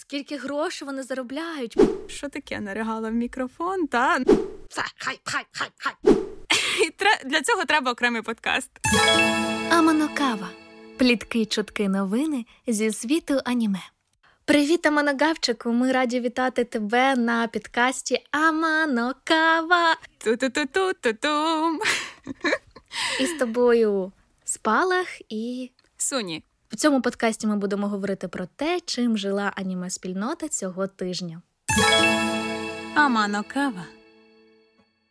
Скільки 0.00 0.36
грошей 0.36 0.86
вони 0.86 1.02
заробляють? 1.02 1.76
Що 2.06 2.28
таке 2.28 2.60
наригала 2.60 3.10
в 3.10 3.12
мікрофон? 3.12 3.86
Та 3.86 4.18
Все, 4.68 4.82
хай, 4.98 5.20
хай, 5.24 5.44
хай, 5.52 5.68
хай. 5.76 5.94
І 6.86 6.90
тре- 6.90 7.20
для 7.24 7.42
цього 7.42 7.64
треба 7.64 7.92
окремий 7.92 8.22
подкаст. 8.22 8.70
Аманокава. 9.70 10.48
Плітки, 10.96 11.44
чутки, 11.46 11.88
новини 11.88 12.46
зі 12.66 12.92
світу 12.92 13.40
аніме. 13.44 13.80
Привіт, 14.44 14.86
Аманогавчику! 14.86 15.72
Ми 15.72 15.92
раді 15.92 16.20
вітати 16.20 16.64
тебе 16.64 17.16
на 17.16 17.48
підкасті 17.48 18.24
Аманокава. 18.30 19.96
Ту-ту-ту-ту-ту-тум. 20.18 21.80
І 23.20 23.26
з 23.26 23.38
тобою 23.38 24.12
Спалах 24.44 25.06
і. 25.28 25.70
Суні. 25.96 26.44
В 26.70 26.76
цьому 26.76 27.02
подкасті 27.02 27.46
ми 27.46 27.56
будемо 27.56 27.88
говорити 27.88 28.28
про 28.28 28.46
те, 28.56 28.80
чим 28.86 29.18
жила 29.18 29.52
аніме 29.56 29.90
спільнота 29.90 30.48
цього 30.48 30.86
тижня. 30.86 31.42
Амано 32.94 33.44
кава. 33.48 33.84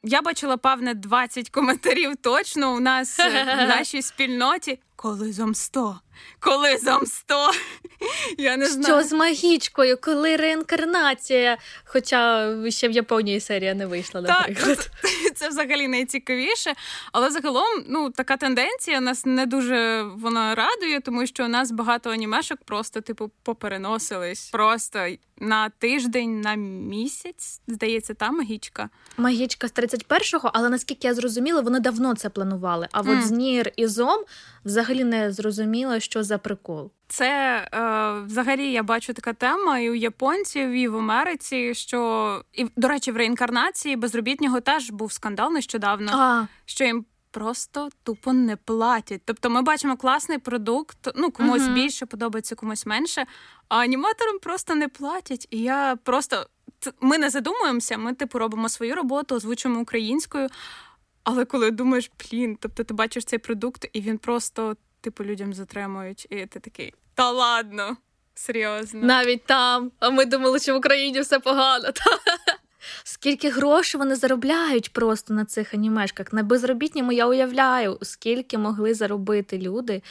Я 0.04 0.22
бачила, 0.22 0.58
певне, 0.58 0.94
20 0.94 1.50
коментарів 1.50 2.16
точно 2.16 2.76
у 2.76 2.80
нас 2.80 3.20
е, 3.20 3.44
в 3.44 3.68
нашій 3.68 4.02
спільноті. 4.02 4.80
Коли 4.96 5.34
зом 5.34 5.56
100? 5.56 6.00
Коли 6.40 6.78
зом 6.78 7.06
100? 7.06 7.52
Я 8.38 8.58
не 8.58 8.66
Що 8.70 9.04
з 9.04 9.12
магічкою, 9.14 9.98
коли 10.02 10.36
реінкарнація? 10.36 11.58
Хоча 11.86 12.52
ще 12.72 12.88
в 12.88 12.92
Японії 12.92 13.40
серія 13.40 13.74
не 13.74 13.86
вийшла, 13.86 14.22
Так, 14.22 14.40
наприклад. 14.50 14.90
це 15.36 15.50
взагалі 15.50 15.88
найцікавіше. 15.88 16.74
Але 17.12 17.30
загалом, 17.32 17.84
ну 17.88 18.10
така 18.10 18.38
тенденція 18.38 19.02
нас 19.02 19.26
не 19.26 19.46
дуже 19.46 20.04
вона 20.18 20.56
радує, 20.56 21.02
тому 21.02 21.28
що 21.28 21.46
у 21.46 21.48
нас 21.48 21.72
багато 21.72 22.10
анімешок 22.10 22.58
просто, 22.66 23.02
типу, 23.02 23.32
попереносились. 23.44 24.50
Просто 24.50 25.08
на 25.38 25.70
тиждень, 25.70 26.42
на 26.42 26.56
місяць. 26.56 27.62
Здається, 27.68 28.14
та 28.14 28.32
магічка. 28.32 28.90
Магічка 29.18 29.68
з 29.68 29.74
31-го, 29.74 30.52
але 30.54 30.70
наскільки 30.70 31.08
я 31.08 31.14
зрозуміла, 31.14 31.62
вони 31.62 31.80
давно 31.80 32.16
це 32.16 32.30
планували. 32.30 32.88
А 32.92 33.02
Мгм. 33.04 33.20
от 33.20 33.26
з 33.28 33.32
Нір 33.32 33.72
і 33.76 33.88
Зом 33.88 34.24
взагалі 34.66 35.04
не 35.04 35.32
зрозуміла, 35.32 36.00
що 36.00 36.24
за 36.24 36.38
прикол. 36.38 36.92
Це 37.08 37.58
е, 37.74 38.12
взагалі 38.26 38.72
я 38.72 38.84
бачу 38.84 39.14
така 39.14 39.34
тема 39.34 39.80
і 39.80 39.90
у 39.90 39.94
японців, 39.94 40.70
і 40.70 40.88
в 40.88 40.98
Америці. 40.98 41.74
Що 41.76 42.42
і 42.54 42.66
до 42.76 42.88
речі, 42.88 43.12
в 43.12 43.18
реінкарнації 43.18 43.96
безробітнього 43.96 44.62
теж 44.62 44.90
був 44.90 45.12
скандал 45.12 45.52
нещодавно. 45.52 46.12
А, 46.14 46.48
що 46.66 46.84
їм 46.84 47.06
просто 47.32 47.90
тупо 48.04 48.34
не 48.34 48.56
платять. 48.56 49.22
Тобто 49.26 49.50
ми 49.50 49.62
бачимо 49.62 49.98
класний 49.98 50.38
продукт, 50.38 50.98
ну 51.16 51.32
комусь 51.32 51.62
Мгм. 51.62 51.74
більше 51.74 52.06
подобається, 52.06 52.56
комусь 52.56 52.86
менше, 52.86 53.26
а 53.70 53.78
аніматорам 53.78 54.40
просто 54.40 54.76
не 54.76 54.88
платять. 54.88 55.48
І 55.50 55.60
я 55.62 55.98
просто 56.04 56.48
ми 57.02 57.18
не 57.18 57.30
задумуємося, 57.30 57.98
ми 57.98 58.14
типу 58.14 58.40
робимо 58.40 58.70
свою 58.70 58.96
роботу, 58.96 59.36
озвучуємо 59.36 59.82
українською. 59.82 60.50
Але 61.26 61.46
коли 61.46 61.72
думаєш, 61.72 62.12
блін, 62.20 62.58
тобто 62.62 62.84
ти 62.84 62.94
бачиш 62.94 63.26
цей 63.26 63.40
продукт, 63.40 63.86
і 63.94 64.02
він 64.02 64.18
просто 64.18 64.76
типу 65.02 65.24
людям 65.24 65.54
затримують, 65.54 66.28
і 66.30 66.46
ти 66.46 66.60
такий, 66.60 66.94
та 67.14 67.32
ладно, 67.32 67.98
серйозно. 68.34 69.00
навіть 69.02 69.46
там. 69.46 69.92
А 70.00 70.10
ми 70.10 70.26
думали, 70.26 70.60
що 70.60 70.74
в 70.74 70.78
Україні 70.78 71.20
все 71.20 71.40
погано. 71.40 71.90
Скільки 73.04 73.50
грошей 73.50 74.00
вони 74.00 74.16
заробляють 74.16 74.94
просто 74.94 75.34
на 75.34 75.46
цих 75.46 75.74
анімешках. 75.74 76.34
На 76.34 76.44
безробітньому 76.44 77.12
я 77.12 77.28
уявляю, 77.28 77.98
скільки 78.02 78.58
могли 78.58 78.94
заробити 78.94 79.58
люди. 79.58 80.02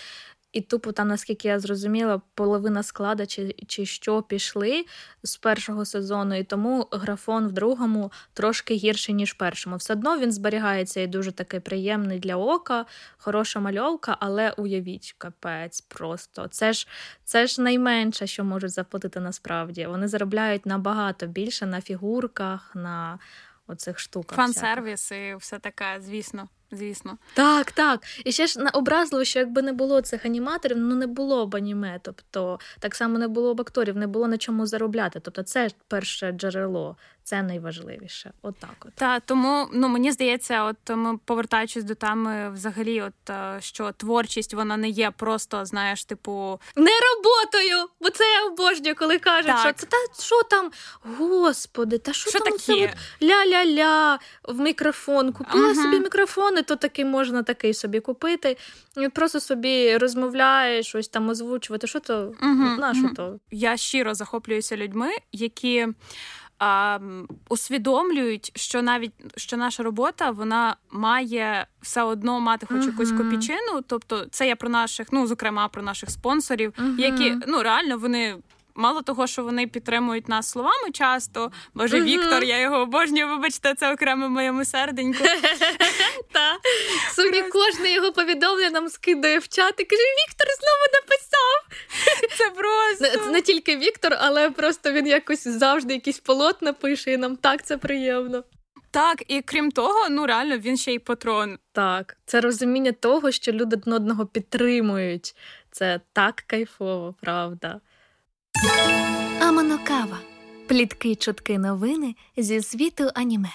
І 0.55 0.61
тупо 0.61 0.93
там, 0.93 1.09
наскільки 1.09 1.49
я 1.49 1.61
зрозуміла, 1.61 2.21
половина 2.35 2.83
склада 2.83 3.27
чи, 3.27 3.55
чи 3.67 3.87
що 3.87 4.23
пішли 4.23 4.85
з 5.23 5.37
першого 5.37 5.85
сезону, 5.85 6.35
і 6.35 6.45
тому 6.45 6.89
графон 6.93 7.47
в 7.47 7.53
другому 7.53 8.13
трошки 8.33 8.75
гірший, 8.75 9.15
ніж 9.15 9.33
в 9.33 9.37
першому. 9.37 9.77
Все 9.77 9.93
одно 9.93 10.19
він 10.19 10.33
зберігається 10.33 11.01
і 11.01 11.07
дуже 11.07 11.33
такий 11.33 11.61
приємний 11.61 12.19
для 12.19 12.37
ока, 12.37 12.87
хороша 13.19 13.61
мальовка, 13.61 14.17
але 14.21 14.51
уявіть, 14.51 15.15
капець 15.19 15.81
просто. 15.81 16.49
Це 16.49 16.73
ж 16.73 16.89
це 17.25 17.47
ж 17.47 17.63
найменше, 17.63 18.27
що 18.27 18.45
можуть 18.45 18.71
заплатити 18.71 19.21
насправді. 19.21 19.87
Вони 19.87 20.09
заробляють 20.09 20.67
набагато 20.67 21.27
більше 21.27 21.67
на 21.67 21.81
фігурках, 21.81 22.71
на 22.75 23.19
оцих 23.67 23.99
штуках. 23.99 24.39
Фан-сервіс 24.39 25.13
і 25.13 25.37
все 25.37 25.59
таке, 25.59 26.01
звісно. 26.01 26.49
Звісно, 26.73 27.19
Так, 27.35 27.73
так. 27.73 28.01
І 28.25 28.33
ще 28.33 28.47
ж 28.47 28.61
образливо, 28.73 29.25
що 29.25 29.39
якби 29.39 29.63
не 29.63 29.73
було 29.73 30.01
цих 30.01 30.25
аніматорів, 30.25 30.77
ну 30.77 30.95
не 30.95 31.07
було 31.07 31.47
б 31.47 31.57
аніме. 31.57 32.01
Тобто 32.03 32.59
так 32.79 32.95
само 32.95 33.19
не 33.19 33.29
було 33.29 33.55
б 33.55 33.61
акторів, 33.61 33.97
не 33.97 34.07
було 34.07 34.29
на 34.29 34.39
чому 34.39 34.67
заробляти. 34.67 35.21
Тобто, 35.21 35.43
це 35.43 35.69
перше 35.89 36.33
джерело, 36.33 36.97
це 37.23 37.43
найважливіше. 37.43 38.33
Отак, 38.43 38.77
от. 38.87 38.95
Та 38.95 39.21
тому 39.21 39.69
ну 39.73 39.89
мені 39.89 40.13
здається, 40.13 40.65
от 40.65 40.97
ми 40.97 41.19
повертаючись 41.25 41.85
до 41.85 41.95
теми, 41.95 42.51
взагалі, 42.51 43.03
от 43.03 43.31
е, 43.31 43.57
що 43.61 43.93
творчість 43.93 44.55
вона 44.55 44.77
не 44.77 44.89
є 44.89 45.11
просто, 45.11 45.65
знаєш, 45.65 46.05
типу, 46.05 46.61
Не 46.77 46.91
роботою! 47.01 47.89
Бо 48.01 48.11
це 48.11 48.25
я 48.25 48.47
обожнюю, 48.47 48.95
коли 48.95 49.19
кажуть, 49.19 49.47
Так. 49.47 49.61
що 49.61 49.73
це 49.73 49.87
та 49.87 50.23
що 50.25 50.43
там, 50.43 50.71
господи, 51.19 51.99
та 51.99 52.13
що, 52.13 52.31
що 52.31 52.39
там 52.41 52.59
це 52.59 52.73
таке? 52.73 52.95
от 53.21 53.23
ля-ля-ля 53.29 54.19
в 54.45 54.61
мікрофон. 54.61 55.33
Купила 55.33 55.65
Ага. 55.65 55.75
собі 55.75 56.01
мікрофон, 56.01 56.54
і 56.59 56.63
то 56.63 56.77
такий 56.77 57.05
можна 57.05 57.43
такий 57.43 57.75
собі 57.75 58.01
купити. 58.01 58.57
І 58.97 59.09
просто 59.09 59.41
собі 59.41 59.97
розмовляєш, 59.97 60.87
щось 60.87 61.09
там 61.09 61.29
озвучувати. 61.29 61.87
Що 61.87 62.01
то 62.01 62.33
Мгм, 62.41 62.77
на 62.81 62.95
що 62.95 63.09
то? 63.17 63.39
Я 63.51 63.77
щиро 63.77 64.15
захоплююся 64.15 64.77
людьми, 64.77 65.11
які 65.33 65.87
а, 66.59 66.99
усвідомлюють, 67.49 68.53
що 68.55 68.83
навіть 68.83 69.13
що 69.37 69.57
наша 69.57 69.83
робота 69.83 70.31
вона 70.31 70.77
має 70.91 71.67
все 71.83 72.03
одно 72.03 72.41
мати 72.41 72.67
хоч 72.67 72.87
якусь 72.87 73.11
Мгм. 73.13 73.19
копійчину. 73.19 73.83
Тобто, 73.87 74.27
це 74.31 74.49
я 74.49 74.57
про 74.57 74.69
наших, 74.69 75.07
ну 75.13 75.27
зокрема 75.27 75.69
про 75.69 75.83
наших 75.83 76.11
спонсорів, 76.11 76.73
Мгм. 76.79 76.97
які 76.99 77.37
ну 77.47 77.63
реально 77.63 77.99
вони. 77.99 78.37
Мало 78.77 79.03
того, 79.03 79.27
що 79.27 79.45
вони 79.45 79.67
підтримують 79.67 80.29
нас 80.29 80.51
словами 80.51 80.91
часто. 80.93 81.53
Боже, 81.75 81.97
Мгм. 81.97 82.07
Віктор, 82.07 82.45
я 82.45 82.59
його 82.59 82.77
обожнюю. 82.77 83.29
Вибачте, 83.29 83.75
це 83.75 83.93
окремо 83.95 84.29
моєму 84.29 84.65
серденьку. 84.65 85.25
Та 86.33 86.59
собі 87.15 87.43
кожне 87.43 87.91
його 87.93 88.13
повідомлення 88.13 88.71
нам 88.71 88.89
скидає 88.89 89.39
в 89.39 89.49
чат 89.49 89.75
і 89.79 89.85
каже: 89.85 90.03
Віктор 90.03 90.47
знову 90.61 90.85
написав. 90.95 91.89
Це 92.39 92.51
просто 92.51 93.27
Не, 93.27 93.33
не 93.33 93.41
тільки 93.41 93.77
Віктор, 93.77 94.17
але 94.21 94.51
просто 94.51 94.93
він 94.93 95.07
якось 95.07 95.49
завжди 95.49 95.95
якісь 95.95 96.19
полотна 96.19 96.73
пише, 96.73 97.13
і 97.13 97.17
нам 97.17 97.37
так 97.37 97.67
це 97.67 97.79
приємно. 97.79 98.45
так. 98.91 99.23
І 99.29 99.43
крім 99.43 99.71
того, 99.71 100.09
ну 100.09 100.27
реально 100.27 100.59
він 100.59 100.77
ще 100.77 100.93
й 100.95 100.99
патрон. 100.99 101.59
Так, 101.73 102.17
це 102.27 102.41
розуміння 102.41 102.93
того, 102.93 103.31
що 103.31 103.53
люди 103.53 103.77
одного 103.87 104.27
підтримують. 104.27 105.35
Це 105.71 106.01
так 106.13 106.45
кайфово, 106.47 107.15
правда. 107.21 107.81
Аманокава. 109.41 110.19
Плітки, 110.67 111.15
чутки, 111.15 111.59
новини 111.59 112.15
зі 112.37 112.63
світу 112.63 113.11
аніме. 113.15 113.51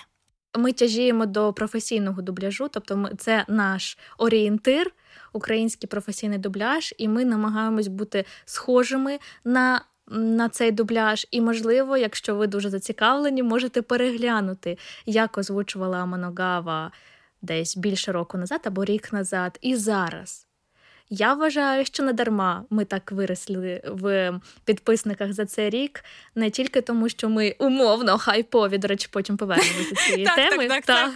Ми 0.57 0.73
тяжіємо 0.73 1.25
до 1.25 1.53
професійного 1.53 2.21
дубляжу, 2.21 2.67
тобто 2.67 3.09
це 3.17 3.45
наш 3.47 3.97
орієнтир, 4.17 4.91
український 5.33 5.87
професійний 5.87 6.37
дубляж, 6.37 6.93
і 6.97 7.07
ми 7.07 7.25
намагаємось 7.25 7.87
бути 7.87 8.25
схожими 8.45 9.19
на, 9.43 9.81
на 10.07 10.49
цей 10.49 10.71
дубляж. 10.71 11.27
І, 11.31 11.41
можливо, 11.41 11.97
якщо 11.97 12.35
ви 12.35 12.47
дуже 12.47 12.69
зацікавлені, 12.69 13.43
можете 13.43 13.81
переглянути, 13.81 14.77
як 15.05 15.37
озвучувала 15.37 15.97
Аманогава 15.97 16.91
десь 17.41 17.77
більше 17.77 18.11
року 18.11 18.37
назад 18.37 18.61
або 18.63 18.85
рік 18.85 19.13
назад, 19.13 19.59
і 19.61 19.75
зараз. 19.75 20.48
Я 21.09 21.33
вважаю, 21.33 21.85
що 21.85 22.03
не 22.03 22.13
дарма 22.13 22.65
ми 22.69 22.85
так 22.85 23.11
виросли 23.11 23.81
в 23.85 24.33
підписниках 24.65 25.33
за 25.33 25.45
цей 25.45 25.69
рік, 25.69 26.03
не 26.35 26.49
тільки 26.49 26.81
тому, 26.81 27.09
що 27.09 27.29
ми 27.29 27.55
умовно 27.59 28.17
хайпові, 28.17 28.77
до 28.77 28.87
речі, 28.87 29.07
потім 29.11 29.37
повернемося 29.37 29.89
до 29.89 29.95
цієї 29.95 30.25
теми. 30.35 30.67
так, 30.67 30.85
так. 30.85 31.13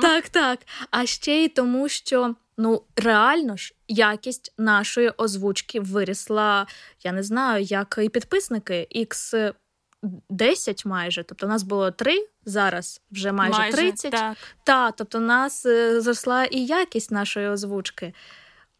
Так, 0.00 0.28
так. 0.28 0.58
А 0.90 1.06
ще 1.06 1.44
й 1.44 1.48
тому, 1.48 1.88
що 1.88 2.34
ну 2.56 2.82
реально 2.96 3.56
ж 3.56 3.74
якість 3.88 4.54
нашої 4.58 5.08
озвучки 5.08 5.80
вирісла, 5.80 6.66
я 7.04 7.12
не 7.12 7.22
знаю, 7.22 7.64
як 7.64 7.98
і 8.02 8.08
підписники 8.08 8.88
x 8.96 9.52
10 10.30 10.84
майже. 10.84 11.22
Тобто 11.22 11.46
у 11.46 11.48
нас 11.48 11.62
було 11.62 11.90
3, 11.90 12.26
зараз 12.44 13.00
вже 13.10 13.32
майже, 13.32 13.72
30. 13.72 14.10
Так. 14.10 14.36
Та, 14.64 14.90
тобто 14.90 15.18
у 15.18 15.20
нас 15.20 15.66
е, 15.66 16.00
зросла 16.00 16.44
і 16.44 16.64
якість 16.64 17.10
нашої 17.10 17.48
озвучки. 17.48 18.12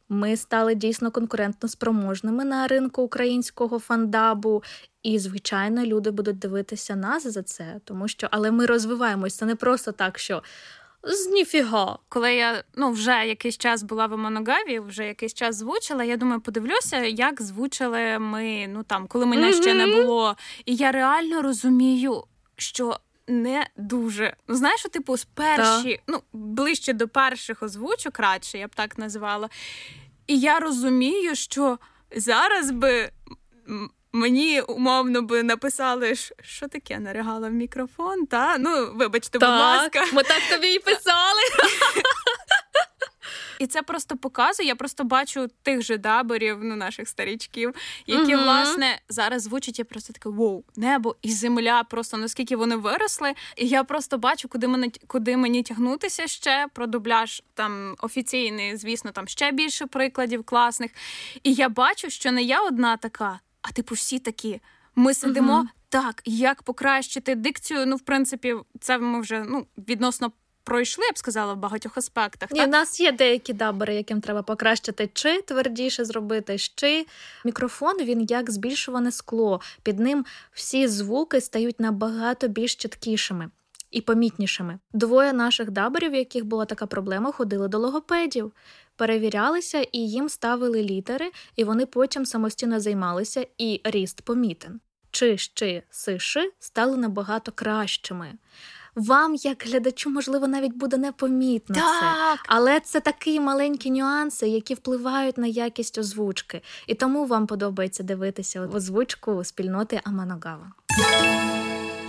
Ми 0.08 0.36
стали 0.36 0.74
дійсно 0.74 1.10
конкурентно 1.10 1.68
спроможними 1.68 2.44
на 2.44 2.66
ринку 2.66 3.02
українського 3.02 3.78
фандабу, 3.78 4.62
і, 5.02 5.18
звичайно, 5.18 5.84
люди 5.84 6.10
будуть 6.10 6.38
дивитися 6.38 6.96
нас 6.96 7.26
за 7.26 7.42
це, 7.42 7.80
тому 7.84 8.08
що 8.08 8.28
але 8.30 8.50
ми 8.50 8.66
розвиваємось. 8.66 9.36
Це 9.36 9.46
не 9.46 9.54
просто 9.54 9.92
так, 9.92 10.18
що 10.18 10.42
з 11.02 11.26
ніфіга. 11.26 11.98
Коли 12.08 12.34
я 12.34 12.64
ну 12.76 12.90
вже 12.90 13.26
якийсь 13.26 13.58
час 13.58 13.82
була 13.82 14.06
в 14.06 14.18
Моногаві, 14.18 14.78
вже 14.78 15.06
якийсь 15.06 15.34
час 15.34 15.56
звучила. 15.56 16.04
Я 16.04 16.16
думаю, 16.16 16.40
подивлюся, 16.40 17.04
як 17.04 17.42
звучили 17.42 18.18
ми. 18.18 18.66
Ну 18.68 18.82
там, 18.82 19.06
коли 19.06 19.26
мене 19.26 19.50
mm-hmm. 19.50 19.62
ще 19.62 19.74
не 19.74 19.86
було. 19.86 20.36
І 20.64 20.76
я 20.76 20.92
реально 20.92 21.42
розумію, 21.42 22.24
що. 22.56 23.00
Не 23.28 23.66
дуже. 23.76 24.36
Ну, 24.48 24.54
знаєш, 24.54 24.80
що, 24.80 24.88
типу, 24.88 25.16
з 25.16 25.24
перші, 25.24 26.00
да. 26.06 26.12
ну, 26.12 26.22
ближче 26.32 26.92
до 26.92 27.08
перших 27.08 27.62
озвучок 27.62 28.18
радше, 28.18 28.58
я 28.58 28.66
б 28.66 28.74
так 28.74 28.98
назвала. 28.98 29.48
І 30.26 30.40
я 30.40 30.60
розумію, 30.60 31.34
що 31.34 31.78
зараз 32.16 32.70
би 32.70 33.10
Мені 34.12 34.60
умовно 34.60 35.22
би 35.22 35.42
написали, 35.42 36.14
що 36.42 36.68
таке 36.68 36.98
наригала 36.98 37.48
в 37.48 37.52
мікрофон, 37.52 38.26
та 38.26 38.58
ну 38.58 38.92
вибачте, 38.94 39.38
так, 39.38 39.50
будь 39.50 39.58
ласка, 39.58 40.16
ми 40.16 40.22
так 40.22 40.42
тобі 40.50 40.74
і 40.74 40.78
писали. 40.78 41.40
І 43.58 43.66
це 43.66 43.82
просто 43.82 44.16
показує. 44.16 44.68
Я 44.68 44.74
просто 44.74 45.04
бачу 45.04 45.48
тих 45.62 45.82
же 45.82 45.98
даберів, 45.98 46.58
ну 46.62 46.76
наших 46.76 47.08
старічків, 47.08 47.74
які 48.06 48.36
uh 48.36 48.44
власне 48.44 48.98
зараз 49.08 49.42
звучать. 49.42 49.78
Я 49.78 49.84
просто 49.84 50.12
таке 50.12 50.28
воу, 50.28 50.64
небо 50.76 51.16
і 51.22 51.30
земля. 51.30 51.84
Просто 51.84 52.16
наскільки 52.16 52.56
вони 52.56 52.76
виросли. 52.76 53.34
І 53.56 53.68
я 53.68 53.84
просто 53.84 54.18
бачу, 54.18 54.48
куди 54.48 54.68
мене 54.68 54.90
куди 55.06 55.36
мені 55.36 55.62
тягнутися 55.62 56.26
ще 56.26 56.66
про 56.74 56.86
дубляж 56.86 57.42
там 57.54 57.94
офіційний, 57.98 58.76
звісно, 58.76 59.10
там 59.10 59.28
ще 59.28 59.52
більше 59.52 59.86
прикладів 59.86 60.44
класних. 60.44 60.90
І 61.42 61.52
я 61.52 61.68
бачу, 61.68 62.10
що 62.10 62.32
не 62.32 62.42
я 62.42 62.62
одна 62.62 62.96
така 62.96 63.40
а 63.62 63.72
типу, 63.72 63.94
всі 63.94 64.18
такі. 64.18 64.60
Ми 64.94 65.14
сидимо 65.14 65.60
uh 65.60 65.66
так, 65.90 66.22
як 66.24 66.62
покращити 66.62 67.34
дикцію. 67.34 67.86
Ну, 67.86 67.96
в 67.96 68.00
принципі, 68.00 68.54
це 68.80 68.98
ми 68.98 69.20
вже 69.20 69.44
ну, 69.48 69.66
відносно 69.88 70.32
пройшли, 70.68 71.04
я 71.04 71.12
б 71.12 71.18
сказала, 71.18 71.54
в 71.54 71.56
багатьох 71.56 71.98
аспектах. 71.98 72.50
Ні, 72.50 72.64
У 72.64 72.66
нас 72.66 73.00
є 73.00 73.12
деякі 73.12 73.52
дабери, 73.52 73.94
яким 73.94 74.20
треба 74.20 74.42
покращити, 74.42 75.10
чи 75.12 75.42
твердіше 75.42 76.04
зробити, 76.04 76.58
чи 76.58 77.06
мікрофон 77.44 77.96
він 77.98 78.22
як 78.22 78.50
збільшуване 78.50 79.12
скло. 79.12 79.60
Під 79.82 79.98
ним 79.98 80.24
всі 80.52 80.88
звуки 80.88 81.40
стають 81.40 81.80
набагато 81.80 82.48
більш 82.48 82.74
чіткішими. 82.74 83.50
І 83.90 84.00
помітнішими. 84.00 84.78
Двоє 84.92 85.32
наших 85.32 85.70
даберів, 85.70 86.10
в 86.10 86.14
яких 86.14 86.44
була 86.44 86.64
така 86.64 86.86
проблема, 86.86 87.32
ходили 87.32 87.68
до 87.68 87.78
логопедів 87.78 88.52
перевірялися 88.96 89.86
і 89.92 89.98
їм 89.98 90.28
ставили 90.28 90.82
літери, 90.82 91.30
і 91.56 91.64
вони 91.64 91.86
потім 91.86 92.26
самостійно 92.26 92.80
займалися, 92.80 93.46
і 93.58 93.80
ріст 93.84 94.22
помітен. 94.22 94.80
Чи 95.10 95.38
щи, 95.38 95.82
сиши 95.90 96.52
стали 96.58 96.96
набагато 96.96 97.52
кращими. 97.52 98.34
Вам, 98.98 99.34
як 99.34 99.64
глядачу, 99.66 100.10
можливо, 100.10 100.48
навіть 100.48 100.74
буде 100.74 100.96
непомітно 100.96 101.74
так. 101.74 101.84
це, 102.00 102.42
але 102.46 102.80
це 102.80 103.00
такі 103.00 103.40
маленькі 103.40 103.90
нюанси, 103.90 104.48
які 104.48 104.74
впливають 104.74 105.38
на 105.38 105.46
якість 105.46 105.98
озвучки, 105.98 106.62
і 106.86 106.94
тому 106.94 107.26
вам 107.26 107.46
подобається 107.46 108.02
дивитися 108.02 108.68
озвучку 108.74 109.44
спільноти 109.44 110.00
Аманогава. 110.04 110.72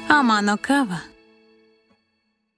Аманокава. 0.08 1.00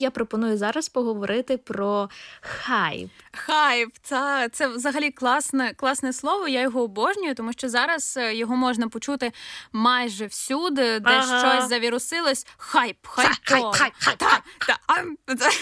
Я 0.01 0.11
пропоную 0.11 0.57
зараз 0.57 0.89
поговорити 0.89 1.57
про 1.57 2.09
хайп. 2.41 3.09
Хайп, 3.31 3.89
це 4.01 4.49
це 4.51 4.67
взагалі 4.67 5.11
класне 5.11 5.73
класне 5.73 6.13
слово. 6.13 6.47
Я 6.47 6.61
його 6.61 6.81
обожнюю, 6.81 7.35
тому 7.35 7.53
що 7.53 7.69
зараз 7.69 8.17
е, 8.17 8.35
його 8.35 8.55
можна 8.55 8.87
почути 8.87 9.31
майже 9.71 10.25
всюди, 10.25 10.99
де 10.99 11.09
ага. 11.09 11.39
щось 11.39 11.69
завірусилось. 11.69 12.47
Хайп, 12.57 12.97
хайп, 13.07 13.31
хайп, 13.43 13.75
хайп, 13.75 13.93
хайп, 13.99 14.17
так, 14.17 14.43
так, 14.67 15.53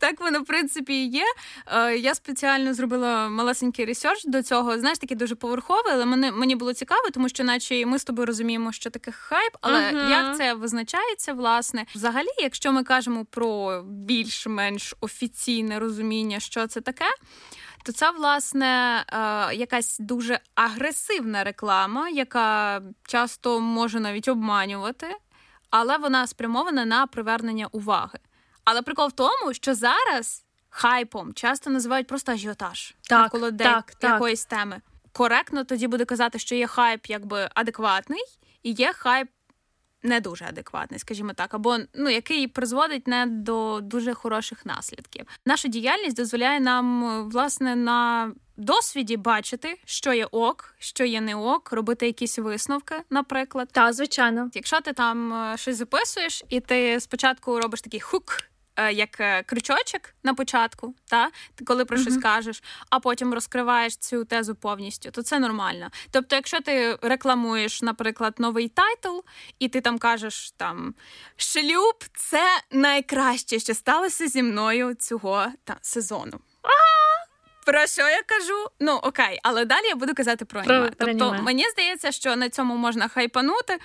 так 0.00 0.20
воно 0.20 0.40
в 0.40 0.44
принципі 0.44 0.94
і 0.94 1.08
є. 1.08 1.24
Е, 1.66 1.96
я 1.96 2.14
спеціально 2.14 2.74
зробила 2.74 3.28
малесенький 3.28 3.84
research 3.84 4.24
до 4.24 4.42
цього. 4.42 4.78
Знаєш, 4.78 4.98
такий 4.98 5.16
дуже 5.16 5.34
поверховий, 5.34 5.92
але 5.92 6.04
мені 6.04 6.30
мені 6.30 6.56
було 6.56 6.72
цікаво, 6.72 7.10
тому 7.12 7.28
що, 7.28 7.44
наче 7.44 7.86
ми 7.86 7.98
з 7.98 8.04
тобою 8.04 8.26
розуміємо, 8.26 8.72
що 8.72 8.90
таке 8.90 9.12
хайп, 9.12 9.56
але 9.60 9.92
ага. 9.94 10.10
як 10.10 10.36
це 10.36 10.54
визначається, 10.54 11.32
власне, 11.32 11.86
взагалі, 11.94 12.28
якщо 12.38 12.72
ми 12.72 12.84
кажемо 12.84 13.24
про 13.24 13.82
більш-менш 13.86 14.94
офіційне 15.00 15.78
розуміння, 15.78 16.40
що 16.40 16.66
це 16.66 16.80
таке. 16.80 17.04
То 17.84 17.92
це, 17.92 18.10
власне, 18.10 19.04
е, 19.08 19.54
якась 19.54 19.98
дуже 19.98 20.40
агресивна 20.54 21.44
реклама, 21.44 22.08
яка 22.08 22.82
часто 23.06 23.60
може 23.60 24.00
навіть 24.00 24.28
обманювати, 24.28 25.06
але 25.70 25.98
вона 25.98 26.26
спрямована 26.26 26.84
на 26.84 27.06
привернення 27.06 27.66
уваги. 27.66 28.18
Але 28.64 28.82
прикол 28.82 29.08
в 29.08 29.12
тому, 29.12 29.54
що 29.54 29.74
зараз 29.74 30.44
хайпом 30.68 31.34
часто 31.34 31.70
називають 31.70 32.06
просто 32.06 32.32
ажіотаж 32.32 32.94
так, 33.08 33.20
навколо 33.20 33.52
так, 33.52 33.92
якоїсь 34.02 34.44
так. 34.44 34.58
теми. 34.58 34.80
Коректно 35.12 35.64
тоді 35.64 35.86
буде 35.86 36.04
казати, 36.04 36.38
що 36.38 36.54
є 36.54 36.66
хайп 36.66 37.06
якби 37.06 37.48
адекватний, 37.54 38.24
і 38.62 38.72
є 38.72 38.92
хайп 38.92 39.28
не 40.02 40.20
дуже 40.20 40.44
адекватний, 40.44 41.00
скажімо 41.00 41.32
так, 41.32 41.54
або 41.54 41.78
ну 41.94 42.10
який 42.10 42.48
призводить 42.48 43.06
не 43.06 43.26
до 43.26 43.80
дуже 43.82 44.14
хороших 44.14 44.66
наслідків. 44.66 45.26
Наша 45.46 45.68
діяльність 45.68 46.16
дозволяє 46.16 46.60
нам 46.60 47.28
власне 47.30 47.76
на 47.76 48.32
досвіді 48.56 49.16
бачити, 49.16 49.78
що 49.84 50.12
є 50.12 50.26
ок, 50.30 50.74
що 50.78 51.04
є 51.04 51.20
не 51.20 51.34
ок, 51.34 51.72
робити 51.72 52.06
якісь 52.06 52.38
висновки, 52.38 52.94
наприклад. 53.10 53.68
Та 53.72 53.92
звичайно, 53.92 54.50
якщо 54.54 54.80
ти 54.80 54.92
там 54.92 55.34
е, 55.34 55.56
щось 55.56 55.76
записуєш, 55.76 56.44
і 56.48 56.60
ти 56.60 57.00
спочатку 57.00 57.60
робиш 57.60 57.80
такий 57.80 58.00
hook. 58.00 58.42
Е, 58.76 58.92
як 58.92 59.20
е, 59.20 59.42
крючочок 59.42 60.02
на 60.22 60.34
початку, 60.34 60.94
та 61.10 61.30
ти 61.54 61.64
коли 61.64 61.84
про 61.84 61.98
щось 61.98 62.16
кажеш, 62.16 62.62
а 62.90 63.00
потім 63.00 63.34
розкриваєш 63.34 63.96
цю 63.96 64.24
тезу 64.24 64.54
повністю, 64.54 65.10
то 65.10 65.22
це 65.22 65.38
нормально. 65.38 65.90
Тобто, 66.10 66.36
якщо 66.36 66.60
ти 66.60 66.98
рекламуєш, 67.02 67.82
наприклад, 67.82 68.34
новий 68.38 68.68
title, 68.68 69.18
і 69.58 69.68
ти 69.68 69.80
там 69.80 69.98
кажеш 69.98 70.50
там 70.50 70.94
шлюб 71.36 72.04
це 72.14 72.44
найкраще, 72.70 73.58
що 73.58 73.74
сталося 73.74 74.28
зі 74.28 74.42
мною 74.42 74.94
цього 74.94 75.46
та, 75.64 75.76
сезону. 75.82 76.40
Про 77.66 77.86
що 77.86 78.02
я 78.02 78.22
кажу? 78.22 78.66
Ну 78.80 78.92
окей, 79.02 79.40
але 79.42 79.64
далі 79.64 79.86
я 79.86 79.94
буду 79.94 80.14
казати 80.14 80.44
про 80.44 80.60
аніме. 80.60 80.90
Тобто, 80.98 81.36
мені 81.42 81.68
здається, 81.68 82.12
що 82.12 82.36
на 82.36 82.48
цьому 82.48 82.76
можна 82.76 83.08
хайпанути, 83.08 83.78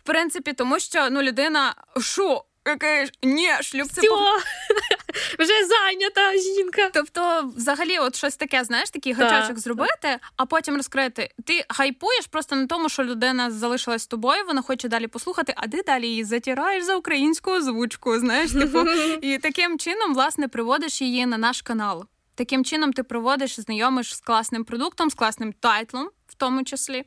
в 0.00 0.02
принципі, 0.02 0.52
тому 0.52 0.80
що 0.80 1.10
ну 1.10 1.22
людина 1.22 1.74
що 2.00 2.44
Який 2.66 3.10
ні, 3.22 3.48
шлюб 3.60 3.88
це 3.92 4.00
по... 4.00 4.16
вже 5.38 5.66
зайнята 5.66 6.38
жінка. 6.38 6.90
Тобто, 6.94 7.52
взагалі, 7.56 7.98
от 7.98 8.16
щось 8.16 8.36
таке, 8.36 8.64
знаєш, 8.64 8.90
такий 8.90 9.12
гачочок 9.12 9.58
зробити, 9.58 10.18
а 10.36 10.46
потім 10.46 10.76
розкрити. 10.76 11.30
Ти 11.44 11.64
хайпуєш 11.68 12.26
просто 12.26 12.56
на 12.56 12.66
тому, 12.66 12.88
що 12.88 13.04
людина 13.04 13.50
залишилась 13.50 14.02
з 14.02 14.06
тобою, 14.06 14.44
вона 14.46 14.62
хоче 14.62 14.88
далі 14.88 15.06
послухати, 15.06 15.54
а 15.56 15.68
ти 15.68 15.82
далі 15.86 16.08
її 16.08 16.24
затираєш 16.24 16.84
за 16.84 16.96
українську 16.96 17.50
озвучку. 17.50 18.18
Знаєш, 18.18 18.52
типу, 18.52 18.84
і 19.22 19.38
таким 19.38 19.78
чином, 19.78 20.14
власне, 20.14 20.48
приводиш 20.48 21.02
її 21.02 21.26
на 21.26 21.38
наш 21.38 21.62
канал. 21.62 22.04
Таким 22.34 22.64
чином, 22.64 22.92
ти 22.92 23.02
проводиш, 23.02 23.60
знайомиш 23.60 24.16
з 24.16 24.20
класним 24.20 24.64
продуктом, 24.64 25.10
з 25.10 25.14
класним 25.14 25.52
тайтлом, 25.52 26.10
в 26.26 26.34
тому 26.34 26.64
числі. 26.64 27.04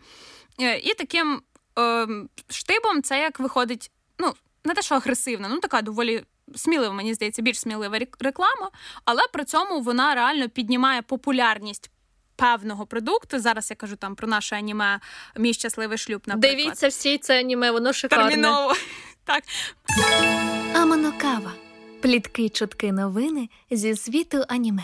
Е, 0.60 0.78
і 0.78 0.94
таким 0.94 1.42
е, 1.80 2.08
штибом 2.50 3.04
це 3.04 3.20
як 3.20 3.40
виходить. 3.40 3.92
ну, 4.20 4.34
не 4.66 4.74
те, 4.74 4.82
що 4.82 4.96
агресивна, 4.96 5.48
ну 5.50 5.60
така 5.60 5.82
доволі 5.82 6.24
смілива, 6.56 6.94
мені 6.94 7.14
здається, 7.14 7.42
більш 7.42 7.60
смілива 7.60 8.00
реклама, 8.20 8.72
але 9.06 9.22
при 9.34 9.46
цьому 9.46 9.82
вона 9.82 10.16
реально 10.16 10.50
піднімає 10.50 11.02
популярність. 11.02 11.92
Певного 12.38 12.86
продукту. 12.86 13.40
Зараз 13.40 13.70
я 13.70 13.76
кажу 13.76 13.96
там 13.96 14.16
про 14.16 14.28
наше 14.28 14.56
аніме 14.56 15.00
Мій 15.38 15.54
щасливий 15.54 15.98
шлюб. 15.98 16.22
наприклад. 16.26 16.58
Дивіться 16.58 16.88
всі 16.88 17.18
це 17.18 17.40
аніме, 17.40 17.72
воно 17.72 17.94
шикарне. 17.94 18.30
Терміново. 18.30 18.74
Так. 19.24 19.44
Аманокава. 20.76 21.52
Плітки, 22.02 22.50
чутки, 22.50 22.92
новини 22.92 23.50
зі 23.72 23.96
світу 23.96 24.44
аніме. 24.48 24.84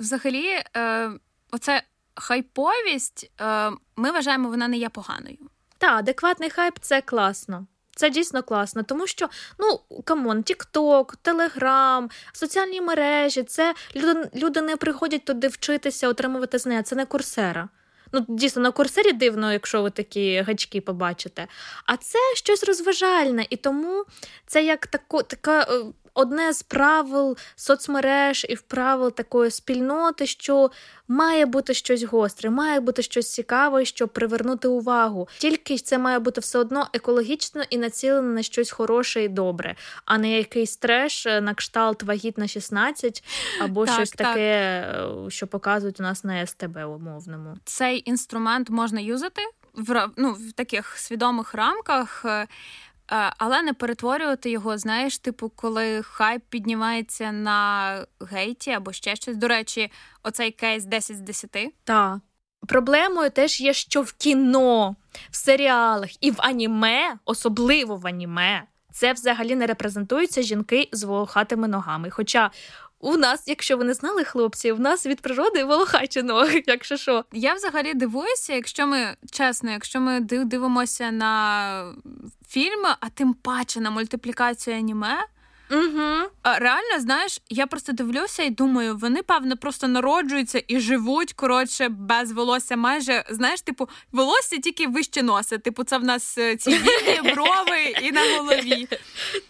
Взагалі, 0.00 0.62
е, 0.76 1.10
оце 1.50 1.82
хайповість, 2.14 3.30
е, 3.40 3.70
ми 3.96 4.10
вважаємо, 4.10 4.48
вона 4.48 4.68
не 4.68 4.76
є 4.76 4.88
поганою. 4.88 5.38
Так, 5.78 5.98
адекватний 5.98 6.50
хайп 6.50 6.74
це 6.80 7.00
класно. 7.00 7.66
Це 7.96 8.10
дійсно 8.10 8.42
класно, 8.42 8.82
тому 8.82 9.06
що 9.06 9.28
ну 9.58 9.80
come 10.04 10.26
on, 10.26 10.42
Тікток, 10.42 11.16
Телеграм, 11.16 12.10
соціальні 12.32 12.80
мережі, 12.80 13.42
це 13.42 13.74
люди, 13.96 14.30
люди 14.34 14.60
не 14.60 14.76
приходять 14.76 15.24
туди 15.24 15.48
вчитися, 15.48 16.08
отримувати 16.08 16.58
знання. 16.58 16.82
Це 16.82 16.96
не 16.96 17.06
Coursera. 17.06 17.68
Ну, 18.12 18.24
дійсно, 18.28 18.62
на 18.62 18.70
курсері 18.70 19.12
дивно, 19.12 19.52
якщо 19.52 19.82
ви 19.82 19.90
такі 19.90 20.40
гачки 20.40 20.80
побачите. 20.80 21.46
А 21.86 21.96
це 21.96 22.18
щось 22.34 22.64
розважальне, 22.64 23.46
і 23.50 23.56
тому 23.56 24.04
це 24.46 24.64
як 24.64 24.86
тако, 24.86 25.22
така 25.22 25.62
е, 25.62 25.84
одне 26.14 26.52
з 26.52 26.62
правил 26.62 27.36
соцмереж 27.56 28.46
і 28.48 28.56
правил 28.56 29.12
такої 29.12 29.50
спільноти, 29.50 30.26
що 30.26 30.70
має 31.08 31.46
бути 31.46 31.74
щось 31.74 32.02
гостре, 32.02 32.50
має 32.50 32.80
бути 32.80 33.02
щось 33.02 33.32
цікаве, 33.32 33.84
щоб 33.84 34.08
привернути 34.08 34.68
увагу. 34.68 35.28
Тільки 35.38 35.78
це 35.78 35.98
має 35.98 36.18
бути 36.18 36.40
все 36.40 36.58
одно 36.58 36.88
екологічно 36.92 37.62
і 37.70 37.78
націлене 37.78 38.34
на 38.34 38.42
щось 38.42 38.70
хороше 38.70 39.24
і 39.24 39.28
добре, 39.28 39.76
а 40.04 40.18
не 40.18 40.30
якийсь 40.30 40.76
треш 40.76 41.24
на 41.24 41.54
кшталт 41.54 42.02
вагітна 42.02 42.48
16 42.48 43.24
або 43.60 43.86
так, 43.86 43.94
щось 43.94 44.10
так. 44.10 44.26
таке, 44.26 44.40
е, 44.40 45.30
що 45.30 45.46
показують 45.46 46.00
у 46.00 46.02
нас 46.02 46.24
на 46.24 46.46
СТБ 46.46 46.76
умовному. 46.76 47.56
Цей 47.64 48.02
інструмент 48.10 48.70
можна 48.70 49.00
юзати 49.00 49.42
в 49.74 50.08
ну, 50.16 50.32
в 50.32 50.52
таких 50.52 50.98
свідомих 50.98 51.54
рамках. 51.54 52.24
Е, 53.12 53.32
але 53.38 53.62
не 53.62 53.72
перетворювати 53.72 54.50
його, 54.50 54.78
знаєш, 54.78 55.18
типу, 55.18 55.48
коли 55.48 56.02
хайп 56.02 56.42
піднімається 56.48 57.32
на 57.32 58.06
гейті 58.20 58.70
або 58.70 58.92
ще 58.92 59.16
щось. 59.16 59.36
До 59.36 59.48
речі, 59.48 59.92
оцей 60.22 60.50
кейс 60.50 60.84
10 60.84 61.16
з 61.16 61.20
10. 61.20 61.74
Так. 61.84 62.18
Проблемою 62.68 63.30
теж 63.30 63.60
є, 63.60 63.72
що 63.72 64.02
в 64.02 64.12
кіно, 64.12 64.96
в 65.30 65.36
серіалах 65.36 66.24
і 66.24 66.30
в 66.30 66.34
аніме, 66.38 67.14
особливо 67.24 67.96
в 67.96 68.06
аніме, 68.06 68.62
це 68.92 69.12
взагалі 69.12 69.54
не 69.56 69.66
репрезентуються 69.66 70.42
жінки 70.42 70.88
з 70.92 71.02
волохатими 71.02 71.68
ногами. 71.68 72.10
Хоча 72.10 72.50
у 73.00 73.16
нас, 73.16 73.42
якщо 73.46 73.76
ви 73.76 73.84
не 73.84 73.94
знали, 73.94 74.24
хлопці, 74.24 74.72
в 74.72 74.80
нас 74.80 75.06
від 75.06 75.20
природи 75.20 75.64
волохачі 75.64 76.22
ноги, 76.22 76.62
якщо 76.66 76.96
що. 76.96 77.24
Я 77.32 77.54
взагалі 77.54 77.94
дивуюся, 77.94 78.54
якщо 78.54 78.86
ми 78.86 79.16
чесно, 79.30 79.70
якщо 79.70 80.00
ми 80.00 80.20
дивимося 80.20 81.10
на 81.10 81.94
фільми, 82.48 82.88
а 83.00 83.08
тим 83.08 83.34
паче 83.34 83.80
на 83.80 83.90
мультиплікацію 83.90 84.76
аніме. 84.76 85.18
Угу. 85.70 86.30
Реально, 86.44 87.00
знаєш, 87.00 87.40
я 87.48 87.66
просто 87.66 87.92
дивлюся 87.92 88.42
і 88.42 88.50
думаю, 88.50 88.96
вони 88.96 89.22
певно 89.22 89.56
просто 89.56 89.88
народжуються 89.88 90.62
і 90.68 90.80
живуть 90.80 91.32
коротше 91.32 91.88
без 91.88 92.32
волосся. 92.32 92.76
Майже 92.76 93.24
знаєш, 93.30 93.60
типу, 93.60 93.88
волосся 94.12 94.58
тільки 94.58 94.86
вище 94.86 95.22
носа. 95.22 95.58
Типу, 95.58 95.84
це 95.84 95.98
в 95.98 96.04
нас 96.04 96.38
е, 96.38 96.56
ці 96.56 96.70
вії, 96.70 97.20
брови 97.34 97.94
і 98.02 98.12
на 98.12 98.20
голові. 98.36 98.88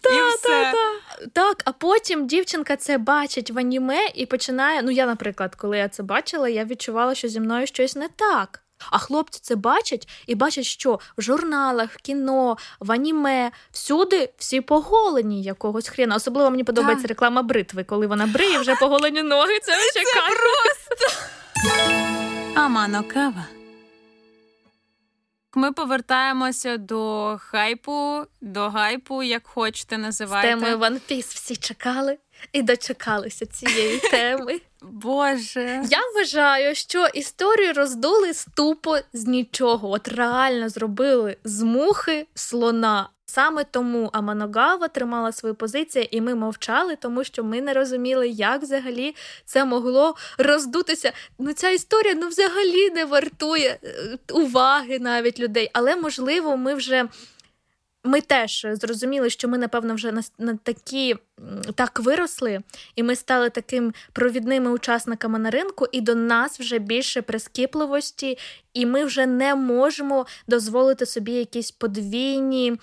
Та. 0.00 0.10
Та, 0.42 0.72
та. 0.72 1.28
Так, 1.32 1.62
а 1.64 1.72
потім 1.72 2.26
дівчинка 2.26 2.76
це 2.76 2.98
бачить 2.98 3.50
в 3.50 3.58
аніме 3.58 4.06
і 4.14 4.26
починає. 4.26 4.82
Ну, 4.82 4.90
я, 4.90 5.06
наприклад, 5.06 5.54
коли 5.54 5.78
я 5.78 5.88
це 5.88 6.02
бачила, 6.02 6.48
я 6.48 6.64
відчувала, 6.64 7.14
що 7.14 7.28
зі 7.28 7.40
мною 7.40 7.66
щось 7.66 7.96
не 7.96 8.08
так. 8.08 8.62
А 8.90 8.98
хлопці 8.98 9.40
це 9.42 9.56
бачать 9.56 10.08
і 10.26 10.34
бачать, 10.34 10.64
що 10.64 11.00
в 11.18 11.22
журналах, 11.22 11.90
в 11.92 11.96
кіно, 11.96 12.56
в 12.80 12.92
аніме 12.92 13.50
всюди 13.70 14.30
всі 14.38 14.60
поголені 14.60 15.42
якогось 15.42 15.88
хрена. 15.88 16.16
Особливо 16.16 16.50
мені 16.50 16.64
подобається 16.64 17.02
Так. 17.02 17.08
реклама 17.08 17.42
бритви, 17.42 17.84
коли 17.84 18.06
вона 18.06 18.26
бриє 18.26 18.58
вже 18.58 18.74
поголені 18.74 19.22
ноги. 19.22 19.58
Це, 19.62 19.72
це 19.92 20.02
просто. 20.26 21.20
Амано 22.60 23.04
кава. 23.08 23.44
Ми 25.54 25.72
повертаємося 25.72 26.76
до 26.76 27.36
хайпу, 27.40 28.22
до 28.40 28.68
гайпу, 28.68 29.22
як 29.22 29.46
хочете 29.46 29.96
З 29.96 29.98
називайте. 29.98 30.48
темою 30.48 30.78
One 30.78 31.00
Piece 31.10 31.34
всі 31.34 31.56
чекали 31.56 32.18
і 32.52 32.62
дочекалися 32.62 33.46
цієї 33.46 33.98
теми. 34.10 34.60
Боже. 34.82 35.82
Я 35.90 35.98
вважаю, 36.14 36.74
що 36.74 37.06
історію 37.06 37.72
роздули 37.72 38.34
з 38.34 38.46
тупо 38.56 38.98
з 39.12 39.26
нічого. 39.26 39.90
От 39.90 40.08
реально 40.08 40.68
зробили 40.68 41.36
з 41.44 41.62
мухи 41.62 42.26
слона. 42.34 43.08
Саме 43.26 43.64
тому 43.64 44.10
Аманогава 44.12 44.88
тримала 44.88 45.32
свою 45.32 45.54
позицію, 45.54 46.06
і 46.10 46.20
ми 46.20 46.34
мовчали, 46.34 46.96
тому 46.96 47.24
що 47.24 47.44
ми 47.44 47.60
не 47.60 47.72
розуміли, 47.72 48.28
як 48.28 48.62
взагалі 48.62 49.14
це 49.44 49.64
могло 49.64 50.14
роздутися. 50.38 51.12
Ну, 51.38 51.52
ця 51.52 51.70
історія 51.70 52.14
ну, 52.14 52.28
взагалі 52.28 52.90
не 52.90 53.04
вартує 53.04 53.78
е, 53.84 54.18
уваги 54.32 54.98
навіть 54.98 55.40
людей. 55.40 55.70
Але 55.72 55.96
можливо, 55.96 56.56
ми 56.56 56.74
вже. 56.74 57.08
Ми 58.04 58.20
теж 58.20 58.66
зрозуміли, 58.72 59.30
що 59.30 59.48
ми, 59.48 59.58
напевно, 59.58 59.94
вже 59.94 60.12
на, 60.12 60.22
на 60.38 60.56
такі 60.56 61.16
так 61.74 62.00
виросли, 62.00 62.60
і 62.96 63.02
ми 63.02 63.16
стали 63.16 63.50
таким 63.50 63.94
провідними 64.12 64.70
учасниками 64.70 65.38
на 65.38 65.50
ринку, 65.50 65.86
і 65.92 66.00
до 66.00 66.14
нас 66.14 66.60
вже 66.60 66.78
більше 66.78 67.22
прискіпливості, 67.22 68.38
і 68.74 68.86
ми 68.86 69.04
вже 69.04 69.26
не 69.26 69.54
можемо 69.54 70.26
дозволити 70.48 71.06
собі 71.06 71.32
якісь 71.32 71.70
подвійні 71.70 72.78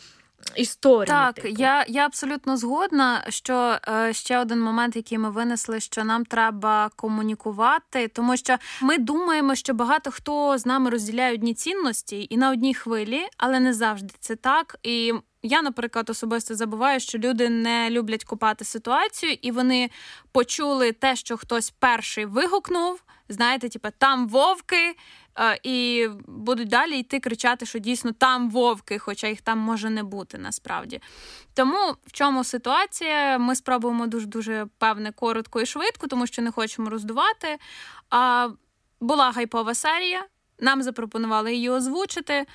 історії. 0.56 1.08
Так, 1.08 1.36
типу. 1.36 1.48
я, 1.48 1.86
я 1.88 2.06
абсолютно 2.06 2.58
згодна, 2.58 3.25
що 3.29 3.77
е, 3.88 4.13
ще 4.13 4.39
один 4.39 4.62
момент, 4.62 4.96
який 4.96 5.17
ми 5.17 5.29
винесли, 5.29 5.79
що 5.79 6.03
нам 6.03 6.25
треба 6.25 6.89
комунікувати, 6.96 8.08
тому 8.08 8.38
що 8.38 8.58
ми 8.82 8.98
думаємо, 8.98 9.56
що 9.56 9.74
багато 9.74 10.12
хто 10.12 10.58
з 10.58 10.65
нами 10.65 10.89
розділяє 10.89 11.34
одні 11.34 11.53
цінності 11.53 12.27
і 12.29 12.38
на 12.38 12.51
одній 12.51 12.74
хвилі, 12.74 13.27
але 13.38 13.60
не 13.60 13.74
завжди 13.74 14.13
це 14.20 14.36
так. 14.36 14.75
І 14.84 15.13
я, 15.44 15.62
наприклад, 15.62 16.10
особисто 16.10 16.56
забуваю, 16.56 17.00
що 17.00 17.17
люди 17.17 17.50
не 17.50 17.89
люблять 17.89 18.24
купати 18.24 18.65
ситуацію, 18.65 19.38
і 19.41 19.51
вони 19.51 19.89
почули 20.32 20.91
те, 20.91 21.15
що 21.15 21.38
хтось 21.38 21.70
перший 21.70 22.25
вигукнув. 22.25 23.03
Знаєте, 23.29 23.70
типу, 23.70 23.88
там 23.98 24.27
вовки, 24.27 24.96
і 25.63 26.08
будуть 26.27 26.67
далі 26.67 27.00
йти 27.00 27.20
кричати, 27.20 27.65
що 27.65 27.79
дійсно 27.79 28.12
там 28.12 28.50
вовки, 28.50 29.00
хоча 29.00 29.27
їх 29.27 29.41
там 29.41 29.60
може 29.60 29.89
не 29.89 30.03
бути 30.03 30.38
насправді. 30.38 31.01
Тому 31.53 31.96
в 32.06 32.12
чому 32.12 32.44
ситуація? 32.44 33.38
Ми 33.38 33.56
спробуємо 33.56 34.08
дуже 34.08 34.25
дуже 34.25 34.67
певне 34.77 35.12
коротко 35.12 35.62
і 35.62 35.65
швидко, 35.65 36.08
тому 36.08 36.27
що 36.27 36.41
не 36.41 36.51
хочемо 36.51 36.89
роздувати. 36.89 37.58
А, 38.10 38.50
була 39.01 39.32
гайпова 39.32 39.74
серія, 39.74 40.25
нам 40.60 40.84
запропонували 40.84 41.53
її 41.53 41.70
озвучити. 41.70 42.46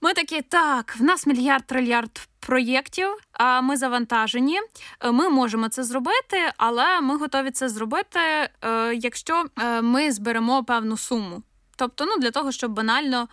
Ми 0.00 0.14
такі, 0.14 0.42
так, 0.42 0.96
в 0.98 1.02
нас 1.02 1.26
мільярд 1.26 1.66
трильярд 1.66 2.28
проєктів, 2.40 3.08
а 3.32 3.60
ми 3.60 3.76
завантажені. 3.76 4.60
Е, 5.00 5.12
Ми 5.12 5.28
можемо 5.28 5.68
це 5.68 5.84
зробити, 5.84 6.52
але 6.56 7.00
ми 7.00 7.16
готові 7.16 7.50
це 7.50 7.68
зробити, 7.68 8.20
е, 8.20 8.94
якщо 8.94 9.44
е, 9.62 9.82
ми 9.82 10.12
зберемо 10.12 10.64
певну 10.64 10.96
суму. 10.96 11.42
Тобто, 11.82 12.04
ну 12.06 12.16
для 12.18 12.30
того, 12.30 12.52
щоб 12.52 12.72
банально. 12.72 13.28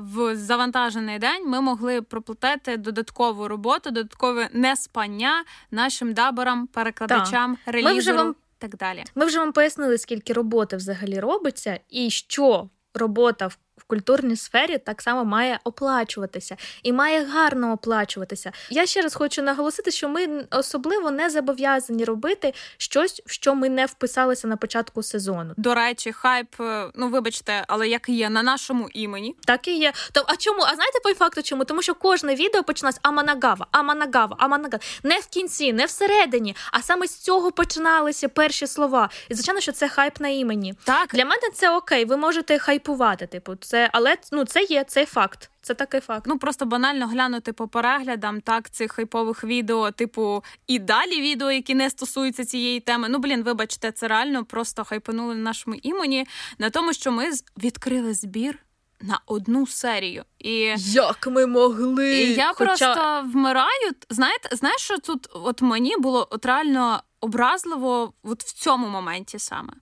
В 0.00 0.36
завантажений 0.36 1.18
день 1.18 1.48
ми 1.48 1.60
могли 1.60 2.02
проплатити 2.02 2.76
додаткову 2.76 3.48
роботу, 3.48 3.90
додаткове 3.90 4.48
неспання 4.52 5.44
нашим 5.70 6.12
даборам, 6.12 6.66
перекладачам, 6.66 7.58
релізеру 7.66 7.98
вже 7.98 8.12
вам- 8.12 8.30
і 8.30 8.54
так 8.58 8.76
далі. 8.76 9.04
Ми 9.14 9.26
вже 9.26 9.38
вам 9.38 9.52
пояснили, 9.52 9.98
скільки 9.98 10.32
роботи 10.32 10.76
взагалі 10.76 11.20
робиться, 11.20 11.80
і 11.90 12.10
що 12.10 12.68
робота 12.94 13.46
в. 13.46 13.58
В 13.76 13.84
культурній 13.84 14.36
сфері 14.36 14.78
так 14.78 15.02
само 15.02 15.24
має 15.24 15.60
оплачуватися 15.64 16.56
і 16.82 16.92
має 16.92 17.24
гарно 17.24 17.72
оплачуватися. 17.72 18.52
Я 18.70 18.86
ще 18.86 19.00
раз 19.02 19.14
хочу 19.14 19.42
наголосити, 19.42 19.90
що 19.90 20.08
ми 20.08 20.44
особливо 20.50 21.10
не 21.10 21.30
зобов'язані 21.30 22.04
робити 22.04 22.54
щось, 22.76 23.22
в 23.26 23.30
що 23.30 23.54
ми 23.54 23.68
не 23.68 23.86
вписалися 23.86 24.48
на 24.48 24.56
початку 24.56 25.02
сезону. 25.02 25.54
До 25.56 25.74
речі, 25.74 26.12
хайп, 26.12 26.60
е, 26.60 26.90
ну 26.94 27.08
вибачте, 27.08 27.64
але 27.68 27.88
як 27.88 28.08
є 28.08 28.30
на 28.30 28.42
нашому 28.42 28.88
імені. 28.92 29.36
Так 29.44 29.68
і 29.68 29.78
є. 29.78 29.92
То 30.12 30.24
а 30.26 30.36
чому? 30.36 30.62
А 30.62 30.74
знаєте 30.74 30.98
по 31.04 31.14
факту 31.14 31.42
чому? 31.42 31.64
Тому 31.64 31.82
що 31.82 31.94
кожне 31.94 32.34
відео 32.34 32.62
починалось 32.62 32.98
Аманагава, 33.02 33.66
Аманагава, 33.70 34.36
Аманагава. 34.38 34.82
Не 35.02 35.18
в 35.18 35.26
кінці, 35.26 35.72
не 35.72 35.84
всередині, 35.84 36.56
а 36.72 36.82
саме 36.82 37.06
з 37.06 37.16
цього 37.16 37.52
починалися 37.52 38.28
перші 38.28 38.66
слова. 38.66 39.10
І 39.28 39.34
звичайно, 39.34 39.60
що 39.60 39.72
це 39.72 39.88
хайп 39.88 40.20
на 40.20 40.28
імені. 40.28 40.74
Так, 40.84 41.08
Для 41.14 41.24
мене 41.24 41.42
це 41.54 41.70
окей, 41.76 42.04
ви 42.04 42.16
можете 42.16 42.58
хайпувати, 42.58 43.26
типу, 43.26 43.56
це, 43.66 43.90
але 43.92 44.16
ну 44.32 44.44
це 44.44 44.62
є 44.62 44.84
це 44.84 45.06
факт. 45.06 45.50
Це 45.62 45.74
такий 45.74 46.00
факт. 46.00 46.26
ну 46.26 46.38
просто 46.38 46.66
банально 46.66 47.06
глянути 47.06 47.52
по 47.52 47.68
переглядам 47.68 48.40
так 48.40 48.70
цих 48.70 48.92
хайпових 48.92 49.44
відео, 49.44 49.90
типу, 49.90 50.44
і 50.66 50.78
далі 50.78 51.20
відео, 51.20 51.52
які 51.52 51.74
не 51.74 51.90
стосуються 51.90 52.44
цієї 52.44 52.80
теми. 52.80 53.08
Ну 53.08 53.18
блін, 53.18 53.42
вибачте, 53.42 53.92
це 53.92 54.08
реально 54.08 54.44
просто 54.44 54.84
хайпанули 54.84 55.34
на 55.34 55.40
нашому 55.40 55.76
імені 55.82 56.26
на 56.58 56.70
тому, 56.70 56.92
що 56.92 57.12
ми 57.12 57.30
відкрили 57.58 58.14
збір 58.14 58.58
на 59.00 59.20
одну 59.26 59.66
серію. 59.66 60.24
І 60.38 60.74
Як 60.78 61.26
ми 61.26 61.46
могли? 61.46 62.14
І 62.14 62.34
я 62.34 62.52
Хоча... 62.52 62.66
просто 62.66 63.24
вмираю. 63.32 63.92
Знаєте, 64.10 64.56
знаєш, 64.56 64.80
що 64.80 64.98
тут 64.98 65.28
от 65.32 65.62
мені 65.62 65.96
було 65.96 66.28
от 66.30 66.46
реально 66.46 67.02
образливо 67.20 68.12
от 68.22 68.42
в 68.42 68.52
цьому 68.52 68.88
моменті 68.88 69.38
саме. 69.38 69.72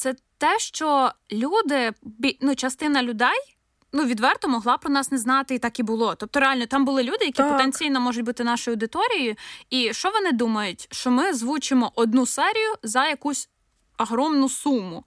Це 0.00 0.14
те, 0.38 0.58
що 0.58 1.12
люди, 1.32 1.92
ну, 2.40 2.54
частина 2.54 3.02
людей. 3.02 3.56
Ну, 3.92 4.04
відверто 4.04 4.48
могла 4.48 4.78
про 4.78 4.90
нас 4.90 5.10
не 5.10 5.18
знати, 5.18 5.54
і 5.54 5.58
так 5.58 5.78
і 5.78 5.82
було. 5.82 6.14
Тобто, 6.14 6.40
реально, 6.40 6.66
там 6.66 6.84
були 6.84 7.02
люди, 7.02 7.24
які 7.24 7.32
Так. 7.32 7.52
потенційно 7.52 8.00
можуть 8.00 8.24
бути 8.24 8.44
нашою 8.44 8.74
аудиторією. 8.74 9.34
І 9.70 9.92
що 9.94 10.10
вони 10.10 10.32
думають? 10.32 10.88
Що 10.90 11.10
ми 11.10 11.34
звучимо 11.34 11.92
одну 11.94 12.26
серію 12.26 12.74
за 12.82 13.06
якусь 13.06 13.48
огромну 13.98 14.48
суму. 14.48 15.04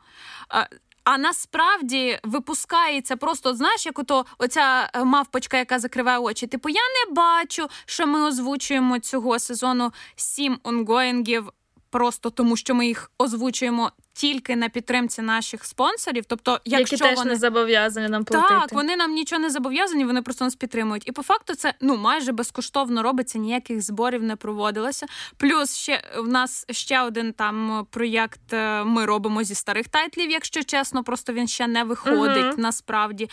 А, 0.50 0.66
А 1.04 1.18
насправді 1.18 2.20
випускається 2.24 3.16
просто, 3.16 3.56
знаєш, 3.56 3.86
як 3.86 4.00
ото 4.00 4.26
оця 4.38 4.90
е, 4.94 5.04
мавпочка, 5.04 5.58
яка 5.58 5.80
закриває 5.80 6.18
очі. 6.20 6.48
Типу, 6.48 6.70
я 6.70 6.82
не 6.82 7.14
бачу, 7.14 7.68
що 7.86 8.08
ми 8.08 8.22
озвучуємо 8.22 9.00
цього 9.00 9.40
сезону 9.40 9.92
сім 10.16 10.60
онгоїнгів 10.64 11.50
просто 11.90 12.30
тому, 12.30 12.58
що 12.58 12.76
ми 12.76 12.88
їх 12.88 13.12
озвучуємо 13.18 13.92
тільки 14.14 14.56
на 14.56 14.70
підтримці 14.70 15.22
наших 15.22 15.66
спонсорів. 15.66 16.26
Тобто, 16.28 16.60
якщо 16.66 16.96
Які 16.96 17.04
теж 17.04 17.18
вони 17.18 17.32
не 17.32 17.38
зобов'язані 17.38 18.08
нам 18.08 18.24
платити. 18.24 18.54
Так, 18.54 18.72
вони 18.72 18.96
нам 18.96 19.12
нічого 19.12 19.42
не 19.42 19.50
зобов'язані, 19.50 20.06
вони 20.06 20.22
просто 20.22 20.46
нас 20.46 20.56
підтримують. 20.56 21.08
І 21.08 21.12
по 21.12 21.24
факту 21.24 21.56
це 21.56 21.74
ну 21.82 21.98
майже 21.98 22.32
безкоштовно 22.32 23.04
робиться, 23.04 23.40
ніяких 23.40 23.82
зборів 23.82 24.24
не 24.24 24.36
проводилося. 24.36 25.06
Плюс 25.38 25.76
ще 25.76 26.04
в 26.18 26.28
нас 26.28 26.66
ще 26.70 27.02
один 27.02 27.34
там 27.34 27.88
проєкт 27.90 28.54
е, 28.54 28.84
ми 28.84 29.06
робимо 29.06 29.44
зі 29.44 29.56
старих 29.56 29.88
тайтлів, 29.88 30.32
якщо 30.32 30.64
чесно, 30.64 31.04
просто 31.04 31.34
він 31.34 31.48
ще 31.48 31.68
не 31.68 31.84
виходить 31.84 32.46
uh 32.46 32.60
насправді. 32.60 33.30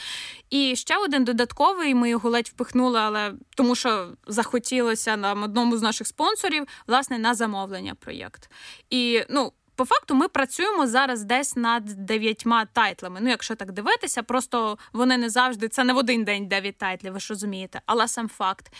І 0.51 0.77
ще 0.77 0.97
один 0.97 1.25
додатковий. 1.25 1.95
Ми 1.95 2.11
його 2.11 2.31
ледь 2.31 2.49
впихнули, 2.49 2.99
але 2.99 3.33
тому 3.57 3.75
що 3.75 4.09
захотілося 4.27 5.17
нам 5.17 5.43
одному 5.43 5.77
з 5.77 5.83
наших 5.83 6.07
спонсорів, 6.07 6.67
власне, 6.87 7.19
на 7.19 7.35
замовлення 7.35 7.95
проєкт. 7.95 8.51
І 8.91 9.23
ну. 9.31 9.53
По 9.81 9.87
факту 9.87 10.15
ми 10.15 10.29
працюємо 10.29 10.87
зараз 10.87 11.25
десь 11.25 11.57
над 11.57 11.85
дев'ятьма 11.85 12.65
тайтлами. 12.65 13.21
Ну, 13.23 13.29
якщо 13.29 13.55
так 13.55 13.73
дивитися, 13.73 14.23
просто 14.23 14.79
вони 14.93 15.19
не 15.19 15.31
завжди 15.31 15.69
це 15.69 15.85
не 15.85 15.93
в 15.93 15.97
один 15.97 16.25
день 16.25 16.49
дев'ять 16.49 16.79
тайтлів, 16.79 17.13
ви 17.13 17.21
ж 17.21 17.27
розумієте, 17.31 17.81
але 17.87 18.09
сам 18.09 18.29
факт. 18.29 18.73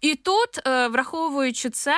І 0.00 0.14
тут, 0.14 0.66
е, 0.66 0.88
враховуючи 0.88 1.70
це, 1.70 1.94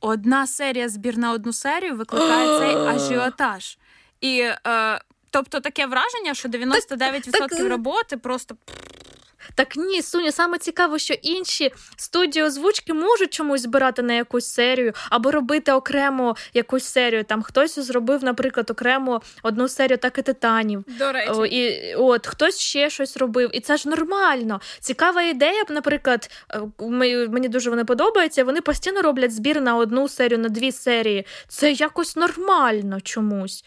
одна 0.00 0.46
серія 0.46 0.88
збір 0.88 1.18
на 1.18 1.32
одну 1.32 1.52
серію 1.52 1.96
викликає 1.96 2.58
цей 2.58 2.76
ажіотаж. 2.94 3.78
І 4.20 4.40
е, 4.66 5.00
тобто 5.30 5.60
таке 5.60 5.86
враження, 5.86 6.34
що 6.34 6.48
99% 6.48 7.30
так, 7.30 7.50
так... 7.50 7.68
роботи 7.68 8.16
просто. 8.16 8.56
Так 9.56 9.76
ні, 9.76 10.02
Суня, 10.02 10.32
саме 10.32 10.58
цікаво, 10.58 10.98
що 10.98 11.14
інші 11.14 11.72
студії 11.96 12.44
озвучки 12.44 12.94
можуть 12.94 13.32
чомусь 13.32 13.62
збирати 13.62 14.02
на 14.02 14.12
якусь 14.12 14.46
серію 14.46 14.92
або 15.10 15.30
робити 15.30 15.72
окремо 15.72 16.36
якусь 16.54 16.84
серію. 16.84 17.24
Там 17.24 17.42
хтось 17.42 17.78
зробив, 17.78 18.24
наприклад, 18.24 18.70
окремо 18.70 19.22
одну 19.42 19.68
серію 19.68 19.98
так 19.98 20.18
і 20.18 20.22
титанів. 20.22 20.84
До 20.98 21.12
речі. 21.12 21.30
О, 21.30 21.46
і 21.46 21.94
от 21.94 22.26
хтось 22.26 22.58
ще 22.58 22.90
щось 22.90 23.16
робив, 23.16 23.50
і 23.52 23.60
це 23.60 23.76
ж 23.76 23.88
нормально. 23.88 24.60
Цікава 24.80 25.22
ідея, 25.22 25.64
наприклад, 25.68 26.30
е, 26.54 26.60
мені 27.28 27.48
дуже 27.48 27.70
вони 27.70 27.84
подобаються. 27.84 28.44
Вони 28.44 28.60
постійно 28.60 29.02
роблять 29.02 29.34
збір 29.34 29.60
на 29.60 29.76
одну 29.76 30.08
серію, 30.08 30.38
на 30.38 30.48
дві 30.48 30.72
серії. 30.72 31.26
Це 31.48 31.72
якось 31.72 32.16
нормально 32.16 33.00
чомусь. 33.00 33.64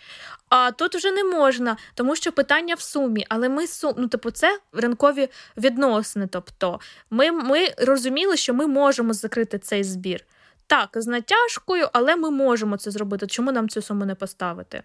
А 0.50 0.72
тут 0.72 0.96
вже 0.96 1.12
не 1.12 1.24
можна, 1.24 1.78
тому 1.94 2.16
що 2.16 2.32
питання 2.32 2.76
в 2.76 2.82
сумі. 2.82 3.26
Але 3.30 3.50
ми 3.50 3.68
сум... 3.68 3.94
ну, 3.98 4.08
типу, 4.08 4.32
це 4.32 4.60
ринкові 4.74 5.30
відносини. 5.58 6.28
Тобто, 6.28 6.80
ми, 7.10 7.32
ми 7.32 7.74
розуміли, 7.78 8.38
що 8.38 8.54
ми 8.54 8.68
можемо 8.68 9.14
закрити 9.14 9.60
цей 9.60 9.84
збір. 9.84 10.26
Так, 10.68 10.90
з 10.94 11.08
натяжкою, 11.08 11.90
але 11.94 12.16
ми 12.16 12.30
можемо 12.30 12.78
це 12.78 12.92
зробити. 12.92 13.28
Чому 13.28 13.52
нам 13.52 13.70
цю 13.70 13.82
суму 13.82 14.06
не 14.06 14.16
поставити? 14.16 14.84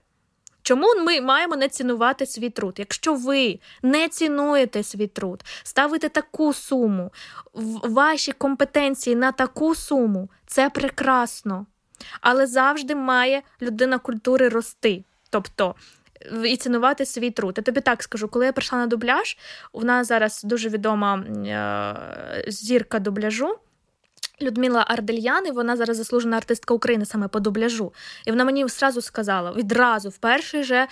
Чому 0.62 0.86
ми 1.04 1.20
маємо 1.20 1.56
не 1.56 1.68
цінувати 1.68 2.26
свій 2.26 2.50
труд? 2.50 2.74
Якщо 2.78 3.14
ви 3.14 3.58
не 3.82 4.08
цінуєте 4.08 4.82
свій 4.82 5.06
труд, 5.06 5.44
ставите 5.62 6.08
таку 6.08 6.52
суму, 6.52 7.12
ваші 7.82 8.32
компетенції 8.32 9.16
на 9.16 9.32
таку 9.32 9.74
суму, 9.74 10.28
це 10.46 10.70
прекрасно. 10.70 11.66
Але 12.20 12.46
завжди 12.46 12.94
має 12.94 13.42
людина 13.62 13.98
культури 13.98 14.48
рости. 14.48 15.04
Тобто 15.34 15.74
і 16.44 16.56
цінувати 16.56 17.06
свій 17.06 17.30
труд. 17.30 17.54
Я 17.56 17.62
тобі 17.62 17.80
так 17.80 18.02
скажу, 18.02 18.28
коли 18.28 18.46
я 18.46 18.52
прийшла 18.52 18.78
на 18.78 18.86
дубляж, 18.86 19.36
у 19.72 19.84
нас 19.84 20.08
зараз 20.08 20.42
дуже 20.44 20.68
відома 20.68 21.18
е, 21.18 22.44
зірка 22.50 22.98
дубляжу. 22.98 23.58
Людмила 24.44 24.84
Ардельян, 24.88 25.46
і 25.46 25.50
вона 25.50 25.76
зараз 25.76 25.96
заслужена 25.96 26.36
артистка 26.36 26.74
України 26.74 27.06
саме 27.06 27.28
по 27.28 27.40
дубляжу. 27.40 27.92
І 28.26 28.30
вона 28.30 28.44
мені 28.44 28.68
зразу 28.68 29.02
сказала: 29.02 29.52
відразу, 29.52 30.08
в 30.08 30.16
перший 30.16 30.62
же 30.62 30.74
е, 30.76 30.88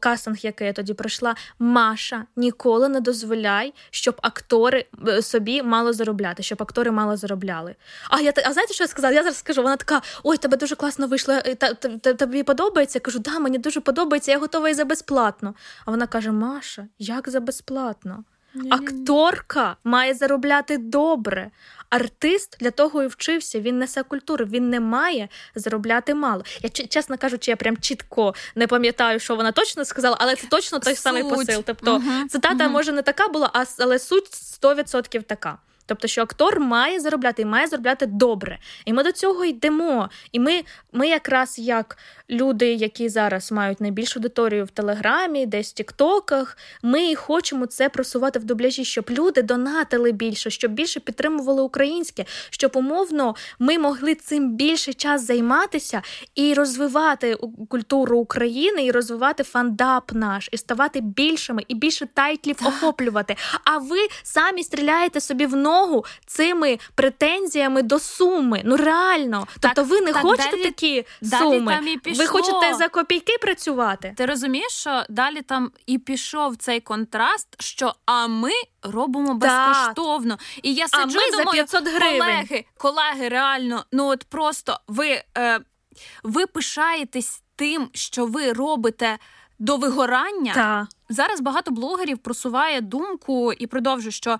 кастинг, 0.00 0.36
який 0.42 0.66
я 0.66 0.72
тоді 0.72 0.94
пройшла, 0.94 1.34
Маша, 1.58 2.24
ніколи 2.36 2.88
не 2.88 3.00
дозволяй, 3.00 3.74
щоб 3.90 4.16
актори 4.22 4.86
е, 5.08 5.22
собі 5.22 5.62
мало 5.62 5.92
заробляти, 5.92 6.42
щоб 6.42 6.62
актори 6.62 6.90
мало 6.90 7.16
заробляли. 7.16 7.74
А 8.10 8.20
я 8.20 8.32
а 8.44 8.52
знаєте, 8.52 8.74
що 8.74 8.84
я 8.84 8.88
сказала? 8.88 9.14
Я 9.14 9.22
зараз 9.22 9.36
скажу, 9.36 9.62
вона 9.62 9.76
така: 9.76 10.02
ой, 10.22 10.36
тебе 10.36 10.56
дуже 10.56 10.74
класно 10.74 11.06
вийшло, 11.06 11.34
е, 11.34 11.54
тобі 12.14 12.42
подобається? 12.42 12.96
Я 12.96 13.00
кажу, 13.00 13.18
да, 13.18 13.38
мені 13.38 13.58
дуже 13.58 13.80
подобається, 13.80 14.32
я 14.32 14.38
готова 14.38 14.68
і 14.68 14.74
за 14.74 14.84
безплатно. 14.84 15.54
А 15.84 15.90
вона 15.90 16.06
каже: 16.06 16.32
Маша, 16.32 16.86
як 16.98 17.28
за 17.28 17.40
безплатно? 17.40 18.24
Акторка 18.70 19.76
має 19.84 20.14
заробляти 20.14 20.78
добре. 20.78 21.50
Артист 21.90 22.56
для 22.60 22.70
того 22.70 23.02
і 23.02 23.06
вчився, 23.06 23.60
він 23.60 23.78
несе 23.78 24.02
культуру, 24.02 24.44
він 24.44 24.70
не 24.70 24.80
має 24.80 25.28
заробляти 25.54 26.14
мало. 26.14 26.44
Я 26.62 26.70
чесно 26.70 27.18
кажучи, 27.18 27.50
я 27.50 27.56
прям 27.56 27.76
чітко 27.76 28.34
не 28.54 28.66
пам'ятаю, 28.66 29.20
що 29.20 29.36
вона 29.36 29.52
точно 29.52 29.84
сказала, 29.84 30.16
але 30.20 30.36
це 30.36 30.46
точно 30.46 30.78
той 30.78 30.94
суть. 30.94 31.02
самий 31.02 31.22
посил. 31.22 31.62
Тобто 31.66 31.94
угу, 31.96 32.28
цитата 32.28 32.64
угу. 32.64 32.72
може 32.72 32.92
не 32.92 33.02
така 33.02 33.28
була, 33.28 33.50
але 33.78 33.98
суть 33.98 34.30
100% 34.62 35.22
така. 35.22 35.58
Тобто, 35.86 36.08
що 36.08 36.22
актор 36.22 36.60
має 36.60 37.00
заробляти 37.00 37.42
і 37.42 37.44
має 37.44 37.66
заробляти 37.66 38.06
добре. 38.06 38.58
І 38.84 38.92
ми 38.92 39.02
до 39.02 39.12
цього 39.12 39.44
йдемо. 39.44 40.10
І 40.32 40.40
ми 40.40 40.62
ми 40.92 41.08
якраз 41.08 41.58
як 41.58 41.98
люди, 42.30 42.72
які 42.72 43.08
зараз 43.08 43.52
мають 43.52 43.80
найбільшу 43.80 44.20
аудиторію 44.20 44.64
в 44.64 44.70
Телеграмі, 44.70 45.46
десь 45.46 45.70
в 45.70 45.72
Тіктоках, 45.72 46.58
ми 46.82 47.14
хочемо 47.14 47.66
це 47.66 47.88
просувати 47.88 48.38
в 48.38 48.44
дубляжі, 48.44 48.84
щоб 48.84 49.06
люди 49.10 49.42
донатили 49.42 50.12
більше, 50.12 50.50
щоб 50.50 50.72
більше 50.72 51.00
підтримували 51.00 51.62
українське, 51.62 52.24
щоб 52.50 52.70
умовно 52.74 53.34
ми 53.58 53.78
могли 53.78 54.14
цим 54.14 54.54
більше 54.54 54.92
час 54.92 55.26
займатися 55.26 56.02
і 56.34 56.54
розвивати 56.54 57.36
культуру 57.68 58.18
України, 58.18 58.84
і 58.84 58.90
розвивати 58.90 59.42
фандап 59.42 60.12
наш, 60.12 60.48
і 60.52 60.56
ставати 60.56 61.00
більшими, 61.00 61.62
і 61.68 61.74
більше 61.74 62.06
тайтлів 62.14 62.56
охоплювати. 62.66 63.36
А 63.64 63.78
ви 63.78 63.98
самі 64.22 64.62
стріляєте 64.62 65.20
собі 65.20 65.46
в 65.46 65.56
ногу 65.76 66.04
цими 66.26 66.78
претензіями 66.94 67.82
до 67.82 67.98
суми. 67.98 68.62
Ну 68.64 68.76
реально, 68.76 69.46
так, 69.60 69.74
тобто 69.74 69.90
ви 69.94 70.00
не 70.00 70.12
так, 70.12 70.22
хочете 70.22 70.50
далі, 70.50 70.62
такі 70.62 71.04
далі 71.22 71.42
суми. 71.42 71.72
Там 71.72 71.88
і 71.88 71.96
пішло. 71.98 72.24
Ви 72.24 72.28
хочете 72.28 72.74
за 72.74 72.88
копійки 72.88 73.32
працювати? 73.40 74.14
Ти 74.16 74.26
розумієш, 74.26 74.72
що 74.72 75.02
далі 75.08 75.42
там 75.42 75.70
і 75.86 75.98
пішов 75.98 76.56
цей 76.56 76.80
контраст, 76.80 77.48
що 77.62 77.94
а 78.06 78.26
ми 78.26 78.50
робимо 78.82 79.34
безкоштовно. 79.34 80.38
І 80.62 80.74
я 80.74 80.88
сиджу, 80.88 81.02
а 81.02 81.06
ми 81.06 81.30
думаю, 81.30 81.66
за 81.66 81.80
500 81.80 81.88
гривень. 81.88 82.18
колеги, 82.18 82.64
колеги, 82.78 83.28
реально, 83.28 83.84
ну 83.92 84.06
от 84.06 84.24
просто 84.24 84.80
ви, 84.88 85.22
е, 85.38 85.60
ви 86.22 86.46
пишаєтесь 86.46 87.42
тим, 87.56 87.88
що 87.92 88.26
ви 88.26 88.52
робите. 88.52 89.18
До 89.58 89.76
вигорання 89.76 90.54
Та. 90.54 90.86
зараз 91.08 91.40
багато 91.40 91.70
блогерів 91.70 92.18
просуває 92.18 92.80
думку 92.80 93.52
і 93.52 93.66
продовжує, 93.66 94.12
що 94.12 94.38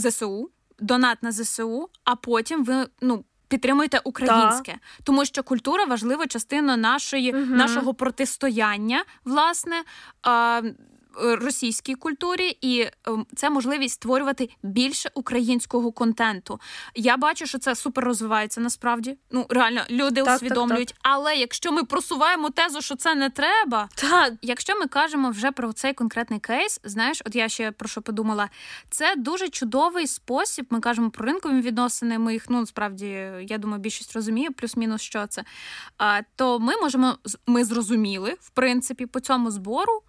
ЗСУ, 0.00 0.50
донат 0.80 1.22
на 1.22 1.32
ЗСУ, 1.32 1.88
а 2.04 2.16
потім 2.16 2.64
ви 2.64 2.86
ну 3.00 3.24
підтримуєте 3.48 4.00
українське, 4.04 4.72
да. 4.72 4.78
тому 5.04 5.24
що 5.24 5.42
культура 5.42 5.84
важлива 5.84 6.26
частина 6.26 6.76
нашої 6.76 7.32
угу. 7.32 7.54
нашого 7.54 7.94
протистояння, 7.94 9.04
власне. 9.24 9.82
Російській 11.14 11.94
культурі, 11.94 12.58
і 12.60 12.86
ем, 13.06 13.26
це 13.36 13.50
можливість 13.50 13.94
створювати 13.94 14.48
більше 14.62 15.10
українського 15.14 15.92
контенту. 15.92 16.60
Я 16.94 17.16
бачу, 17.16 17.46
що 17.46 17.58
це 17.58 17.74
супер 17.74 18.04
розвивається 18.04 18.60
насправді. 18.60 19.18
Ну 19.30 19.46
реально 19.48 19.80
люди 19.90 20.22
так, 20.22 20.36
усвідомлюють. 20.36 20.88
Так, 20.88 20.98
Але 21.02 21.36
якщо 21.36 21.72
ми 21.72 21.84
просуваємо 21.84 22.50
тезу, 22.50 22.82
що 22.82 22.96
це 22.96 23.14
не 23.14 23.30
треба, 23.30 23.88
так. 23.94 24.34
якщо 24.42 24.78
ми 24.80 24.86
кажемо 24.86 25.30
вже 25.30 25.52
про 25.52 25.72
цей 25.72 25.92
конкретний 25.92 26.40
кейс, 26.40 26.80
знаєш, 26.84 27.22
от 27.26 27.34
я 27.34 27.48
ще 27.48 27.72
про 27.72 27.88
що 27.88 28.02
подумала, 28.02 28.48
це 28.90 29.14
дуже 29.16 29.48
чудовий 29.48 30.06
спосіб. 30.06 30.66
Ми 30.70 30.80
кажемо 30.80 31.10
про 31.10 31.26
ринкові 31.26 31.60
відносини. 31.60 32.18
Ми 32.18 32.32
їх 32.32 32.50
ну 32.50 32.60
насправді 32.60 33.06
я 33.48 33.58
думаю, 33.58 33.80
більшість 33.80 34.12
розуміє, 34.12 34.50
плюс-мінус 34.50 35.02
що 35.02 35.26
це. 35.26 35.44
А, 35.98 36.20
То 36.36 36.58
ми 36.58 36.76
можемо 36.76 37.18
ми 37.46 37.64
зрозуміли 37.64 38.36
в 38.40 38.50
принципі 38.50 39.06
по 39.06 39.20
цьому 39.20 39.50
збору 39.50 40.02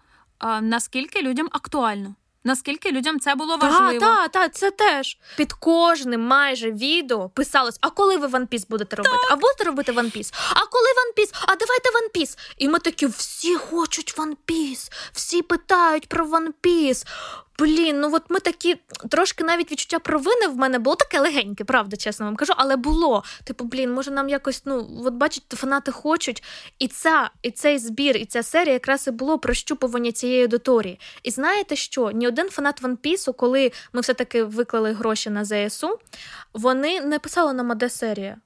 наскільки 0.60 1.22
людям 1.22 1.48
актуально. 1.52 2.14
Наскільки 2.44 2.90
людям 2.92 3.20
це 3.20 3.34
було 3.34 3.56
важливо? 3.56 4.00
Так, 4.00 4.30
так, 4.30 4.32
та, 4.32 4.48
це 4.48 4.70
теж 4.70 5.18
під 5.36 5.52
кожним 5.52 6.20
майже 6.20 6.70
відео 6.70 7.28
писалось: 7.28 7.78
а 7.80 7.90
коли 7.90 8.16
ви 8.16 8.26
One 8.26 8.48
Piece 8.48 8.66
будете 8.68 8.96
робити? 8.96 9.16
Так. 9.22 9.32
А 9.32 9.36
будете 9.36 9.64
робити 9.64 9.92
One 9.92 10.16
Piece? 10.16 10.34
А 10.50 10.66
коли 10.66 10.84
One 10.84 11.18
Piece? 11.18 11.34
А 11.42 11.56
давайте 11.56 11.88
One 11.88 12.20
Piece. 12.20 12.38
І 12.58 12.68
ми 12.68 12.78
такі 12.78 13.06
всі 13.06 13.56
хочуть 13.56 14.14
One 14.16 14.36
Piece, 14.48 14.92
всі 15.12 15.42
питають 15.42 16.08
про 16.08 16.26
One 16.26 16.48
Piece. 16.62 17.06
Блін, 17.62 18.00
ну 18.00 18.10
от 18.14 18.22
ми 18.28 18.40
такі 18.40 18.76
трошки 19.10 19.44
навіть 19.44 19.72
відчуття 19.72 19.98
провини 19.98 20.46
в 20.48 20.56
мене 20.56 20.78
було 20.78 20.96
таке 20.96 21.20
легеньке, 21.20 21.64
правда, 21.64 21.96
чесно 21.96 22.26
вам 22.26 22.36
кажу, 22.36 22.52
але 22.56 22.76
було. 22.76 23.24
Типу, 23.44 23.64
блін, 23.64 23.92
може 23.92 24.10
нам 24.10 24.28
якось, 24.28 24.62
ну, 24.64 25.02
от 25.04 25.14
бачите, 25.14 25.56
фанати 25.56 25.92
хочуть. 25.92 26.42
І 26.78 26.88
ця, 26.88 27.30
і 27.42 27.50
цей 27.50 27.78
збір, 27.78 28.16
і 28.16 28.24
ця 28.24 28.42
серія 28.42 28.72
якраз 28.72 29.06
і 29.06 29.10
було 29.10 29.38
прощупування 29.38 30.12
цієї 30.12 30.42
аудиторії. 30.42 31.00
І 31.22 31.30
знаєте 31.30 31.76
що? 31.76 32.10
Ні 32.10 32.28
один 32.28 32.48
фанат 32.48 32.82
One 32.82 32.96
Piece, 32.96 33.34
коли 33.34 33.72
ми 33.92 34.00
все-таки 34.00 34.44
виклали 34.44 34.92
гроші 34.92 35.30
на 35.30 35.44
ЗСУ, 35.44 35.98
вони 36.52 37.00
не 37.00 37.18
писали 37.18 37.52
нам, 37.52 37.78
де 37.78 37.90
серія. 37.90 38.36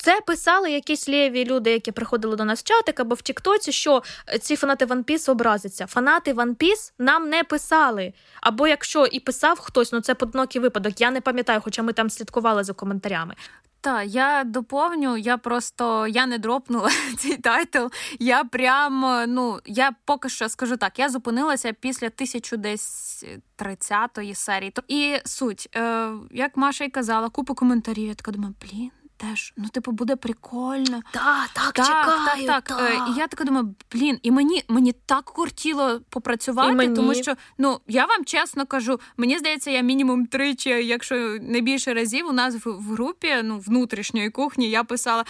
Це 0.00 0.20
писали 0.20 0.70
якісь 0.70 1.08
лєві 1.08 1.44
люди, 1.44 1.70
які 1.70 1.92
приходили 1.92 2.36
до 2.36 2.44
нас 2.44 2.60
в 2.60 2.62
чатик 2.62 3.00
або 3.00 3.14
в 3.14 3.22
Тіктоці, 3.22 3.72
що 3.72 4.02
е, 4.28 4.38
ці 4.38 4.56
фанати 4.56 4.84
One 4.86 5.04
Piece 5.04 5.30
образяться. 5.30 5.86
Фанати 5.86 6.32
One 6.32 6.56
Piece 6.56 6.92
нам 6.98 7.28
не 7.28 7.44
писали. 7.44 8.12
Або 8.40 8.68
якщо 8.68 9.06
і 9.06 9.20
писав 9.20 9.58
хтось, 9.58 9.92
ну 9.92 10.00
це 10.00 10.14
поодинокий 10.14 10.60
випадок. 10.60 11.00
Я 11.00 11.10
не 11.10 11.20
пам'ятаю, 11.20 11.60
хоча 11.64 11.82
ми 11.82 11.92
там 11.92 12.10
слідкували 12.10 12.64
за 12.64 12.72
коментарями. 12.72 13.34
Так, 13.80 14.06
я 14.06 14.44
доповню, 14.44 15.16
я 15.16 15.36
просто 15.36 16.06
я 16.06 16.26
не 16.26 16.38
дропнула 16.38 16.90
цей 17.18 17.36
title. 17.36 17.86
Я 18.18 18.44
прям, 18.44 19.24
ну 19.28 19.60
я 19.66 19.92
поки 20.04 20.28
що 20.28 20.48
скажу 20.48 20.76
так, 20.76 20.98
я 20.98 21.08
зупинилася 21.08 21.72
після 21.72 22.10
тисячу 22.10 22.56
десь 22.56 23.24
30-ї 23.58 24.34
серії. 24.34 24.72
І 24.88 25.16
суть, 25.24 25.68
е, 25.76 26.10
як 26.30 26.56
Маша 26.56 26.84
й 26.84 26.90
казала, 26.90 27.28
купу 27.28 27.54
коментарів. 27.54 28.08
Я 28.08 28.14
така 28.14 28.32
думаю, 28.32 28.54
блін 28.62 28.90
теж 29.18 29.52
ну, 29.56 29.68
типу, 29.68 29.92
буде 29.92 30.16
прикольно. 30.16 31.02
Да, 31.14 31.46
так, 31.52 31.72
так, 31.72 31.86
чекаю, 31.86 32.46
так, 32.46 32.64
так. 32.64 32.80
Е, 32.80 33.12
і 33.12 33.18
я 33.18 33.26
така 33.26 33.44
думаю, 33.44 33.74
блін, 33.92 34.18
і 34.22 34.30
мені 34.30 34.64
мені 34.68 34.94
так 35.06 35.24
кортіло 35.24 36.00
попрацювати, 36.10 36.74
мені. 36.74 36.96
тому 36.96 37.14
що 37.14 37.34
ну 37.58 37.80
я 37.86 38.06
вам 38.06 38.24
чесно 38.24 38.66
кажу, 38.66 39.00
мені 39.16 39.38
здається, 39.38 39.70
я 39.70 39.80
мінімум 39.80 40.26
тричі, 40.26 40.70
якщо 40.70 41.38
не 41.40 41.60
більше 41.60 41.94
разів, 41.94 42.26
у 42.26 42.32
нас 42.32 42.54
в, 42.54 42.70
в 42.70 42.92
групі 42.92 43.28
ну, 43.44 43.58
внутрішньої 43.58 44.30
кухні 44.30 44.70
я 44.70 44.84
писала. 44.84 45.24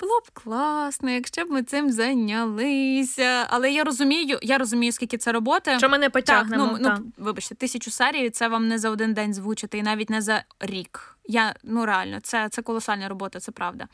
Було 0.00 0.20
б 0.20 0.30
класно, 0.32 1.10
якщо 1.10 1.44
б 1.44 1.50
ми 1.50 1.62
цим 1.62 1.92
зайнялися. 1.92 3.46
Але 3.50 3.72
я 3.72 3.84
розумію, 3.84 4.38
я 4.42 4.58
розумію, 4.58 4.92
скільки 4.92 5.18
це 5.18 5.32
роботи. 5.32 5.78
Що 5.78 5.88
ми 5.88 5.98
не 5.98 6.10
потягнемо. 6.10 6.68
Так, 6.68 6.78
ну, 6.80 6.96
ну, 6.98 7.12
Вибачте, 7.24 7.54
тисячу 7.54 7.90
серій 7.90 8.30
це 8.30 8.48
вам 8.48 8.68
не 8.68 8.78
за 8.78 8.90
один 8.90 9.14
день 9.14 9.34
звучити, 9.34 9.78
і 9.78 9.82
навіть 9.82 10.10
не 10.10 10.22
за 10.22 10.44
рік. 10.60 11.16
Я 11.30 11.54
ну 11.64 11.86
реально, 11.86 12.20
це 12.20 12.48
це 12.48 12.62
колосальна 12.62 13.08
робота, 13.08 13.40
це 13.40 13.52
правда. 13.52 13.88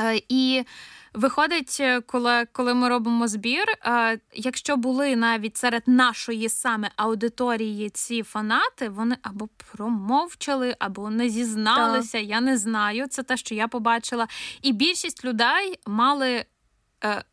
Е, 0.00 0.20
І 0.28 0.64
виходить, 1.14 1.82
коли 2.06 2.46
коли 2.52 2.74
ми 2.74 2.88
робимо 2.88 3.28
збір, 3.28 3.64
е, 3.68 4.18
якщо 4.34 4.76
були 4.76 5.16
навіть 5.16 5.56
серед 5.56 5.82
нашої 5.86 6.48
саме 6.48 6.90
аудиторії 6.96 7.90
ці 7.90 8.22
фанати, 8.22 8.88
вони 8.88 9.16
або 9.22 9.48
промовчали, 9.72 10.76
або 10.78 11.10
не 11.10 11.28
зізналися. 11.28 12.18
Так. 12.18 12.28
Я 12.28 12.40
не 12.40 12.58
знаю. 12.58 13.06
Це 13.06 13.22
те, 13.22 13.36
що 13.36 13.54
я 13.54 13.68
побачила. 13.68 14.28
І 14.62 14.72
більшість 14.72 15.24
людей 15.24 15.78
мали 15.86 16.44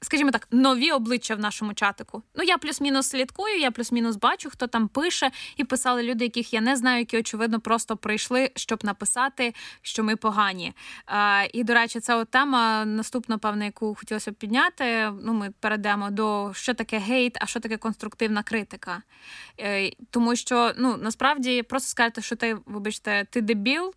скажімо 0.01 0.31
так, 0.31 0.47
нові 0.51 0.91
обличчя 0.91 1.35
в 1.35 1.39
нашому 1.39 1.73
чатику. 1.73 2.23
Ну, 2.35 2.43
я 2.43 2.57
плюс-мінус 2.57 3.09
слідкую, 3.09 3.59
я 3.59 3.71
плюс-мінус 3.71 4.15
бачу, 4.15 4.49
хто 4.49 4.67
там 4.67 4.87
пише, 4.87 5.31
і 5.57 5.63
писали 5.63 6.03
люди, 6.03 6.23
яких 6.23 6.53
я 6.53 6.61
не 6.61 6.75
знаю, 6.75 6.99
які, 6.99 7.17
очевидно, 7.17 7.59
просто 7.59 7.97
прийшли, 7.97 8.51
щоб 8.55 8.85
написати, 8.85 9.53
що 9.81 10.03
ми 10.03 10.15
погані. 10.15 10.73
Е, 11.07 11.49
і, 11.53 11.63
до 11.63 11.73
речі, 11.73 11.99
це 11.99 12.15
от 12.15 12.29
тема 12.29 12.85
наступна, 12.85 13.37
певна, 13.37 13.65
яку 13.65 13.95
хотілося 13.95 14.31
б 14.31 14.33
підняти. 14.33 15.11
Ну, 15.23 15.33
Ми 15.33 15.53
перейдемо 15.59 16.11
до 16.11 16.51
що 16.53 16.73
таке 16.73 16.97
гейт, 16.97 17.37
а 17.41 17.45
що 17.45 17.59
таке 17.59 17.77
конструктивна 17.77 18.43
критика. 18.43 19.01
Е, 19.59 19.91
тому 20.09 20.35
що 20.35 20.73
ну, 20.77 20.97
насправді 20.97 21.63
просто 21.63 21.89
сказати, 21.89 22.21
що 22.21 22.35
ти, 22.35 22.57
вибачте, 22.65 23.27
ти 23.29 23.41
дебіл. 23.41 23.93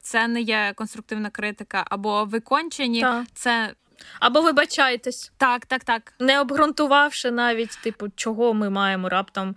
Це 0.00 0.28
не 0.28 0.40
є 0.40 0.72
конструктивна 0.76 1.30
критика, 1.30 1.84
або 1.90 2.24
викончені, 2.24 3.00
так. 3.00 3.26
це 3.34 3.74
або 4.20 4.40
вибачайтесь. 4.40 5.32
Так, 5.36 5.66
так, 5.66 5.84
так. 5.84 6.14
Не 6.18 6.40
обґрунтувавши 6.40 7.30
навіть, 7.30 7.78
типу, 7.82 8.08
чого 8.16 8.54
ми 8.54 8.70
маємо 8.70 9.08
раптом. 9.08 9.56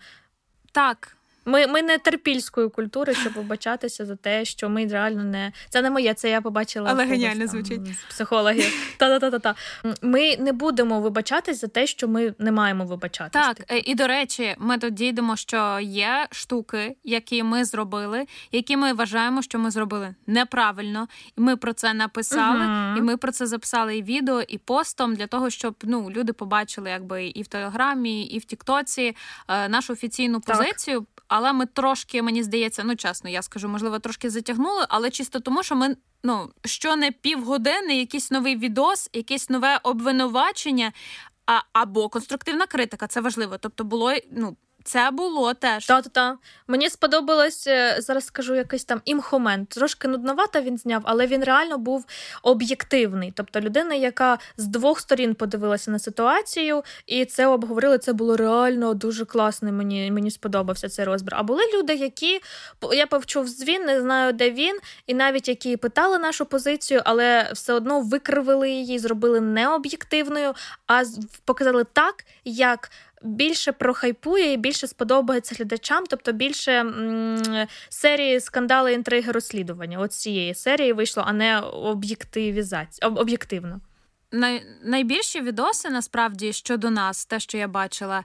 Так. 0.71 1.16
Ми 1.47 1.67
ми 1.67 1.81
не 1.81 1.97
терпільської 1.97 2.69
культури, 2.69 3.13
щоб 3.13 3.33
вибачатися 3.33 4.05
за 4.05 4.15
те, 4.15 4.45
що 4.45 4.69
ми 4.69 4.87
реально 4.87 5.23
не 5.23 5.51
це 5.69 5.81
не 5.81 5.89
моє, 5.89 6.13
це 6.13 6.29
я 6.29 6.41
побачила 6.41 6.89
Але 6.91 7.05
геніально 7.05 7.39
там, 7.39 7.47
звучить 7.47 7.81
психологів. 8.09 8.95
Та-та-та-та. 8.97 9.55
Ми 10.01 10.37
не 10.37 10.51
будемо 10.51 11.01
вибачатись 11.01 11.61
за 11.61 11.67
те, 11.67 11.87
що 11.87 12.07
ми 12.07 12.33
не 12.39 12.51
маємо 12.51 12.85
вибачатись. 12.85 13.41
Так, 13.41 13.57
типу. 13.57 13.81
і 13.85 13.95
до 13.95 14.07
речі, 14.07 14.55
ми 14.57 14.77
тут 14.77 14.93
дійдемо, 14.93 15.35
що 15.35 15.79
є 15.81 16.27
штуки, 16.31 16.95
які 17.03 17.43
ми 17.43 17.65
зробили, 17.65 18.25
які 18.51 18.77
ми 18.77 18.93
вважаємо, 18.93 19.41
що 19.41 19.59
ми 19.59 19.71
зробили 19.71 20.15
неправильно, 20.27 21.07
і 21.37 21.41
ми 21.41 21.57
про 21.57 21.73
це 21.73 21.93
написали, 21.93 22.65
угу. 22.65 22.97
і 22.97 23.01
ми 23.01 23.17
про 23.17 23.31
це 23.31 23.45
записали 23.45 23.97
і 23.97 24.03
відео, 24.03 24.41
і 24.41 24.57
постом 24.57 25.15
для 25.15 25.27
того, 25.27 25.49
щоб 25.49 25.75
ну 25.83 26.11
люди 26.11 26.33
побачили, 26.33 26.89
якби 26.89 27.27
і 27.27 27.41
в 27.41 27.47
телеграмі, 27.47 28.23
і 28.23 28.39
в 28.39 28.45
Тіктоці 28.45 29.15
е, 29.47 29.69
нашу 29.69 29.93
офіційну 29.93 30.41
позицію. 30.41 30.99
Так 30.99 31.16
але 31.27 31.53
ми 31.53 31.65
трошки, 31.65 32.21
мені 32.21 32.43
здається, 32.43 32.83
ну 32.83 32.95
чесно, 32.95 33.29
я 33.29 33.41
скажу, 33.41 33.69
можливо, 33.69 33.99
трошки 33.99 34.29
затягнули, 34.29 34.85
але 34.89 35.09
чисто 35.09 35.39
тому, 35.39 35.63
що 35.63 35.75
ми 35.75 35.95
ну 36.23 36.51
що 36.65 36.95
не 36.95 37.11
півгодини, 37.11 37.97
якийсь 37.97 38.31
новий 38.31 38.55
відос, 38.55 39.09
якесь 39.13 39.49
нове 39.49 39.79
обвинувачення. 39.83 40.91
А, 41.45 41.59
Або 41.73 42.09
конструктивна 42.09 42.65
критика, 42.65 43.07
це 43.07 43.21
важливо. 43.21 43.57
Тобто 43.57 43.83
було 43.83 44.13
ну 44.31 44.57
це 44.87 45.11
було 45.11 45.53
теж. 45.53 45.85
Та-та-та. 45.85 46.37
Мені 46.67 46.89
сподобалось, 46.89 47.67
е, 47.67 47.95
зараз 47.99 48.25
скажу 48.25 48.55
якийсь 48.55 48.85
там 48.85 49.01
імхомент. 49.05 49.69
Трошки 49.69 50.07
нудновато 50.07 50.61
він 50.61 50.77
зняв, 50.77 51.01
але 51.05 51.27
він 51.27 51.43
реально 51.43 51.77
був 51.77 52.05
об'єктивний. 52.43 53.33
Тобто 53.35 53.61
людина, 53.61 53.95
яка 53.95 54.37
з 54.57 54.67
двох 54.67 54.99
сторін 54.99 55.35
подивилася 55.35 55.91
на 55.91 55.99
ситуацію, 55.99 56.83
і 57.05 57.25
це 57.25 57.47
обговорили. 57.47 57.97
Це 57.97 58.13
було 58.13 58.37
реально 58.37 58.93
дуже 58.93 59.25
класно. 59.25 59.71
Мені 59.71 60.11
мені 60.11 60.31
сподобався 60.31 60.89
цей 60.89 61.05
розбір. 61.05 61.33
А 61.35 61.43
були 61.43 61.63
люди, 61.73 61.95
які 61.95 62.39
я 62.93 63.07
повчув 63.07 63.47
звін, 63.47 63.85
не 63.85 64.01
знаю, 64.01 64.33
де 64.33 64.51
він, 64.51 64.79
і 65.07 65.13
навіть 65.13 65.47
які 65.47 65.77
питали 65.77 66.17
нашу 66.17 66.45
позицію, 66.45 67.01
але 67.05 67.51
все 67.53 67.73
одно 67.73 68.01
викривили 68.01 68.69
її, 68.69 68.99
зробили 68.99 69.41
необ'єктивною, 69.41 70.53
а 70.87 71.03
показали 71.45 71.85
так, 71.93 72.25
як 72.45 72.89
більше 73.21 73.71
прохайпує 73.71 74.53
і 74.53 74.57
більше 74.57 74.87
сподобається 74.87 75.55
глядачам, 75.55 76.03
тобто 76.09 76.31
більше 76.31 76.71
м- 76.71 77.67
серії 77.89 78.39
скандали, 78.39 78.93
інтриги, 78.93 79.31
розслідування. 79.31 79.99
От 79.99 80.13
цієї 80.13 80.53
серії 80.55 80.93
вийшло, 80.93 81.23
а 81.27 81.33
не 81.33 81.59
об'єктивізація 81.59 83.09
об'єктивно. 83.09 83.79
Най, 84.31 84.63
найбільші 84.83 85.41
відоси 85.41 85.89
насправді 85.89 86.53
щодо 86.53 86.89
нас, 86.89 87.25
те, 87.25 87.39
що 87.39 87.57
я 87.57 87.67
бачила, 87.67 88.23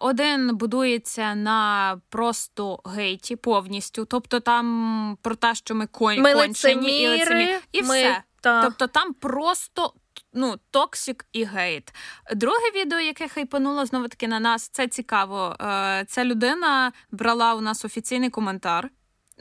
один 0.00 0.56
будується 0.56 1.34
на 1.34 2.00
просто 2.08 2.80
гейті 2.84 3.36
повністю. 3.36 4.04
Тобто 4.04 4.40
там 4.40 5.18
про 5.22 5.34
те, 5.34 5.54
що 5.54 5.74
ми 5.74 5.86
конь 5.86 6.20
ми 6.20 6.32
кончені 6.34 7.02
і 7.02 7.08
лицемі, 7.08 7.48
і 7.72 7.82
ми, 7.82 7.88
все. 8.00 8.22
Та. 8.40 8.62
Тобто 8.62 8.86
там 8.86 9.12
просто 9.14 9.92
ну, 10.32 10.54
токсик 10.70 11.26
і 11.32 11.44
гейт. 11.44 11.94
Друге 12.34 12.70
відео, 12.74 13.00
яке 13.00 13.28
хайпануло 13.28 13.86
знову 13.86 14.08
таки 14.08 14.28
на 14.28 14.40
нас, 14.40 14.68
це 14.68 14.88
цікаво. 14.88 15.56
Е, 15.60 16.04
ця 16.08 16.24
людина 16.24 16.92
брала 17.10 17.54
у 17.54 17.60
нас 17.60 17.84
офіційний 17.84 18.30
коментар. 18.30 18.90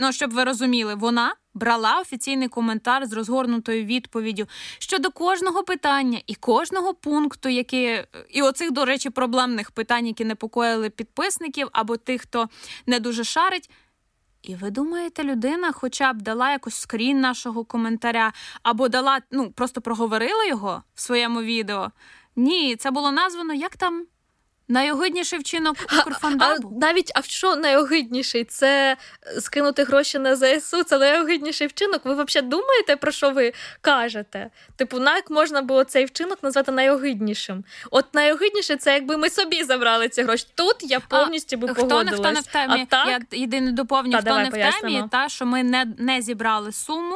Ну, 0.02 0.12
щоб 0.12 0.32
ви 0.32 0.44
розуміли, 0.44 0.96
вона 0.96 1.36
брала 1.54 2.00
офіційний 2.00 2.48
коментар 2.48 3.06
з 3.06 3.14
розгорнутою 3.14 3.86
відповіддю 3.86 4.48
щодо 4.80 5.12
кожного 5.12 5.64
питання 5.64 6.22
і 6.28 6.36
кожного 6.36 6.94
пункту, 6.94 7.50
які 7.50 8.04
і 8.30 8.42
оцих, 8.42 8.72
до 8.72 8.86
речі, 8.86 9.10
проблемних 9.10 9.72
питань, 9.72 10.08
які 10.08 10.26
непокоїли 10.26 10.90
підписників 10.90 11.68
або 11.72 11.98
тих, 11.98 12.22
хто 12.22 12.50
не 12.86 13.00
дуже 13.00 13.24
шарить. 13.24 13.70
І 14.42 14.56
ви 14.56 14.72
думаєте, 14.72 15.24
людина 15.24 15.72
хоча 15.72 16.14
б 16.14 16.22
дала 16.22 16.52
якось 16.52 16.76
скрін 16.76 17.20
нашого 17.20 17.66
коментаря, 17.66 18.34
або 18.64 18.90
дала, 18.90 19.20
ну, 19.32 19.52
просто 19.52 19.82
проговорила 19.82 20.46
його 20.46 20.84
в 20.96 21.02
своєму 21.02 21.42
відео? 21.42 21.92
Ні, 22.36 22.76
це 22.76 22.92
було 22.92 23.12
названо 23.12 23.54
як 23.54 23.78
там 23.78 24.06
Найогидніший 24.70 25.40
вчинок 25.40 25.76
Укрфандабу? 26.00 26.74
А 26.76 26.80
навіть 26.80 27.12
а 27.16 27.22
що 27.22 27.56
найогидніший? 27.56 28.44
Це 28.44 28.98
скинути 29.40 29.84
гроші 29.84 30.20
на 30.20 30.36
ЗСУ, 30.36 30.84
це 30.84 30.98
найогидніший 30.98 31.68
вчинок. 31.68 32.02
Ви 32.06 32.24
взагалі 32.24 32.50
думаєте, 32.50 32.96
про 32.96 33.12
що 33.12 33.30
ви 33.32 33.54
кажете? 33.82 34.50
Типу, 34.76 35.00
як 35.04 35.30
можна 35.30 35.62
було 35.62 35.84
цей 35.84 36.06
вчинок 36.06 36.44
назвати 36.44 36.72
найогиднішим? 36.72 37.64
От 37.92 38.14
найогидніше 38.14 38.76
це 38.76 38.94
якби 38.94 39.18
ми 39.18 39.30
собі 39.30 39.64
забрали 39.64 40.10
ці 40.10 40.24
гроші. 40.24 40.48
Тут 40.56 40.76
я 40.80 41.00
повністю 41.00 41.58
би 41.58 41.68
погодилась. 41.68 42.08
Хто 42.08 42.12
не 42.12 42.18
хто 42.18 42.32
не 42.32 42.40
в 42.40 42.46
темі? 42.46 42.88
А 42.92 43.06
так? 43.06 43.08
Я 43.32 43.40
єдине 43.40 43.72
доповню, 43.72 44.12
та, 44.12 44.20
хто 44.20 44.38
не 44.38 44.50
в 44.50 44.82
темі, 44.82 45.04
та 45.12 45.30
що 45.30 45.46
ми 45.46 45.64
не, 45.64 45.86
не 45.98 46.22
зібрали 46.22 46.72
суму. 46.72 47.16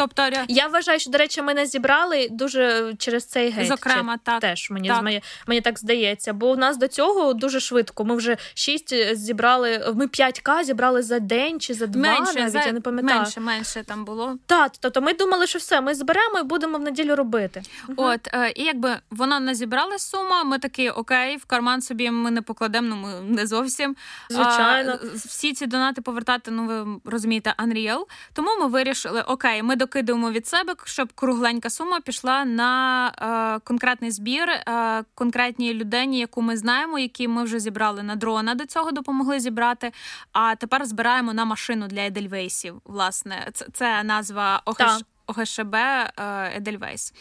Тобто 0.00 0.28
я 0.48 0.66
вважаю, 0.66 0.98
що 0.98 1.10
до 1.10 1.18
речі, 1.18 1.42
ми 1.42 1.54
не 1.54 1.66
зібрали 1.66 2.28
дуже 2.30 2.94
через 2.98 3.24
цей 3.24 3.50
гейт. 3.50 3.68
Зокрема, 3.68 4.18
так 4.22 4.40
теж 4.40 4.70
мені 4.70 4.88
так. 4.88 5.02
Мені, 5.02 5.22
мені 5.46 5.60
так 5.60 5.78
здається. 5.78 6.32
Бо 6.32 6.50
у 6.50 6.56
нас 6.56 6.76
до 6.76 6.88
цього 6.88 7.32
дуже 7.32 7.60
швидко. 7.60 8.04
Ми 8.04 8.16
вже 8.16 8.36
шість 8.54 9.16
зібрали. 9.16 9.92
Ми 9.94 10.06
5К 10.06 10.64
зібрали 10.64 11.02
за 11.02 11.18
день 11.18 11.60
чи 11.60 11.74
за 11.74 11.86
два. 11.86 12.02
Менше, 12.02 12.34
навіть 12.34 12.52
за... 12.52 12.60
я 12.60 12.72
не 12.72 12.80
пам'ятаю. 12.80 13.20
Менше, 13.20 13.40
менше 13.40 13.82
там 13.86 14.04
було. 14.04 14.36
Так, 14.46 14.72
тобто 14.80 15.00
ми 15.00 15.14
думали, 15.14 15.46
що 15.46 15.58
все, 15.58 15.80
ми 15.80 15.94
зберемо 15.94 16.38
і 16.38 16.42
будемо 16.42 16.78
в 16.78 16.80
неділю 16.80 17.16
робити. 17.16 17.62
От 17.96 18.28
е, 18.34 18.52
і 18.56 18.64
якби 18.64 18.96
вона 19.10 19.40
не 19.40 19.54
зібрала 19.54 19.98
сума, 19.98 20.44
ми 20.44 20.58
такі 20.58 20.90
окей, 20.90 21.36
в 21.36 21.44
карман 21.44 21.82
собі 21.82 22.10
ми 22.10 22.30
не 22.30 22.42
покладемо. 22.42 22.88
Ну 22.88 22.96
ми 22.96 23.20
не 23.20 23.46
зовсім 23.46 23.96
звичайно. 24.30 24.98
А, 25.02 25.06
всі 25.14 25.52
ці 25.52 25.66
донати 25.66 26.02
повертати. 26.02 26.50
Ну 26.50 26.66
ви 26.66 27.00
розумієте, 27.04 27.54
Unreal. 27.58 28.04
Тому 28.32 28.48
ми 28.60 28.66
вирішили, 28.66 29.22
окей, 29.22 29.62
ми 29.62 29.76
докидуємо 29.90 30.30
від 30.30 30.46
себе, 30.46 30.74
щоб 30.84 31.12
кругленька 31.12 31.70
сума 31.70 32.00
пішла 32.00 32.44
на 32.44 33.08
е, 33.56 33.60
конкретний 33.64 34.10
збір 34.10 34.48
е, 34.48 35.04
конкретній 35.14 35.74
людині, 35.74 36.18
яку 36.18 36.42
ми 36.42 36.56
знаємо, 36.56 36.98
які 36.98 37.28
ми 37.28 37.44
вже 37.44 37.60
зібрали 37.60 38.02
на 38.02 38.16
дрона. 38.16 38.54
До 38.54 38.66
цього 38.66 38.92
допомогли 38.92 39.40
зібрати. 39.40 39.92
А 40.32 40.54
тепер 40.54 40.84
збираємо 40.84 41.34
на 41.34 41.44
машину 41.44 41.86
для 41.86 42.06
Едельвейсів. 42.06 42.80
Власне, 42.84 43.48
це, 43.52 43.66
це 43.72 44.02
назва 44.02 44.62
ОХШ. 44.64 45.02
ОГШБ 45.26 45.76
Едельвейс. 46.56 47.14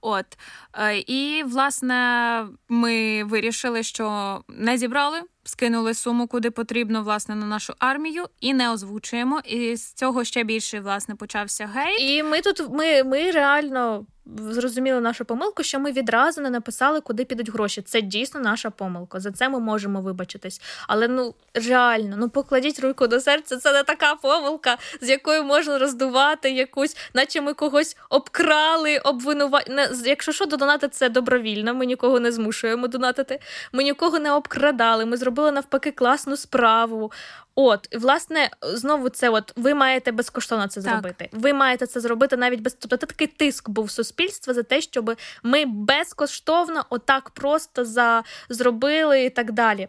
От. 0.00 0.26
Е, 0.74 0.98
і, 0.98 1.42
власне, 1.42 2.46
ми 2.68 3.24
вирішили, 3.24 3.82
що 3.82 4.40
не 4.48 4.78
зібрали, 4.78 5.22
скинули 5.46 5.94
суму, 5.94 6.26
куди 6.26 6.50
потрібно, 6.50 7.02
власне, 7.02 7.34
на 7.34 7.46
нашу 7.46 7.74
армію, 7.78 8.24
і 8.40 8.54
не 8.54 8.72
озвучуємо. 8.72 9.40
І 9.44 9.76
з 9.76 9.92
цього 9.92 10.24
ще 10.24 10.44
більше, 10.44 10.80
власне, 10.80 11.14
почався 11.14 11.66
гейт. 11.66 12.00
І 12.00 12.22
ми 12.22 12.40
тут 12.40 12.60
ми, 12.70 13.04
ми 13.04 13.30
реально 13.30 14.06
зрозуміли 14.38 15.00
нашу 15.00 15.24
помилку, 15.24 15.62
що 15.62 15.80
ми 15.80 15.92
відразу 15.92 16.40
не 16.40 16.50
написали, 16.50 17.00
куди 17.00 17.24
підуть 17.24 17.52
гроші. 17.52 17.82
Це 17.82 18.00
дійсно 18.00 18.40
наша 18.40 18.70
помилка. 18.70 19.20
За 19.20 19.32
це 19.32 19.48
ми 19.48 19.60
можемо 19.60 20.00
вибачитись. 20.00 20.60
Але 20.88 21.08
ну 21.08 21.34
реально, 21.54 22.16
ну 22.18 22.28
покладіть 22.28 22.80
руку 22.80 23.06
до 23.06 23.20
серця. 23.20 23.56
Це 23.56 23.72
не 23.72 23.82
така 23.82 24.14
помилка, 24.14 24.76
з 25.00 25.08
якою 25.08 25.44
можна 25.44 25.78
роздувати 25.78 26.50
якусь, 26.50 26.96
наче 27.14 27.40
ми 27.40 27.54
когось 27.54 27.96
обкрали, 28.10 28.98
обвинувати. 28.98 29.88
Якщо 30.04 30.32
що, 30.32 30.46
донати 30.46 30.88
це 30.88 31.08
добровільно. 31.08 31.74
Ми 31.74 31.86
нікого 31.86 32.20
не 32.20 32.32
змушуємо 32.32 32.88
донатити. 32.88 33.40
Ми 33.72 33.82
нікого 33.82 34.18
не 34.18 34.32
обкрадали. 34.32 35.04
Ми 35.04 35.16
зробили 35.16 35.52
навпаки 35.52 35.90
класну 35.90 36.36
справу. 36.36 37.12
От, 37.58 37.88
власне, 37.94 38.50
знову 38.62 39.08
це 39.08 39.28
от 39.28 39.52
ви 39.56 39.74
маєте 39.74 40.12
безкоштовно 40.12 40.68
це 40.68 40.82
так. 40.82 40.92
зробити. 40.92 41.28
Ви 41.32 41.52
маєте 41.52 41.86
це 41.86 42.00
зробити 42.00 42.36
навіть 42.36 42.60
без 42.60 42.74
тобто 42.74 42.96
такий 42.96 43.26
тиск 43.26 43.68
був 43.68 43.90
суспільства 43.90 44.54
за 44.54 44.62
те, 44.62 44.80
щоб 44.80 45.16
ми 45.42 45.64
безкоштовно, 45.66 46.86
отак 46.90 47.30
просто 47.30 47.84
за 47.84 48.24
зробили 48.48 49.24
і 49.24 49.30
так 49.30 49.52
далі. 49.52 49.88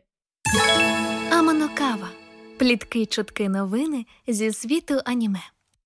Аманокава. 1.32 2.10
Плітки, 2.58 3.06
чутки, 3.06 3.50
новини 3.50 4.06
зі 4.28 4.54
світу 4.54 5.02
аніме. 5.06 5.42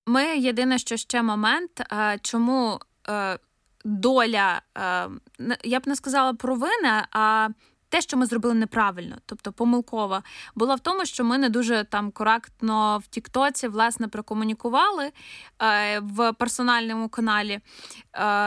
Ми 0.06 0.24
єдине, 0.24 0.78
що 0.78 0.96
ще 0.96 1.22
момент, 1.22 1.82
чому 2.22 2.78
е, 3.08 3.38
доля, 3.84 4.62
е, 4.78 5.08
я 5.64 5.80
б 5.80 5.82
не 5.86 5.96
сказала 5.96 6.34
провини, 6.34 7.02
а 7.10 7.48
те, 7.92 8.00
що 8.00 8.16
ми 8.16 8.26
зробили 8.26 8.54
неправильно, 8.54 9.16
тобто 9.26 9.52
помилково, 9.52 10.22
було 10.54 10.74
в 10.74 10.80
тому, 10.80 11.04
що 11.04 11.24
ми 11.24 11.38
не 11.38 11.48
дуже 11.48 11.84
там 11.84 12.10
коректно 12.10 12.98
в 13.04 13.06
Тіктоці 13.06 13.68
власне 13.68 14.08
прокомунікували 14.08 15.10
е, 15.62 16.00
в 16.00 16.32
персональному 16.32 17.08
каналі 17.08 17.52
е, 17.52 17.60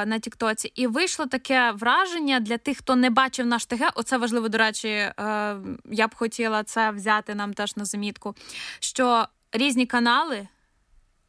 на 0.06 0.20
Тіктоці, 0.20 0.72
і 0.76 0.88
вийшло 0.88 1.26
таке 1.26 1.72
враження 1.72 2.40
для 2.40 2.58
тих, 2.58 2.78
хто 2.78 2.96
не 2.96 3.10
бачив 3.10 3.46
наш 3.46 3.66
ТГ. 3.66 3.92
Оце 3.96 4.18
важливо, 4.18 4.50
до 4.50 4.58
речі, 4.58 4.88
е, 4.88 5.14
я 5.92 6.08
б 6.08 6.16
хотіла 6.16 6.64
це 6.64 6.92
взяти 6.92 7.36
нам 7.36 7.54
теж 7.54 7.76
на 7.78 7.86
замітку. 7.86 8.36
Що 8.80 9.28
різні 9.52 9.86
канали 9.86 10.48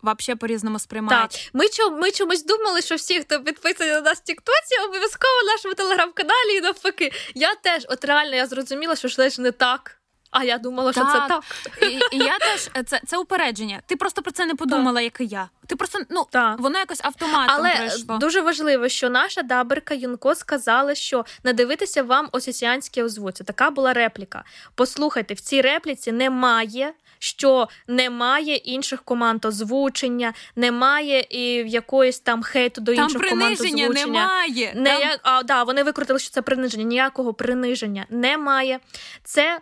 вообще 0.06 0.36
по-різному 0.36 0.78
сприймають. 0.78 1.30
Так. 1.30 1.40
Ми 1.52 1.64
ми 2.00 2.10
чомусь 2.10 2.44
думали, 2.44 2.82
що 2.82 2.94
всі, 2.94 3.20
хто 3.20 3.40
підписані 3.40 3.90
на 3.90 4.00
нас 4.00 4.18
в 4.18 4.22
Тіктоці, 4.22 4.80
обов'язково 4.88 5.32
в 5.42 5.46
нашому 5.46 5.74
телеграм-каналі 5.74 6.56
і 6.56 6.60
навпаки. 6.60 7.12
Я 7.34 7.54
теж, 7.54 7.86
от 7.88 8.04
реально, 8.04 8.36
я 8.36 8.46
зрозуміла, 8.46 8.96
що 8.96 9.08
ж 9.08 9.40
не 9.40 9.52
так. 9.52 9.96
А 10.30 10.44
я 10.44 10.58
думала, 10.58 10.92
так. 10.92 11.08
що 11.08 11.20
це 11.20 11.28
так. 11.28 11.44
І, 11.92 12.16
і 12.16 12.18
я 12.18 12.38
теж 12.38 12.86
це 12.86 13.00
це 13.06 13.18
упередження. 13.18 13.82
Ти 13.86 13.96
просто 13.96 14.22
про 14.22 14.32
це 14.32 14.46
не 14.46 14.54
подумала, 14.54 15.00
так. 15.00 15.04
як 15.04 15.20
і 15.20 15.34
я. 15.34 15.48
Ти 15.66 15.76
просто 15.76 15.98
ну 16.10 16.26
так. 16.30 16.60
воно 16.60 16.78
якось 16.78 17.00
автоматом 17.04 17.56
Але 17.58 17.76
пройшло. 17.76 18.18
дуже 18.18 18.40
важливо, 18.40 18.88
що 18.88 19.10
наша 19.10 19.42
даберка 19.42 19.94
Юнко 19.94 20.34
сказала, 20.34 20.94
що 20.94 21.24
не 21.44 21.52
дивитися 21.52 22.02
вам 22.02 22.28
осісіанське 22.32 23.04
озвуці. 23.04 23.44
Така 23.44 23.70
була 23.70 23.92
репліка. 23.92 24.44
Послухайте, 24.74 25.34
в 25.34 25.40
цій 25.40 25.60
репліці 25.60 26.12
немає 26.12 26.92
що 27.26 27.68
немає 27.86 28.56
інших 28.56 29.02
команд 29.02 29.44
озвучення, 29.44 30.32
немає 30.56 31.26
і 31.30 31.42
якоїсь 31.70 32.20
там 32.20 32.42
хейту 32.42 32.80
до 32.80 32.94
там 32.94 33.04
інших 33.04 33.28
команд 33.28 33.52
озвучення. 33.52 33.88
немає. 33.88 34.72
Не 34.76 34.90
там... 34.90 35.00
як, 35.00 35.20
а, 35.22 35.42
да, 35.42 35.62
Вони 35.62 35.82
викрутили, 35.82 36.18
що 36.18 36.30
це 36.30 36.42
приниження. 36.42 36.84
Ніякого 36.84 37.34
приниження 37.34 38.06
немає. 38.10 38.80
Це 39.24 39.60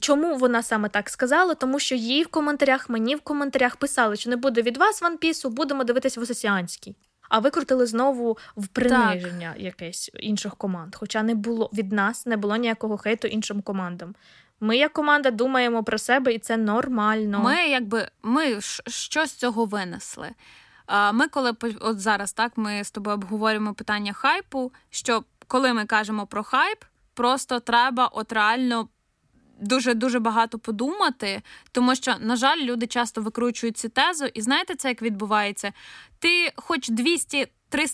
чому 0.00 0.36
вона 0.36 0.62
саме 0.62 0.88
так 0.88 1.10
сказала? 1.10 1.54
Тому 1.54 1.78
що 1.78 1.94
їй 1.94 2.22
в 2.22 2.26
коментарях, 2.26 2.90
мені 2.90 3.14
в 3.14 3.20
коментарях 3.20 3.76
писали, 3.76 4.16
що 4.16 4.30
не 4.30 4.36
буде 4.36 4.62
від 4.62 4.76
вас 4.76 5.02
ванпісу, 5.02 5.50
будемо 5.50 5.84
дивитися 5.84 6.20
в 6.20 6.22
Осесіанській. 6.22 6.96
А 7.28 7.38
викрутили 7.38 7.86
знову 7.86 8.38
в 8.56 8.66
приниження 8.68 9.52
так. 9.52 9.62
якесь 9.62 10.10
інших 10.14 10.56
команд. 10.56 10.94
Хоча 10.94 11.22
не 11.22 11.34
було 11.34 11.70
від 11.72 11.92
нас 11.92 12.26
не 12.26 12.36
було 12.36 12.56
ніякого 12.56 12.96
хейту 12.96 13.28
іншим 13.28 13.62
командам. 13.62 14.14
Ми, 14.60 14.76
як 14.76 14.92
команда, 14.92 15.30
думаємо 15.30 15.84
про 15.84 15.98
себе, 15.98 16.32
і 16.32 16.38
це 16.38 16.56
нормально. 16.56 17.40
Ми, 17.40 17.54
якби 17.54 18.08
ми 18.22 18.60
що 18.86 19.26
з 19.26 19.32
цього 19.32 19.64
винесли. 19.64 20.30
Ми, 21.12 21.28
коли 21.28 21.52
от 21.80 22.00
зараз 22.00 22.32
так 22.32 22.52
ми 22.56 22.84
з 22.84 22.90
тобою 22.90 23.14
обговорюємо 23.14 23.74
питання 23.74 24.12
хайпу. 24.12 24.72
Що 24.90 25.24
коли 25.46 25.72
ми 25.72 25.84
кажемо 25.84 26.26
про 26.26 26.42
хайп, 26.42 26.78
просто 27.14 27.60
треба 27.60 28.06
от 28.06 28.32
реально. 28.32 28.88
Дуже 29.60 29.94
дуже 29.94 30.18
багато 30.18 30.58
подумати, 30.58 31.42
тому 31.72 31.94
що, 31.94 32.14
на 32.20 32.36
жаль, 32.36 32.58
люди 32.58 32.86
часто 32.86 33.20
викручують 33.20 33.76
цю 33.76 33.88
тезу, 33.88 34.24
і 34.34 34.40
знаєте, 34.42 34.74
це 34.74 34.88
як 34.88 35.02
відбувається? 35.02 35.72
Ти, 36.18 36.52
хоч 36.56 36.90
200-300 36.90 37.46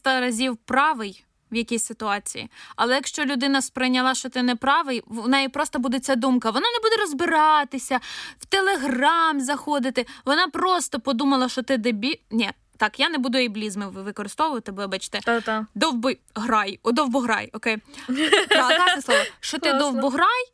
разів 0.05 0.57
правий, 0.57 1.25
в 1.53 1.57
якійсь 1.57 1.85
ситуації. 1.85 2.51
Але 2.77 2.95
якщо 2.95 3.25
людина 3.25 3.63
сприйняла, 3.63 4.15
що 4.15 4.29
ти 4.29 4.43
не 4.43 4.57
правий, 4.57 5.03
в 5.07 5.29
неї 5.29 5.49
просто 5.49 5.79
буде 5.79 5.99
ця 5.99 6.15
думка. 6.15 6.51
Вона 6.51 6.67
не 6.67 6.79
буде 6.83 6.97
розбиратися, 7.03 8.01
в 8.39 8.47
телеграм 8.47 9.41
заходити. 9.41 10.07
Вона 10.25 10.49
просто 10.49 11.01
подумала, 11.01 11.49
що 11.49 11.63
ти 11.63 11.77
дебі. 11.77 12.21
Ні. 12.31 12.51
Так, 12.77 13.01
я 13.01 13.09
не 13.09 13.19
буду 13.19 13.39
ейблізми 13.39 13.89
використовувати, 13.89 14.73
вибачте. 14.73 15.21
Та-та. 15.21 15.67
Довби 15.75 16.19
грай, 16.35 16.79
о, 16.83 16.93
довбограй, 16.93 17.51
окей. 17.53 17.79
Слово. 19.03 19.21
Що 19.41 19.59
ти 19.59 19.73
довбограй, 19.73 20.45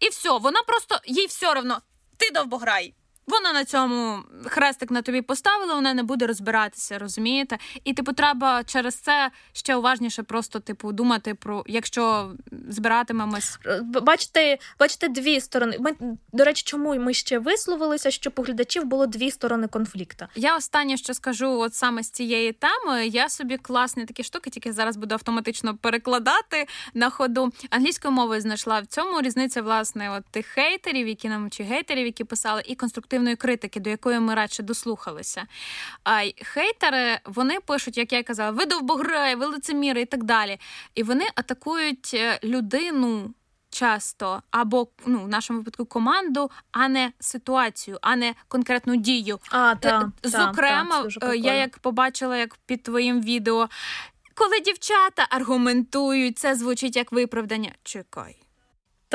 і 0.00 0.08
все, 0.08 0.38
вона 0.38 0.62
просто 0.62 1.00
їй 1.06 1.26
все 1.26 1.50
одно, 1.58 1.78
ти 2.16 2.30
довбограй. 2.34 2.94
Вона 3.28 3.52
на 3.52 3.64
цьому 3.64 4.18
хрестик 4.44 4.90
на 4.90 5.02
тобі 5.02 5.22
поставила, 5.22 5.74
вона 5.74 5.94
не 5.94 6.02
буде 6.02 6.26
розбиратися, 6.26 6.98
розумієте? 6.98 7.58
І 7.84 7.92
типу, 7.92 8.12
треба 8.12 8.64
через 8.64 8.94
це 8.94 9.30
ще 9.52 9.76
уважніше 9.76 10.22
просто 10.22 10.60
типу 10.60 10.92
думати 10.92 11.34
про 11.34 11.64
якщо 11.66 12.32
збиратимемось. 12.68 13.58
Бачите, 13.82 14.58
бачите, 14.78 15.08
дві 15.08 15.40
сторони. 15.40 15.76
Ми 15.80 16.16
до 16.32 16.44
речі, 16.44 16.62
чому 16.66 16.94
ми 16.94 17.14
ще 17.14 17.38
висловилися, 17.38 18.10
що 18.10 18.30
поглядачів 18.30 18.84
було 18.84 19.06
дві 19.06 19.30
сторони 19.30 19.68
конфлікту. 19.68 20.26
Я 20.34 20.56
останнє 20.56 20.96
що 20.96 21.14
скажу, 21.14 21.60
от 21.60 21.74
саме 21.74 22.02
з 22.02 22.10
цієї 22.10 22.52
теми, 22.52 23.06
я 23.06 23.28
собі 23.28 23.56
класні 23.56 24.04
такі 24.04 24.22
штуки, 24.22 24.50
тільки 24.50 24.72
зараз 24.72 24.96
буду 24.96 25.14
автоматично 25.14 25.76
перекладати 25.76 26.66
на 26.94 27.10
ходу. 27.10 27.52
Англійською 27.70 28.12
мовою 28.12 28.40
знайшла 28.40 28.80
в 28.80 28.86
цьому 28.86 29.20
різниця 29.20 29.62
власне 29.62 30.10
от 30.10 30.24
тих 30.30 30.46
хейтерів, 30.46 31.08
які 31.08 31.28
нам 31.28 31.50
чи 31.50 31.62
гейтерів, 31.62 32.06
які 32.06 32.24
писали, 32.24 32.62
і 32.66 32.74
конструктивних 32.74 33.15
конструктивної 33.16 33.36
критики, 33.36 33.80
до 33.80 33.90
якої 33.90 34.20
ми 34.20 34.34
радше 34.34 34.62
дослухалися. 34.62 35.46
А 36.04 36.20
хейтери 36.44 37.20
вони 37.24 37.60
пишуть, 37.60 37.98
як 37.98 38.12
я 38.12 38.22
казала, 38.22 38.50
ви 38.50 38.66
довбограй, 38.66 39.34
ви 39.34 39.46
лицеміри 39.46 40.00
і 40.00 40.04
так 40.06 40.24
далі. 40.24 40.58
І 40.94 41.02
вони 41.02 41.24
атакують 41.34 42.10
е, 42.14 42.38
людину. 42.44 43.34
Часто 43.70 44.42
або 44.50 44.88
ну 45.06 45.24
в 45.24 45.28
нашому 45.28 45.58
випадку 45.58 45.84
команду, 45.84 46.50
а 46.72 46.88
не 46.88 47.12
ситуацію, 47.20 47.98
а 48.02 48.16
не 48.16 48.34
конкретну 48.48 48.96
дію. 48.96 49.38
А, 49.50 49.74
та, 49.74 50.12
Зокрема, 50.22 51.02
та, 51.02 51.20
та, 51.20 51.34
я 51.34 51.52
як 51.52 51.78
побачила, 51.78 52.36
як 52.36 52.56
під 52.66 52.82
твоїм 52.82 53.20
відео, 53.22 53.68
коли 54.34 54.60
дівчата 54.60 55.26
аргументують, 55.30 56.38
це 56.38 56.54
звучить 56.54 56.96
як 56.96 57.12
виправдання. 57.12 57.72
Чекай, 57.82 58.36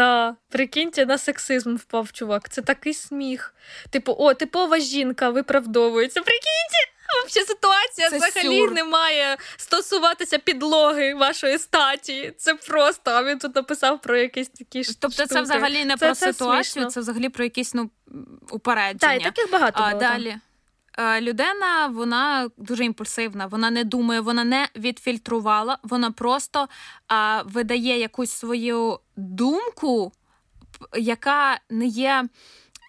та, 0.01 0.35
прикиньте, 0.49 1.05
на 1.05 1.17
сексизм 1.17 1.75
впав 1.75 2.11
чувак. 2.11 2.49
Це 2.49 2.61
такий 2.61 2.93
сміх. 2.93 3.53
Типу, 3.89 4.15
о, 4.19 4.33
типова 4.33 4.79
жінка 4.79 5.29
виправдовується. 5.29 6.21
Прикиньте! 6.21 6.77
Взагалі 7.27 7.47
ситуація 7.47 8.09
це 8.09 8.17
взагалі 8.17 8.59
сюр. 8.59 8.71
не 8.71 8.83
має 8.83 9.37
стосуватися 9.57 10.37
підлоги 10.37 11.13
вашої 11.13 11.57
статі. 11.57 12.33
Це 12.37 12.55
просто 12.55 13.11
а 13.11 13.23
він 13.23 13.39
тут 13.39 13.55
написав 13.55 14.01
про 14.01 14.17
якісь 14.17 14.49
такі 14.49 14.83
Тобто, 14.83 15.11
штуки. 15.11 15.27
це 15.27 15.41
взагалі 15.41 15.85
не 15.85 15.97
це, 15.97 16.05
про 16.05 16.15
це 16.15 16.33
ситуацію, 16.33 16.63
смішно. 16.63 16.91
це 16.91 16.99
взагалі 16.99 17.29
про 17.29 17.43
якісь 17.43 17.73
ну 17.73 17.89
упередження. 18.51 18.99
Так, 18.99 19.21
і 19.21 19.23
таких 19.23 19.51
багато. 19.51 19.83
було, 19.89 19.99
Далі. 19.99 20.29
Е, 20.29 20.39
людина 21.21 21.87
вона 21.87 22.49
дуже 22.57 22.85
імпульсивна, 22.85 23.45
вона 23.45 23.71
не 23.71 23.83
думає, 23.83 24.21
вона 24.21 24.43
не 24.43 24.67
відфільтрувала, 24.75 25.77
вона 25.83 26.11
просто 26.11 26.67
а, 27.07 27.41
видає 27.41 27.99
якусь 27.99 28.31
свою 28.31 28.99
думку, 29.15 30.11
яка 30.97 31.59
не 31.69 31.85
є. 31.85 32.27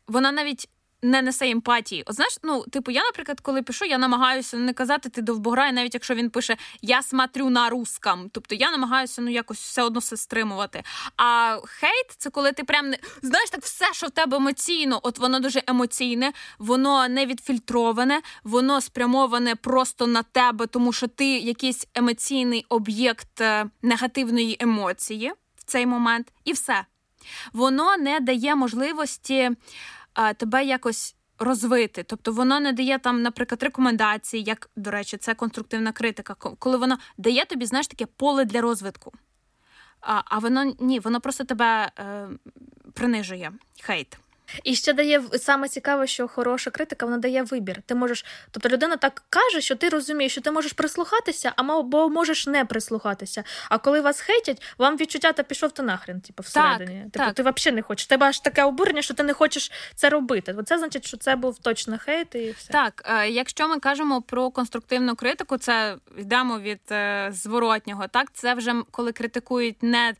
Вона 0.08 0.32
навіть 0.32 0.68
не 1.02 1.22
несе 1.22 1.50
емпатії. 1.50 2.02
От 2.06 2.14
знаєш, 2.14 2.38
ну, 2.42 2.64
типу, 2.70 2.90
я, 2.90 3.02
наприклад, 3.04 3.40
коли 3.40 3.62
пишу, 3.62 3.84
я 3.84 3.98
намагаюся 3.98 4.56
не 4.56 4.72
казати 4.72 5.08
ти 5.08 5.22
довбограй, 5.22 5.72
навіть 5.72 5.94
якщо 5.94 6.14
він 6.14 6.30
пише 6.30 6.56
Я 6.82 7.02
смотрю 7.02 7.50
на 7.50 7.70
русском. 7.70 8.30
Тобто 8.32 8.54
я 8.54 8.70
намагаюся 8.70 9.22
ну, 9.22 9.30
якось 9.30 9.58
все 9.58 9.82
одно 9.82 10.00
все 10.00 10.16
стримувати. 10.16 10.82
А 11.16 11.58
хейт 11.66 12.06
це 12.18 12.30
коли 12.30 12.52
ти 12.52 12.64
прям 12.64 12.90
не 12.90 12.98
знаєш 13.22 13.50
так, 13.50 13.62
все, 13.62 13.84
що 13.92 14.06
в 14.06 14.10
тебе 14.10 14.36
емоційно, 14.36 15.00
от 15.02 15.18
воно 15.18 15.40
дуже 15.40 15.62
емоційне, 15.66 16.32
воно 16.58 17.08
не 17.08 17.26
відфільтроване, 17.26 18.22
воно 18.44 18.80
спрямоване 18.80 19.54
просто 19.54 20.06
на 20.06 20.22
тебе, 20.22 20.66
тому 20.66 20.92
що 20.92 21.06
ти 21.06 21.38
якийсь 21.38 21.88
емоційний 21.94 22.66
об'єкт 22.68 23.40
е, 23.40 23.66
негативної 23.82 24.56
емоції 24.60 25.32
в 25.56 25.64
цей 25.64 25.86
момент, 25.86 26.32
і 26.44 26.52
все. 26.52 26.84
Воно 27.52 27.96
не 27.96 28.20
дає 28.20 28.54
можливості 28.54 29.50
тебе 30.36 30.64
якось 30.64 31.16
розвити. 31.38 32.02
Тобто 32.02 32.32
воно 32.32 32.60
не 32.60 32.72
дає 32.72 32.98
там, 32.98 33.22
наприклад, 33.22 33.62
рекомендації, 33.62 34.42
як, 34.42 34.70
до 34.76 34.90
речі, 34.90 35.16
це 35.16 35.34
конструктивна 35.34 35.92
критика, 35.92 36.34
коли 36.34 36.76
воно 36.76 36.98
дає 37.18 37.44
тобі, 37.44 37.66
знаєш, 37.66 37.86
таке 37.86 38.06
поле 38.06 38.44
для 38.44 38.60
розвитку. 38.60 39.12
А 40.00 40.22
а 40.24 40.38
воно 40.38 40.74
ні, 40.80 41.00
воно 41.00 41.20
просто 41.20 41.44
тебе 41.44 41.90
е, 41.98 42.28
принижує, 42.94 43.52
хейт. 43.82 44.18
І 44.64 44.74
ще 44.74 44.92
дає 44.92 45.22
саме 45.38 45.68
цікаве, 45.68 46.06
що 46.06 46.28
хороша 46.28 46.70
критика 46.70 47.06
вона 47.06 47.18
дає 47.18 47.42
вибір. 47.42 47.82
Ти 47.86 47.94
можеш, 47.94 48.24
тобто 48.50 48.68
людина 48.68 48.96
так 48.96 49.22
каже, 49.30 49.60
що 49.60 49.76
ти 49.76 49.88
розумієш, 49.88 50.32
що 50.32 50.40
ти 50.40 50.50
можеш 50.50 50.72
прислухатися, 50.72 51.52
або 51.56 52.08
можеш 52.08 52.46
не 52.46 52.64
прислухатися. 52.64 53.44
А 53.68 53.78
коли 53.78 54.00
вас 54.00 54.20
хейтять, 54.20 54.62
вам 54.78 54.96
відчуття 54.96 55.32
та 55.32 55.42
пішов 55.42 55.72
ти 55.72 55.82
нахрен, 55.82 56.20
типу, 56.20 56.42
всередині. 56.42 57.02
Так, 57.02 57.12
типу, 57.12 57.24
так. 57.24 57.34
ти 57.34 57.42
взагалі 57.42 57.76
не 57.76 57.82
хочеш. 57.82 58.06
Тебе 58.06 58.26
аж 58.26 58.40
таке 58.40 58.64
обурення, 58.64 59.02
що 59.02 59.14
ти 59.14 59.22
не 59.22 59.32
хочеш 59.32 59.72
це 59.94 60.10
робити. 60.10 60.56
Це 60.66 60.78
значить, 60.78 61.06
що 61.06 61.16
це 61.16 61.36
був 61.36 61.58
точно 61.58 61.98
хейт 61.98 62.34
і 62.34 62.50
все. 62.50 62.72
Так, 62.72 63.02
е, 63.06 63.28
якщо 63.28 63.68
ми 63.68 63.78
кажемо 63.78 64.22
про 64.22 64.50
конструктивну 64.50 65.16
критику, 65.16 65.58
це 65.58 65.96
йдемо 66.18 66.58
від 66.58 66.80
е, 66.90 67.28
зворотнього. 67.32 68.08
Так, 68.08 68.32
це 68.32 68.54
вже 68.54 68.74
коли 68.90 69.12
критикують 69.12 69.82
не 69.82 70.14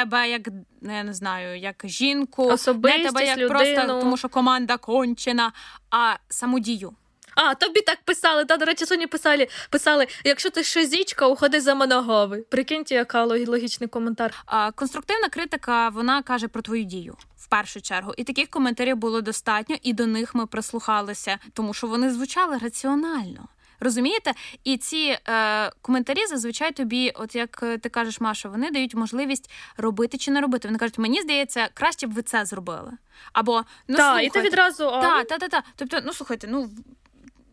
тебе 0.00 0.30
як 0.30 0.48
ну, 0.80 0.96
я 0.96 1.04
не 1.04 1.14
знаю, 1.14 1.58
як 1.58 1.76
жінку, 1.84 2.50
не 2.82 3.04
тебе 3.04 3.26
як 3.26 3.38
людину. 3.38 3.48
просто 3.48 4.00
тому, 4.00 4.16
що 4.16 4.28
команда 4.28 4.76
кончена, 4.76 5.52
а 5.90 6.14
саму 6.28 6.58
дію. 6.58 6.92
А, 7.34 7.54
тобі 7.54 7.80
так 7.80 7.98
писали. 8.04 8.44
Та, 8.44 8.56
до 8.56 8.64
речі, 8.64 8.86
сьогодні 8.86 9.06
писали, 9.06 9.48
писали, 9.70 10.06
якщо 10.24 10.50
ти 10.50 10.64
шизічка, 10.64 11.26
уходи 11.26 11.60
за 11.60 11.74
моногови. 11.74 12.44
Прикиньте, 12.50 12.94
яка 12.94 13.24
логічний 13.24 13.88
коментар. 13.88 14.34
А, 14.46 14.70
Конструктивна 14.70 15.28
критика 15.28 15.88
вона 15.88 16.22
каже 16.22 16.48
про 16.48 16.62
твою 16.62 16.84
дію 16.84 17.16
в 17.36 17.46
першу 17.46 17.80
чергу. 17.80 18.14
І 18.16 18.24
таких 18.24 18.48
коментарів 18.48 18.96
було 18.96 19.20
достатньо, 19.20 19.76
і 19.82 19.92
до 19.92 20.06
них 20.06 20.34
ми 20.34 20.46
прислухалися, 20.46 21.38
тому 21.52 21.74
що 21.74 21.86
вони 21.86 22.10
звучали 22.10 22.58
раціонально. 22.58 23.48
Розумієте? 23.80 24.32
І 24.64 24.76
ці 24.76 25.18
е, 25.28 25.70
коментарі 25.82 26.26
зазвичай 26.26 26.72
тобі, 26.72 27.12
от 27.14 27.34
як 27.34 27.62
е, 27.62 27.78
ти 27.78 27.88
кажеш, 27.88 28.20
Маша, 28.20 28.48
вони 28.48 28.70
дають 28.70 28.94
можливість 28.94 29.50
робити 29.76 30.18
чи 30.18 30.30
не 30.30 30.40
робити. 30.40 30.68
Вони 30.68 30.78
кажуть, 30.78 30.98
мені 30.98 31.22
здається, 31.22 31.68
краще 31.74 32.06
б 32.06 32.12
ви 32.12 32.22
це 32.22 32.44
зробили. 32.44 32.92
Або 33.32 33.64
ну 33.88 33.96
та, 33.96 34.02
слухайте, 34.02 34.38
і 34.38 34.42
ти 34.42 34.48
відразу 34.48 34.84
та, 34.84 35.24
та, 35.24 35.38
та, 35.38 35.48
та. 35.48 35.62
Тобто, 35.76 36.00
ну 36.06 36.12
слухайте, 36.12 36.46
ну. 36.50 36.70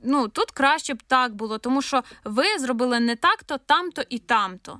Ну, 0.07 0.27
тут 0.27 0.51
краще 0.51 0.93
б 0.93 1.03
так 1.03 1.35
було, 1.35 1.57
тому 1.57 1.81
що 1.81 2.03
ви 2.23 2.43
зробили 2.59 2.99
не 2.99 3.15
так-то, 3.15 3.57
там-то 3.57 4.03
і 4.09 4.19
там-то. 4.19 4.79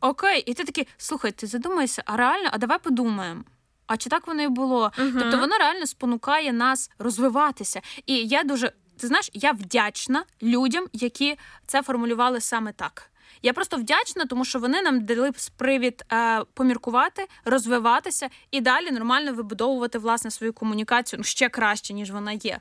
Окей, 0.00 0.42
і 0.46 0.54
ти 0.54 0.64
такий, 0.64 0.86
слухай, 0.96 1.32
ти 1.32 1.46
задумайся, 1.46 2.02
а 2.06 2.16
реально, 2.16 2.48
а 2.52 2.58
давай 2.58 2.78
подумаємо. 2.78 3.44
А 3.86 3.96
чи 3.96 4.10
так 4.10 4.26
воно 4.26 4.42
і 4.42 4.48
було? 4.48 4.92
uh 4.98 5.18
Тобто 5.18 5.38
воно 5.38 5.58
реально 5.58 5.86
спонукає 5.86 6.52
нас 6.52 6.90
розвиватися. 6.98 7.80
І 8.06 8.26
я 8.26 8.44
дуже 8.44 8.72
ти 9.00 9.06
знаєш, 9.06 9.30
я 9.32 9.52
вдячна 9.52 10.24
людям, 10.42 10.86
які 10.92 11.38
це 11.66 11.82
формулювали 11.82 12.40
саме 12.40 12.72
так. 12.72 13.10
Я 13.42 13.52
просто 13.52 13.76
вдячна, 13.76 14.24
тому 14.24 14.44
що 14.44 14.58
вони 14.58 14.82
нам 14.82 15.04
дали 15.04 15.30
привід 15.56 16.04
е, 16.12 16.42
поміркувати, 16.54 17.26
розвиватися 17.44 18.28
і 18.50 18.60
далі 18.60 18.90
нормально 18.90 19.32
вибудовувати 19.32 19.98
власне 19.98 20.30
свою 20.30 20.52
комунікацію 20.52 21.18
ну, 21.18 21.24
ще 21.24 21.48
краще, 21.48 21.94
ніж 21.94 22.10
вона 22.10 22.32
є. 22.32 22.58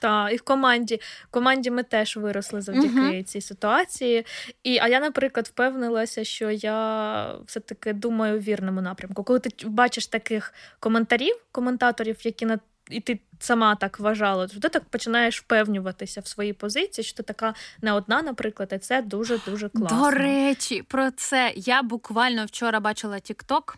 Так, 0.00 0.32
і 0.32 0.36
в 0.36 0.42
команді 0.42 1.00
в 1.24 1.30
команді 1.30 1.70
ми 1.70 1.82
теж 1.82 2.16
виросли 2.16 2.60
завдяки 2.60 3.00
uh-huh. 3.00 3.22
цій 3.22 3.40
ситуації. 3.40 4.26
І, 4.62 4.78
А 4.78 4.88
я, 4.88 5.00
наприклад, 5.00 5.46
впевнилася, 5.46 6.24
що 6.24 6.50
я 6.50 7.34
все-таки 7.46 7.92
думаю 7.92 8.38
в 8.38 8.42
вірному 8.42 8.80
напрямку. 8.80 9.24
Коли 9.24 9.38
ти 9.38 9.66
бачиш 9.66 10.06
таких 10.06 10.54
коментарів, 10.80 11.34
коментаторів, 11.52 12.16
які 12.26 12.46
на 12.46 12.58
і 12.90 13.00
ти 13.00 13.20
сама 13.38 13.74
так 13.74 14.00
вважала, 14.00 14.46
то 14.46 14.60
ти 14.60 14.68
так 14.68 14.84
починаєш 14.84 15.40
впевнюватися 15.40 16.20
в 16.20 16.26
своїй 16.26 16.52
позиції, 16.52 17.04
що 17.04 17.16
ти 17.16 17.22
така 17.22 17.54
не 17.82 17.92
одна, 17.92 18.22
наприклад, 18.22 18.72
і 18.72 18.78
це 18.78 19.02
дуже 19.02 19.38
дуже 19.38 19.68
класно. 19.68 19.98
До 19.98 20.10
речі, 20.10 20.82
про 20.82 21.10
це 21.10 21.52
я 21.56 21.82
буквально 21.82 22.44
вчора 22.44 22.80
бачила 22.80 23.16
TikTok, 23.16 23.74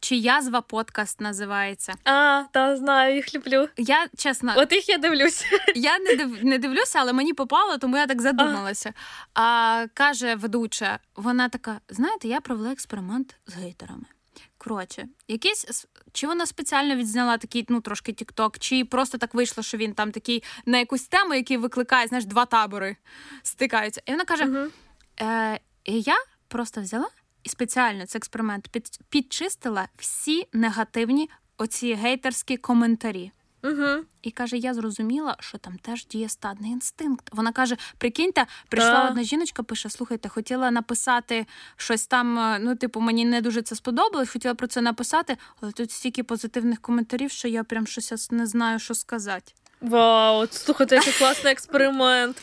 чи 0.00 0.16
язва 0.16 0.60
подкаст 0.60 1.20
називається. 1.20 1.94
А, 2.04 2.42
та 2.52 2.76
знаю, 2.76 3.14
їх 3.14 3.34
люблю. 3.34 3.68
Я 3.76 4.06
чесно, 4.16 4.52
от 4.56 4.72
їх 4.72 4.88
я 4.88 4.98
дивлюся. 4.98 5.44
Я 5.74 5.98
не 5.98 6.16
див, 6.16 6.44
не 6.44 6.58
дивлюся, 6.58 6.98
але 6.98 7.12
мені 7.12 7.32
попало, 7.32 7.78
тому 7.78 7.96
я 7.96 8.06
так 8.06 8.22
задумалася. 8.22 8.92
А. 9.34 9.42
а 9.42 9.86
каже 9.94 10.34
ведуча, 10.34 10.98
вона 11.16 11.48
така: 11.48 11.80
знаєте, 11.88 12.28
я 12.28 12.40
провела 12.40 12.72
експеримент 12.72 13.36
з 13.46 13.54
гейтерами. 13.54 14.04
Коротше, 14.64 15.08
якийсь 15.28 15.86
чи 16.12 16.26
вона 16.26 16.46
спеціально 16.46 16.96
відзняла 16.96 17.38
такий, 17.38 17.66
ну 17.68 17.80
трошки 17.80 18.12
тікток, 18.12 18.58
чи 18.58 18.84
просто 18.84 19.18
так 19.18 19.34
вийшло, 19.34 19.62
що 19.62 19.76
він 19.76 19.94
там 19.94 20.12
такий 20.12 20.42
на 20.66 20.78
якусь 20.78 21.08
тему, 21.08 21.34
який 21.34 21.56
викликає, 21.56 22.06
знаєш, 22.06 22.24
два 22.24 22.46
табори 22.46 22.96
стикаються. 23.42 24.02
І 24.06 24.10
вона 24.10 24.24
каже: 24.24 24.44
uh 24.44 24.70
е, 25.20 25.60
я 25.84 26.16
просто 26.48 26.80
взяла 26.80 27.08
і 27.42 27.48
спеціально 27.48 28.06
цей 28.06 28.18
експеримент 28.18 28.68
під, 28.68 28.98
підчистила 29.08 29.88
всі 29.98 30.48
негативні 30.52 31.30
оці 31.56 31.94
гейтерські 31.94 32.56
коментарі. 32.56 33.30
Угу. 33.64 34.04
І 34.22 34.30
каже: 34.30 34.56
я 34.56 34.74
зрозуміла, 34.74 35.36
що 35.40 35.58
там 35.58 35.78
теж 35.78 36.06
діє 36.06 36.28
стадний 36.28 36.70
інстинкт. 36.70 37.30
Вона 37.32 37.52
каже: 37.52 37.76
прикиньте, 37.98 38.46
прийшла 38.68 38.92
да. 38.92 39.08
одна 39.08 39.22
жіночка, 39.22 39.62
пише: 39.62 39.90
слухайте, 39.90 40.28
хотіла 40.28 40.70
написати 40.70 41.46
щось 41.76 42.06
там. 42.06 42.38
Е, 42.38 42.58
ну, 42.58 42.76
типу, 42.76 43.00
мені 43.00 43.24
не 43.24 43.40
дуже 43.40 43.62
це 43.62 43.74
сподобалось, 43.74 44.30
хотіла 44.30 44.54
про 44.54 44.66
це 44.66 44.80
написати, 44.80 45.36
але 45.60 45.72
тут 45.72 45.90
стільки 45.90 46.22
позитивних 46.22 46.80
коментарів, 46.80 47.30
що 47.30 47.48
я 47.48 47.64
прям 47.64 47.86
щось 47.86 48.30
не 48.30 48.46
знаю, 48.46 48.78
що 48.78 48.94
сказати. 48.94 49.52
Вау, 49.84 50.46
слухайте, 50.50 50.94
який 50.94 51.12
класний 51.12 51.52
експеримент. 51.52 52.36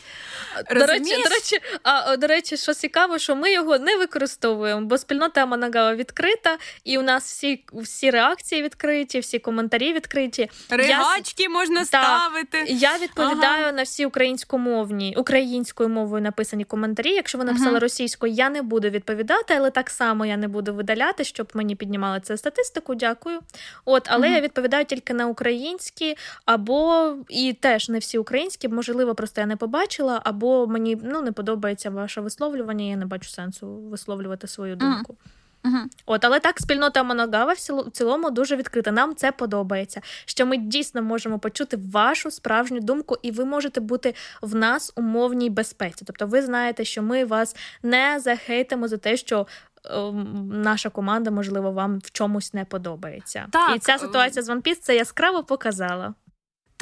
До 0.70 0.86
речі, 0.86 1.16
до 1.22 1.30
речі, 1.30 1.58
а 1.82 2.16
до 2.16 2.26
речі, 2.26 2.56
що 2.56 2.74
цікаво, 2.74 3.18
що 3.18 3.36
ми 3.36 3.52
його 3.52 3.78
не 3.78 3.96
використовуємо, 3.96 4.80
бо 4.80 4.98
спільнота 4.98 5.46
Манагава 5.46 5.94
відкрита, 5.94 6.58
і 6.84 6.98
у 6.98 7.02
нас 7.02 7.24
всі 7.24 7.64
всі 7.72 8.10
реакції 8.10 8.62
відкриті, 8.62 9.20
всі 9.20 9.38
коментарі 9.38 9.92
відкриті. 9.92 10.50
Ригачки 10.70 11.42
Я... 11.42 11.48
можна 11.48 11.84
так, 11.84 11.86
ставити. 11.86 12.64
Я 12.68 12.98
відповідаю 12.98 13.62
ага. 13.62 13.72
на 13.72 13.82
всі 13.82 14.06
українськомовні, 14.06 15.14
українською 15.16 15.88
мовою 15.88 16.22
написані 16.22 16.64
коментарі. 16.64 17.10
Якщо 17.10 17.38
ви 17.38 17.44
написали 17.44 17.70
ага. 17.70 17.80
російською, 17.80 18.32
я 18.32 18.50
не 18.50 18.62
буду 18.62 18.88
відповідати, 18.88 19.54
але 19.54 19.70
так 19.70 19.90
само 19.90 20.26
я 20.26 20.36
не 20.36 20.48
буду 20.48 20.74
видаляти, 20.74 21.24
щоб 21.24 21.48
мені 21.54 21.76
піднімали 21.76 22.20
це 22.20 22.36
статистику. 22.36 22.94
Дякую. 22.94 23.40
От, 23.84 24.02
але 24.06 24.26
ага. 24.26 24.36
я 24.36 24.42
відповідаю 24.42 24.84
тільки 24.84 25.14
на 25.14 25.26
українські 25.26 26.16
або 26.44 27.14
і 27.32 27.52
теж 27.52 27.88
не 27.88 27.98
всі 27.98 28.18
українські, 28.18 28.68
можливо, 28.68 29.14
просто 29.14 29.40
я 29.40 29.46
не 29.46 29.56
побачила, 29.56 30.20
або 30.24 30.66
мені 30.66 30.98
ну, 31.02 31.22
не 31.22 31.32
подобається 31.32 31.90
ваше 31.90 32.20
висловлювання, 32.20 32.84
я 32.84 32.96
не 32.96 33.06
бачу 33.06 33.30
сенсу 33.30 33.66
висловлювати 33.66 34.46
свою 34.46 34.76
думку. 34.76 35.16
Uh-huh. 35.64 35.84
От, 36.06 36.24
але 36.24 36.40
так, 36.40 36.58
спільнота 36.58 37.02
Моногава 37.02 37.52
в 37.52 37.90
цілому 37.90 38.30
дуже 38.30 38.56
відкрита. 38.56 38.92
Нам 38.92 39.14
це 39.14 39.32
подобається. 39.32 40.00
Що 40.24 40.46
ми 40.46 40.56
дійсно 40.56 41.02
можемо 41.02 41.38
почути 41.38 41.78
вашу 41.92 42.30
справжню 42.30 42.80
думку, 42.80 43.16
і 43.22 43.30
ви 43.30 43.44
можете 43.44 43.80
бути 43.80 44.14
в 44.42 44.54
нас 44.54 44.92
у 44.96 45.02
мовній 45.02 45.50
безпеці. 45.50 46.04
Тобто, 46.06 46.26
ви 46.26 46.42
знаєте, 46.42 46.84
що 46.84 47.02
ми 47.02 47.24
вас 47.24 47.56
не 47.82 48.20
захейтимо 48.20 48.88
за 48.88 48.96
те, 48.96 49.16
що. 49.16 49.46
Ем, 49.84 50.50
наша 50.62 50.90
команда, 50.90 51.30
можливо, 51.30 51.72
вам 51.72 51.98
в 51.98 52.10
чомусь 52.10 52.54
не 52.54 52.64
подобається. 52.64 53.46
Так. 53.50 53.76
І 53.76 53.78
ця 53.78 53.98
ситуація 53.98 54.42
з 54.42 54.48
One 54.48 54.62
Piece 54.62 54.80
це 54.80 54.96
яскраво 54.96 55.44
показала. 55.44 56.14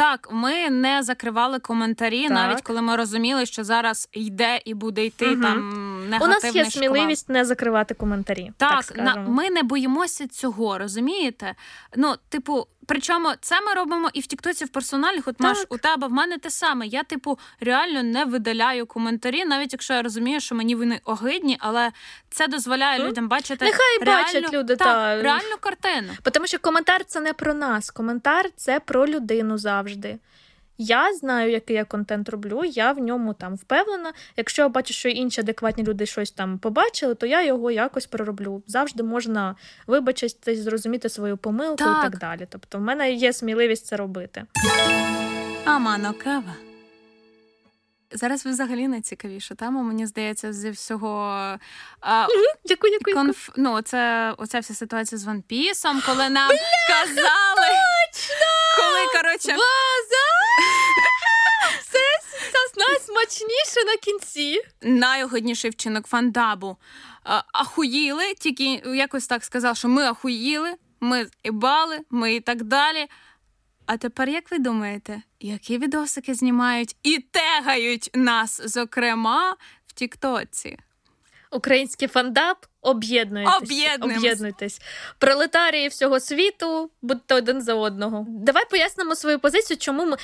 Так, 0.00 0.28
ми 0.32 0.70
не 0.70 1.02
закривали 1.02 1.58
коментарі, 1.58 2.22
Так. 2.22 2.30
навіть 2.30 2.60
коли 2.60 2.82
ми 2.82 2.96
розуміли, 2.96 3.46
що 3.46 3.64
зараз 3.64 4.08
йде 4.12 4.60
і 4.64 4.74
буде 4.74 5.04
йти 5.04 5.32
угу. 5.32 5.42
там 5.42 5.72
У 6.20 6.26
нас 6.26 6.44
є 6.44 6.50
шквал. 6.50 6.70
сміливість 6.70 7.28
не 7.28 7.44
закривати 7.44 7.94
коментарі. 7.94 8.52
Так, 8.56 8.84
Так, 8.84 8.96
на, 8.96 9.16
ми 9.16 9.50
не 9.50 9.62
боїмося 9.62 10.28
цього, 10.28 10.78
розумієте? 10.78 11.54
Ну, 11.96 12.14
типу, 12.28 12.66
причому 12.86 13.32
це 13.40 13.60
ми 13.60 13.74
робимо 13.74 14.10
і 14.12 14.20
в 14.20 14.26
Тіктоці, 14.26 14.64
в 14.64 14.68
персональних. 14.68 15.28
От 15.28 15.40
Маш, 15.40 15.58
у 15.68 15.78
тебе 15.78 16.06
в 16.06 16.10
мене 16.10 16.38
те 16.38 16.50
саме. 16.50 16.86
Я, 16.86 17.02
типу, 17.02 17.38
реально 17.60 18.02
не 18.02 18.24
видаляю 18.24 18.86
коментарі, 18.86 19.44
навіть 19.44 19.72
якщо 19.72 19.94
я 19.94 20.02
розумію, 20.02 20.40
що 20.40 20.54
мені 20.54 20.74
вони 20.74 21.00
огидні, 21.04 21.56
але 21.60 21.92
це 22.30 22.48
дозволяє 22.48 23.00
mm. 23.00 23.08
людям 23.08 23.28
бачити 23.28 23.64
нехай 23.64 23.98
реальну, 24.00 24.24
бачать 24.24 24.52
люди, 24.52 24.76
так, 24.76 24.88
та. 24.88 25.22
реальну 25.22 25.56
картину. 25.60 26.08
Тому 26.32 26.46
що 26.46 26.58
коментар 26.58 27.04
це 27.04 27.20
не 27.20 27.32
про 27.32 27.54
нас. 27.54 27.90
Коментар 27.90 28.50
це 28.56 28.80
про 28.80 29.06
людину 29.06 29.58
завжди. 29.58 30.18
Я 30.82 31.14
знаю, 31.14 31.50
який 31.50 31.76
я 31.76 31.84
контент 31.84 32.28
роблю, 32.28 32.64
я 32.64 32.92
в 32.92 32.98
ньому 32.98 33.34
там 33.34 33.54
впевнена. 33.54 34.12
Якщо 34.36 34.62
я 34.62 34.68
бачу, 34.68 34.94
що 34.94 35.08
інші 35.08 35.40
адекватні 35.40 35.84
люди 35.84 36.06
щось 36.06 36.30
там 36.30 36.58
побачили, 36.58 37.14
то 37.14 37.26
я 37.26 37.44
його 37.44 37.70
якось 37.70 38.06
перероблю. 38.06 38.62
Завжди 38.66 39.02
можна 39.02 39.56
вибачитись, 39.86 40.58
зрозуміти 40.58 41.08
свою 41.08 41.36
помилку 41.36 41.76
Так. 41.76 41.96
і 41.98 42.02
так 42.02 42.18
далі. 42.18 42.46
Тобто, 42.50 42.78
в 42.78 42.80
мене 42.80 43.12
є 43.12 43.32
сміливість 43.32 43.86
це 43.86 43.96
робити. 43.96 44.44
Амано 45.64 46.14
кава. 46.24 46.54
Зараз 48.12 48.44
ви 48.44 48.50
взагалі 48.50 48.88
найцікавіша 48.88 49.54
тема, 49.54 49.82
мені 49.82 50.06
здається, 50.06 50.52
зі 50.52 50.70
всього. 50.70 51.18
А, 52.00 52.26
Дякую, 52.64 52.92
дякую. 52.98 53.16
конф... 53.16 53.48
ну, 53.56 53.72
оце, 53.72 54.34
оця 54.38 54.58
вся 54.58 54.74
ситуація 54.74 55.18
з 55.18 55.26
Piece, 55.26 56.06
коли 56.06 56.28
нам 56.28 56.50
казали. 56.88 57.70
Коли, 58.76 59.22
коротше, 59.22 59.48
База! 59.48 60.29
Це 61.92 61.98
найсмачніше 62.88 63.84
на 63.86 63.96
кінці. 63.96 64.62
найогодніший 64.82 65.70
вчинок 65.70 66.06
фандабу. 66.06 66.76
А, 67.24 67.42
Ахуїли, 67.52 68.34
тільки 68.34 68.64
якось 68.96 69.26
так 69.26 69.44
сказав, 69.44 69.76
що 69.76 69.88
ми 69.88 70.02
ахуїли, 70.02 70.74
ми 71.00 71.26
ібали, 71.42 71.98
ми 72.10 72.34
і 72.34 72.40
так 72.40 72.62
далі. 72.62 73.06
А 73.86 73.96
тепер, 73.96 74.28
як 74.28 74.50
ви 74.50 74.58
думаєте, 74.58 75.22
які 75.40 75.78
відосики 75.78 76.34
знімають 76.34 76.96
і 77.02 77.18
тегають 77.18 78.10
нас, 78.14 78.60
зокрема, 78.64 79.56
в 79.86 79.92
Тіктоці? 79.92 80.78
Український 81.50 82.08
фандап, 82.08 82.66
об'єднуйтесь. 82.82 84.18
Об'єднуйтесь. 84.18 84.80
Пролетарії 85.18 85.88
всього 85.88 86.20
світу, 86.20 86.90
будьте 87.02 87.34
один 87.34 87.62
за 87.62 87.74
одного. 87.74 88.26
Давай 88.28 88.64
пояснимо 88.70 89.16
свою 89.16 89.38
позицію, 89.38 89.76
чому 89.76 90.04
ми 90.06 90.16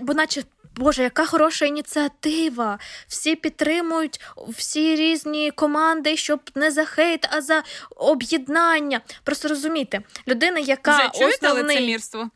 бо 0.00 0.14
наче. 0.14 0.42
Боже, 0.78 1.02
яка 1.02 1.26
хороша 1.26 1.66
ініціатива! 1.66 2.78
Всі 3.08 3.34
підтримують 3.36 4.20
всі 4.48 4.96
різні 4.96 5.50
команди, 5.50 6.16
щоб 6.16 6.40
не 6.54 6.70
за 6.70 6.84
хейт, 6.84 7.28
а 7.30 7.40
за 7.40 7.62
об'єднання. 7.96 9.00
Просто 9.24 9.48
розумійте, 9.48 10.00
людина, 10.28 10.58
яка 10.58 10.96
Вже 10.98 11.08
основний? 11.26 11.76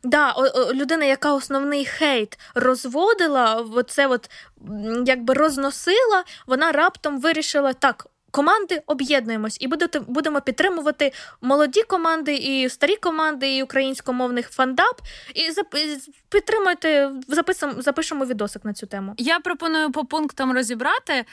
Да, 0.03 0.35
людина, 0.73 1.05
яка 1.05 1.33
основний 1.33 1.85
хейт 1.85 2.39
розводила, 2.55 3.65
оце 3.73 4.07
от 4.07 4.29
якби 5.05 5.33
розносила, 5.33 6.23
вона 6.47 6.71
раптом 6.71 7.21
вирішила 7.21 7.73
так. 7.73 8.07
Команди 8.31 8.81
об'єднуємось 8.85 9.57
і 9.61 9.67
будемо 10.07 10.41
підтримувати 10.41 11.11
молоді 11.41 11.83
команди, 11.83 12.35
і 12.35 12.69
старі 12.69 12.95
команди, 12.95 13.55
і 13.55 13.63
українськомовних 13.63 14.49
фандап. 14.49 15.01
І 15.35 15.41
підтримуйте, 16.29 17.11
записам, 17.27 17.81
запишемо 17.81 18.25
відосик 18.25 18.65
на 18.65 18.73
цю 18.73 18.87
тему. 18.87 19.13
Я 19.17 19.39
пропоную 19.39 19.91
по 19.91 20.05
пунктам 20.05 20.53
розібрати. 20.53 21.25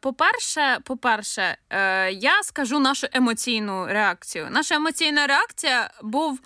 По-перше, 0.00 0.78
по-перше, 0.84 1.56
е, 1.70 2.12
я 2.12 2.42
скажу 2.42 2.78
нашу 2.78 3.06
емоційну 3.12 3.86
реакцію. 3.86 4.48
Наша 4.50 4.74
емоційна 4.74 5.26
реакція 5.26 5.90
був. 6.02 6.40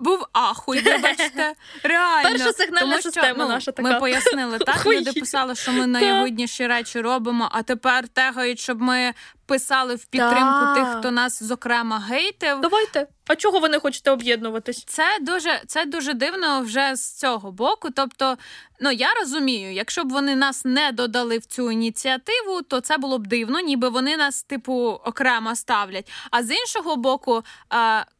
Був 0.00 0.26
ахуй, 0.32 0.80
вибачте, 0.80 1.54
реально. 1.82 2.28
Перша 2.28 2.52
сигнальна 2.52 2.80
Тому 2.80 2.92
що, 2.92 3.02
система 3.02 3.44
ну, 3.44 3.48
наша 3.48 3.72
така. 3.72 3.92
Ми 3.92 4.00
пояснили, 4.00 4.58
так? 4.58 4.86
Люди 4.86 5.12
писали, 5.12 5.54
що 5.54 5.72
ми 5.72 5.86
найгідніші 5.86 6.66
речі 6.66 7.00
робимо, 7.00 7.48
а 7.52 7.62
тепер 7.62 8.08
тегають, 8.08 8.58
щоб 8.60 8.80
ми 8.80 9.14
писали 9.50 9.94
в 9.94 10.04
підтримку 10.04 10.64
Так. 10.64 10.74
тих, 10.74 10.98
хто 10.98 11.10
нас, 11.10 11.42
зокрема, 11.42 11.98
гейтив. 11.98 12.60
Давайте. 12.60 13.06
А 13.30 13.36
чого 13.36 13.60
ви 13.60 13.68
не 13.68 13.78
хочете 13.78 14.10
об'єднуватись? 14.10 14.84
Це 14.84 15.04
дуже, 15.20 15.62
це 15.66 15.84
дуже 15.84 16.14
дивно 16.14 16.60
вже 16.60 16.96
з 16.96 17.12
цього 17.18 17.52
боку. 17.52 17.88
Тобто, 17.94 18.36
ну 18.80 18.90
я 18.90 19.14
розумію, 19.20 19.72
якщо 19.72 20.04
б 20.04 20.10
вони 20.10 20.36
нас 20.36 20.64
не 20.64 20.92
додали 20.92 21.38
в 21.38 21.46
цю 21.46 21.70
ініціативу, 21.70 22.62
то 22.62 22.80
це 22.80 22.98
було 22.98 23.18
б 23.18 23.26
дивно, 23.26 23.60
ніби 23.60 23.88
вони 23.88 24.16
нас, 24.16 24.42
типу, 24.42 24.72
окремо 25.04 25.56
ставлять. 25.56 26.12
А 26.30 26.42
з 26.42 26.50
іншого 26.50 26.96
боку, 26.96 27.42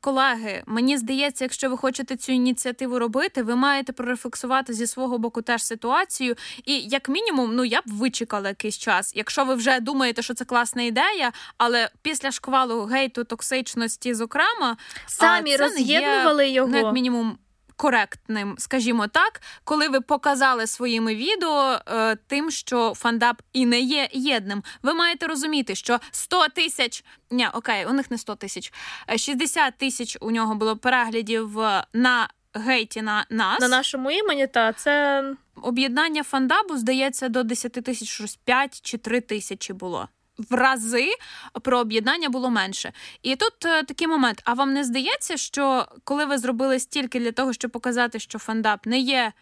колеги, 0.01 0.63
мені 0.67 0.99
здається, 0.99 1.45
якщо 1.45 1.71
ви 1.71 1.77
хочете 1.77 2.17
цю 2.17 2.33
ініціативу 2.33 2.99
робити, 2.99 3.43
ви 3.43 3.57
маєте 3.57 3.93
прорефлексувати 3.93 4.73
зі 4.73 4.87
свого 4.87 5.19
боку 5.19 5.43
теж 5.43 5.63
ситуацію. 5.63 6.35
І 6.65 6.81
як 6.81 7.09
мінімум, 7.09 7.57
ну 7.57 7.65
я 7.65 7.81
б 7.81 7.85
вичекала 7.87 8.49
якийсь 8.49 8.79
час. 8.79 9.13
Якщо 9.15 9.45
ви 9.45 9.55
вже 9.55 9.81
думаєте, 9.81 10.23
що 10.23 10.35
це 10.35 10.45
класна 10.45 10.83
ідея, 10.83 11.20
але 11.59 11.91
після 12.03 12.31
шквалу 12.31 12.85
гейту, 12.85 13.25
токсичності, 13.25 14.15
зокрема. 14.15 14.77
Самі 15.07 15.57
це 15.57 15.69
не 15.69 15.81
є, 15.81 16.01
його. 16.51 16.69
Ну, 16.69 16.79
як 16.79 16.93
мінімум. 16.93 17.39
Коректним, 17.77 18.55
скажімо 18.59 19.07
так, 19.07 19.41
коли 19.65 19.89
ви 19.89 20.01
показали 20.01 20.67
своїми 20.67 21.15
відео 21.15 21.79
е, 21.89 22.17
тим, 22.27 22.51
що 22.51 22.95
фандап 22.97 23.43
і 23.53 23.67
не 23.67 23.81
є 23.81 24.09
єдним, 24.13 24.63
ви 24.83 24.95
маєте 24.95 25.27
розуміти, 25.27 25.75
що 25.75 25.99
100 26.11 26.49
тисяч, 26.49 27.05
ні, 27.31 27.49
окей, 27.53 27.87
у 27.87 27.93
них 27.93 28.11
не 28.11 28.19
100 28.19 28.35
тисяч, 28.35 28.73
е, 29.11 29.19
60 29.19 29.79
тисяч 29.79 30.19
у 30.21 30.31
нього 30.31 30.55
було 30.55 30.77
переглядів 30.77 31.61
е, 31.61 31.85
на 31.93 32.29
гейті 32.55 33.03
на 33.03 33.27
нас. 33.31 33.61
На 33.61 33.69
нашому 33.69 34.11
імені, 34.11 34.47
та 34.47 34.73
це 34.73 35.25
Об'єднання 35.63 36.23
фандабу, 36.23 36.77
здається, 36.77 37.29
до 37.29 37.43
10 37.43 37.73
тисяч 37.73 38.09
щось 38.09 38.37
5 38.37 38.81
чи 38.81 38.99
3 38.99 39.21
тисячі 39.21 39.75
було. 39.75 40.09
В 40.51 40.55
рази 40.55 41.09
про 41.63 41.79
об'єднання 41.79 42.29
було 42.29 42.51
менше. 42.51 42.93
І 43.23 43.37
тут 43.37 43.65
е, 43.65 43.83
такий 43.83 44.07
момент. 44.07 44.43
А 44.45 44.55
вам 44.55 44.73
не 44.73 44.85
здається, 44.85 45.37
що 45.37 45.87
коли 46.05 46.25
ви 46.25 46.39
зробили 46.39 46.79
стільки 46.79 47.21
для 47.21 47.33
того, 47.33 47.53
щоб 47.53 47.71
показати, 47.71 48.19
що 48.19 48.39
фандап 48.39 48.87
не 48.87 48.99
є 48.99 49.33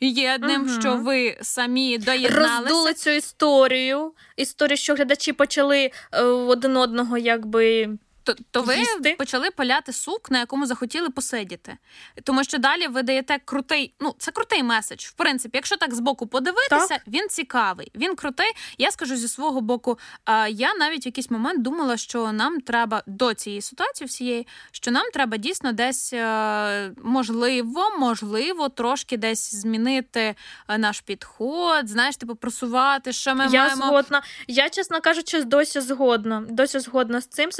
єдним, 0.00 0.62
угу. 0.62 0.80
що 0.80 0.96
ви 0.96 1.38
самі 1.42 1.98
доєдналися? 1.98 2.60
роздули 2.60 2.94
цю 2.94 3.10
історію. 3.10 4.12
Історію, 4.36 4.76
що 4.76 4.94
глядачі 4.94 5.32
почали 5.32 5.90
е, 6.12 6.22
один 6.22 6.76
одного 6.76 7.18
якби. 7.18 7.88
То, 8.24 8.34
то 8.50 8.62
ви 8.62 8.76
їсти. 8.78 9.14
почали 9.18 9.50
паляти 9.50 9.92
сук, 9.92 10.30
на 10.30 10.38
якому 10.38 10.66
захотіли 10.66 11.10
посидіти. 11.10 11.76
Тому 12.24 12.44
що 12.44 12.58
далі 12.58 12.86
ви 12.86 13.02
даєте 13.02 13.38
крутий, 13.44 13.94
ну 14.00 14.14
це 14.18 14.30
крутий 14.30 14.62
меседж. 14.62 15.04
В 15.04 15.12
принципі, 15.12 15.58
якщо 15.58 15.76
так 15.76 15.94
збоку 15.94 16.26
подивитися, 16.26 16.86
Так. 16.88 17.00
він 17.06 17.28
цікавий, 17.28 17.90
він 17.94 18.14
крутий. 18.16 18.52
Я 18.78 18.90
скажу 18.90 19.16
зі 19.16 19.28
свого 19.28 19.60
боку, 19.60 19.98
а, 20.24 20.48
я 20.48 20.74
навіть 20.74 21.04
в 21.04 21.06
якийсь 21.08 21.30
момент 21.30 21.62
думала, 21.62 21.96
що 21.96 22.32
нам 22.32 22.60
треба 22.60 23.02
до 23.06 23.34
цієї 23.34 23.62
ситуації 23.62 24.08
всієї, 24.08 24.46
що 24.72 24.90
нам 24.90 25.10
треба 25.12 25.36
дійсно 25.36 25.72
десь 25.72 26.12
е, 26.12 26.90
можливо, 27.02 27.90
можливо, 27.98 28.68
трошки 28.68 29.16
десь 29.16 29.54
змінити 29.54 30.34
е, 30.68 30.78
наш 30.78 31.00
підход, 31.00 31.88
знаєш, 31.88 32.16
типу 32.16 32.34
просувати, 32.34 33.12
що 33.12 33.34
ми 33.34 33.44
я 33.50 33.62
маємо. 33.64 33.86
згодна. 33.86 34.22
Я, 34.48 34.68
чесно 34.70 35.00
кажучи, 35.00 35.42
досі 35.44 35.80
згодна. 35.80 36.44
Досі 36.48 36.78
згодна 36.78 37.20
з 37.20 37.26
цим 37.26 37.52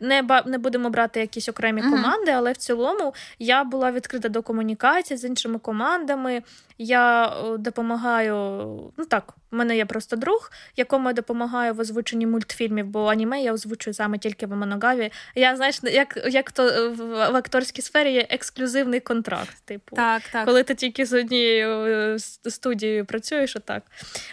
Не 0.00 0.22
ба 0.22 0.42
не 0.46 0.58
будемо 0.58 0.90
брати 0.90 1.20
якісь 1.20 1.48
окремі 1.48 1.82
команди, 1.82 2.30
але 2.30 2.52
в 2.52 2.56
цілому 2.56 3.14
я 3.38 3.64
була 3.64 3.92
відкрита 3.92 4.28
до 4.28 4.42
комунікації 4.42 5.18
з 5.18 5.24
іншими 5.24 5.58
командами. 5.58 6.42
Я 6.78 7.26
е, 7.26 7.58
допомагаю. 7.58 8.34
Ну 8.96 9.04
так, 9.04 9.34
в 9.50 9.56
мене 9.56 9.76
є 9.76 9.84
просто 9.84 10.16
друг, 10.16 10.50
якому 10.76 11.08
я 11.08 11.12
допомагаю 11.12 11.74
в 11.74 11.80
озвученні 11.80 12.26
мультфільмів, 12.26 12.86
бо 12.86 13.06
аніме 13.06 13.42
я 13.42 13.52
озвучую 13.52 13.94
саме 13.94 14.18
тільки 14.18 14.46
в 14.46 14.56
Моногаві. 14.56 15.12
Я 15.34 15.56
знаєш, 15.56 15.80
як, 15.82 16.18
як 16.26 16.52
то 16.52 16.68
е, 16.68 16.88
в, 16.88 17.36
акторській 17.36 17.82
сфері 17.82 18.12
є 18.12 18.26
ексклюзивний 18.30 19.00
контракт. 19.00 19.56
Типу, 19.64 19.96
Так, 19.96 20.22
так. 20.32 20.44
коли 20.44 20.62
ти 20.62 20.74
тільки 20.74 21.06
з 21.06 21.12
однією 21.12 21.68
е, 21.70 22.18
студією 22.50 23.04
працюєш, 23.04 23.56
отак. 23.56 23.82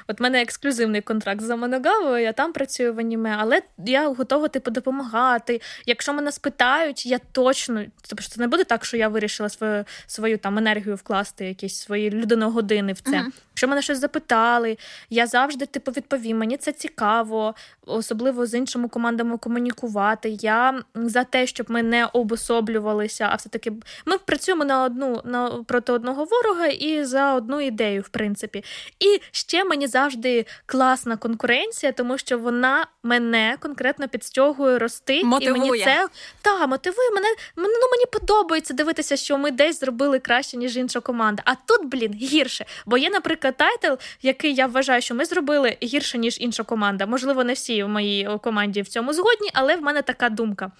От 0.07 0.19
в 0.19 0.23
мене 0.23 0.41
ексклюзивний 0.41 1.01
контракт 1.01 1.41
за 1.41 1.55
Моногавою, 1.55 2.23
я 2.23 2.33
там 2.33 2.53
працюю 2.53 2.93
в 2.93 2.99
аніме, 2.99 3.35
але 3.39 3.61
я 3.77 4.07
готова 4.07 4.47
типу 4.47 4.71
допомагати. 4.71 5.61
Якщо 5.85 6.13
мене 6.13 6.31
спитають, 6.31 7.05
я 7.05 7.19
точно 7.31 7.85
тобто 8.09 8.23
це 8.23 8.41
не 8.41 8.47
буде 8.47 8.63
так, 8.63 8.85
що 8.85 8.97
я 8.97 9.07
вирішила 9.07 9.49
свою 9.49 9.85
свою 10.07 10.37
там 10.37 10.57
енергію 10.57 10.95
вкласти, 10.95 11.45
якісь 11.45 11.75
свої 11.75 12.09
людиногодини 12.33 12.93
в 12.93 13.01
це. 13.01 13.21
Мгм. 13.21 13.31
Якщо 13.63 13.69
мене 13.69 13.81
щось 13.81 13.99
запитали, 13.99 14.77
я 15.09 15.27
завжди 15.27 15.65
типу 15.65 15.91
відповім. 15.91 16.37
Мені 16.37 16.57
це 16.57 16.71
цікаво, 16.71 17.55
особливо 17.85 18.45
з 18.45 18.53
іншими 18.53 18.87
командами 18.87 19.37
комунікувати. 19.37 20.29
Я 20.29 20.83
за 20.95 21.23
те, 21.23 21.47
щоб 21.47 21.71
ми 21.71 21.83
не 21.83 22.05
обособлювалися, 22.05 23.29
а 23.31 23.35
все-таки 23.35 23.71
ми 24.05 24.17
працюємо 24.17 24.65
на 24.65 24.83
одну 24.83 25.21
на 25.25 25.49
проти 25.49 25.91
одного 25.91 26.25
ворога 26.25 26.65
і 26.65 27.03
за 27.03 27.33
одну 27.33 27.61
ідею, 27.61 28.01
в 28.01 28.09
принципі. 28.09 28.63
І 28.99 29.21
ще 29.31 29.63
мені 29.63 29.87
завжди 29.87 30.45
класна 30.65 31.17
конкуренція, 31.17 31.91
тому 31.91 32.17
що 32.17 32.39
вона 32.39 32.87
мене 33.03 33.57
конкретно 33.59 34.07
підстягує 34.07 34.79
рости. 34.79 35.23
Мотивує. 35.23 35.65
І 35.65 35.69
мені 35.71 35.83
це 35.83 36.07
та 36.41 36.67
мотивує 36.67 37.09
мене. 37.11 37.27
Мене 37.55 37.73
ну 37.81 37.87
мені 37.91 38.05
подобається 38.11 38.73
дивитися, 38.73 39.15
що 39.15 39.37
ми 39.37 39.51
десь 39.51 39.79
зробили 39.79 40.19
краще 40.19 40.57
ніж 40.57 40.77
інша 40.77 40.99
команда. 40.99 41.43
А 41.45 41.55
тут, 41.55 41.85
блін, 41.85 42.13
гірше. 42.13 42.65
Бо 42.85 42.97
є, 42.97 43.09
наприклад, 43.09 43.52
тайтл, 43.53 43.93
який 44.21 44.55
я 44.55 44.67
вважаю, 44.67 45.01
що 45.01 45.15
ми 45.15 45.25
зробили 45.25 45.77
гірше 45.83 46.17
ніж 46.17 46.37
інша 46.41 46.63
команда. 46.63 47.05
Можливо, 47.05 47.43
не 47.43 47.53
всі 47.53 47.83
в 47.83 47.89
моїй 47.89 48.29
команді 48.41 48.81
в 48.81 48.87
цьому 48.87 49.13
згодні, 49.13 49.49
але 49.53 49.75
в 49.75 49.81
мене 49.81 50.01
така 50.01 50.29
думка. 50.29 50.71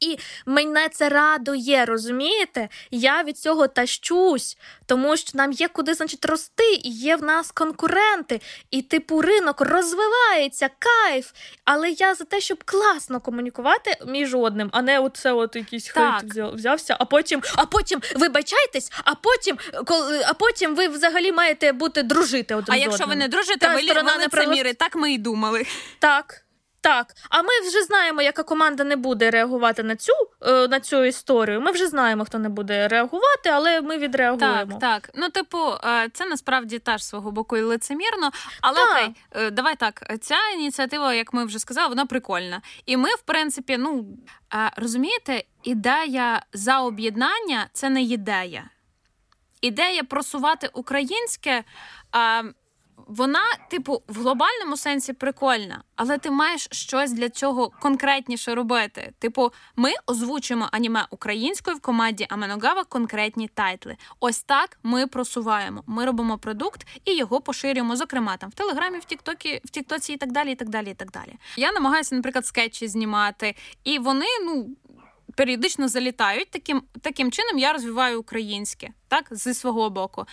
І 0.00 0.18
мене 0.46 0.88
це 0.88 1.08
радує, 1.08 1.84
розумієте? 1.84 2.68
Я 2.90 3.22
від 3.22 3.38
цього 3.38 3.68
тащусь, 3.68 4.58
тому 4.86 5.16
що 5.16 5.30
нам 5.34 5.52
є 5.52 5.68
куди, 5.68 5.94
значить, 5.94 6.24
рости, 6.24 6.72
і 6.84 6.90
є 6.90 7.16
в 7.16 7.22
нас 7.22 7.50
конкуренти, 7.50 8.40
і 8.70 8.82
типу 8.82 9.22
ринок 9.22 9.60
розвивається, 9.60 10.70
кайф. 10.78 11.30
Але 11.64 11.90
я 11.90 12.14
за 12.14 12.24
те, 12.24 12.40
щоб 12.40 12.64
класно 12.64 13.20
комунікувати 13.20 13.96
між 14.06 14.34
одним, 14.34 14.70
а 14.72 14.82
не 14.82 14.98
оце 14.98 15.32
от 15.32 15.56
якийсь 15.56 15.84
Так. 15.84 16.20
хейт 16.20 16.54
взявся, 16.54 16.96
а 17.00 17.04
потім, 17.04 17.42
а 17.56 17.66
потім 17.66 18.00
вибачайтесь, 18.16 18.92
а 19.04 19.14
потім, 19.14 19.58
коли, 19.86 20.22
а 20.26 20.34
потім 20.34 20.74
ви 20.74 20.88
взагалі 20.88 21.32
маєте 21.32 21.72
бути 21.72 22.02
дружити 22.02 22.54
один 22.54 22.74
А 22.74 22.78
з 22.78 22.80
якщо 22.80 23.06
ви 23.06 23.16
не 23.16 23.28
дружите, 23.28 23.58
Та 23.58 23.74
ви 23.74 23.82
сторона 23.82 24.12
ви 24.12 24.18
не 24.18 24.24
лицеміри. 24.24 24.74
Так 24.74 24.96
ми 24.96 25.12
і 25.12 25.18
думали. 25.18 25.66
Так. 25.98 26.44
Так, 26.80 27.14
а 27.30 27.42
ми 27.42 27.48
вже 27.68 27.82
знаємо, 27.82 28.22
яка 28.22 28.42
команда 28.42 28.84
не 28.84 28.96
буде 28.96 29.30
реагувати 29.30 29.82
на 29.82 29.96
цю 29.96 30.12
е, 30.42 30.68
на 30.68 30.80
цю 30.80 31.04
історію. 31.04 31.60
Ми 31.60 31.70
вже 31.70 31.86
знаємо, 31.86 32.24
хто 32.24 32.38
не 32.38 32.48
буде 32.48 32.88
реагувати, 32.88 33.50
але 33.50 33.80
ми 33.80 33.98
відреагуємо. 33.98 34.72
Так, 34.72 34.78
так. 34.80 35.10
Ну, 35.14 35.28
типу, 35.28 35.58
е, 35.84 36.08
це 36.12 36.26
насправді 36.26 36.78
теж 36.78 37.04
свого 37.04 37.30
боку 37.30 37.56
і 37.56 37.62
лицемірно. 37.62 38.30
Але 38.60 38.76
Так. 38.76 38.90
окей, 38.92 39.14
е, 39.32 39.50
давай 39.50 39.76
так. 39.76 40.18
Ця 40.20 40.36
ініціатива, 40.54 41.14
як 41.14 41.32
ми 41.32 41.44
вже 41.44 41.58
сказали, 41.58 41.88
вона 41.88 42.06
прикольна. 42.06 42.62
І 42.86 42.96
ми, 42.96 43.08
в 43.08 43.20
принципі, 43.20 43.76
ну 43.78 44.06
розумієте, 44.76 45.44
ідея 45.62 46.42
за 46.52 46.80
об'єднання 46.80 47.66
це 47.72 47.90
не 47.90 48.02
ідея. 48.02 48.64
Ідея 49.60 50.04
просувати 50.04 50.70
українське. 50.72 51.64
Вона, 53.06 53.42
типу, 53.70 54.02
в 54.08 54.20
глобальному 54.20 54.76
сенсі 54.76 55.12
прикольна, 55.12 55.82
але 55.96 56.18
ти 56.18 56.30
маєш 56.30 56.68
щось 56.72 57.12
для 57.12 57.28
цього 57.28 57.70
конкретніше 57.80 58.54
робити. 58.54 59.12
Типу, 59.18 59.52
ми 59.76 59.90
озвучуємо 60.06 60.68
аніме 60.72 61.06
українською 61.10 61.76
в 61.76 61.80
команді 61.80 62.26
Аменогава 62.28 62.84
конкретні 62.84 63.48
тайтли. 63.48 63.96
Ось 64.20 64.40
так 64.40 64.78
ми 64.82 65.06
просуваємо. 65.06 65.82
Ми 65.86 66.04
робимо 66.04 66.38
продукт 66.38 66.86
і 67.04 67.16
його 67.16 67.40
поширюємо, 67.40 67.96
зокрема 67.96 68.36
там 68.36 68.50
в 68.50 68.54
Телеграмі, 68.54 68.98
в 68.98 69.04
Тіктокі, 69.04 69.60
в 69.64 69.70
Тіктоці 69.70 70.12
і 70.12 70.16
так 70.16 70.32
далі. 70.32 70.52
І 70.52 70.54
так 70.54 70.68
далі, 70.68 70.90
і 70.90 70.94
так 70.94 71.10
далі. 71.10 71.34
Я 71.56 71.72
намагаюся, 71.72 72.14
наприклад, 72.14 72.46
скетчі 72.46 72.88
знімати, 72.88 73.54
і 73.84 73.98
вони, 73.98 74.26
ну. 74.44 74.68
Періодично 75.36 75.88
залітають 75.88 76.50
таким 76.50 76.82
таким 77.02 77.32
чином, 77.32 77.58
я 77.58 77.72
розвиваю 77.72 78.20
українське, 78.20 78.88
так 79.08 79.26
зі 79.30 79.54
свого 79.54 79.90
боку. 79.90 80.26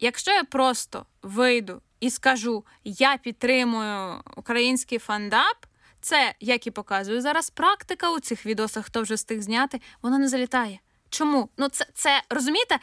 Якщо 0.00 0.30
я 0.30 0.44
просто 0.44 1.06
вийду 1.22 1.82
і 2.00 2.10
скажу, 2.10 2.64
я 2.84 3.16
підтримую 3.16 4.22
український 4.36 4.98
фандап, 4.98 5.56
це, 6.00 6.34
як 6.40 6.66
і 6.66 6.70
показує 6.70 7.20
зараз 7.20 7.50
практика 7.50 8.10
у 8.10 8.20
цих 8.20 8.46
відосах, 8.46 8.86
хто 8.86 9.02
вже 9.02 9.14
встиг 9.14 9.40
зняти, 9.40 9.80
вона 10.02 10.18
не 10.18 10.28
залітає. 10.28 10.80
Чому? 11.10 11.48
Ну, 11.56 11.68
це, 11.68 11.86
це 11.94 12.22
розумієте? 12.30 12.78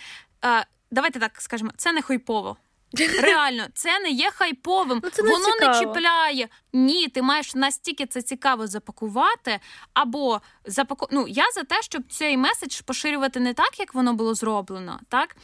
Е, 0.45 0.65
давайте 0.91 1.19
так 1.19 1.41
скажемо, 1.41 1.71
це 1.77 1.91
не 1.91 2.01
хайпово. 2.01 2.57
Реально, 3.21 3.65
це 3.73 3.99
не 3.99 4.09
є 4.09 4.31
хайповим, 4.31 5.01
Ну, 5.03 5.09
це 5.09 5.23
не 5.23 5.29
воно 5.29 5.47
не 5.61 5.79
чіпляє. 5.79 6.47
Ні, 6.73 7.07
ти 7.07 7.21
маєш 7.21 7.55
настільки 7.55 8.05
це 8.05 8.21
цікаво 8.21 8.67
запакувати, 8.67 9.59
або 9.93 10.41
запаку... 10.65 11.07
Ну, 11.11 11.27
я 11.27 11.51
за 11.51 11.63
те, 11.63 11.81
щоб 11.81 12.03
цей 12.09 12.37
меседж 12.37 12.81
поширювати 12.81 13.39
не 13.39 13.53
так, 13.53 13.79
як 13.79 13.93
воно 13.93 14.13
було 14.13 14.33
зроблено, 14.33 14.99
так? 15.09 15.35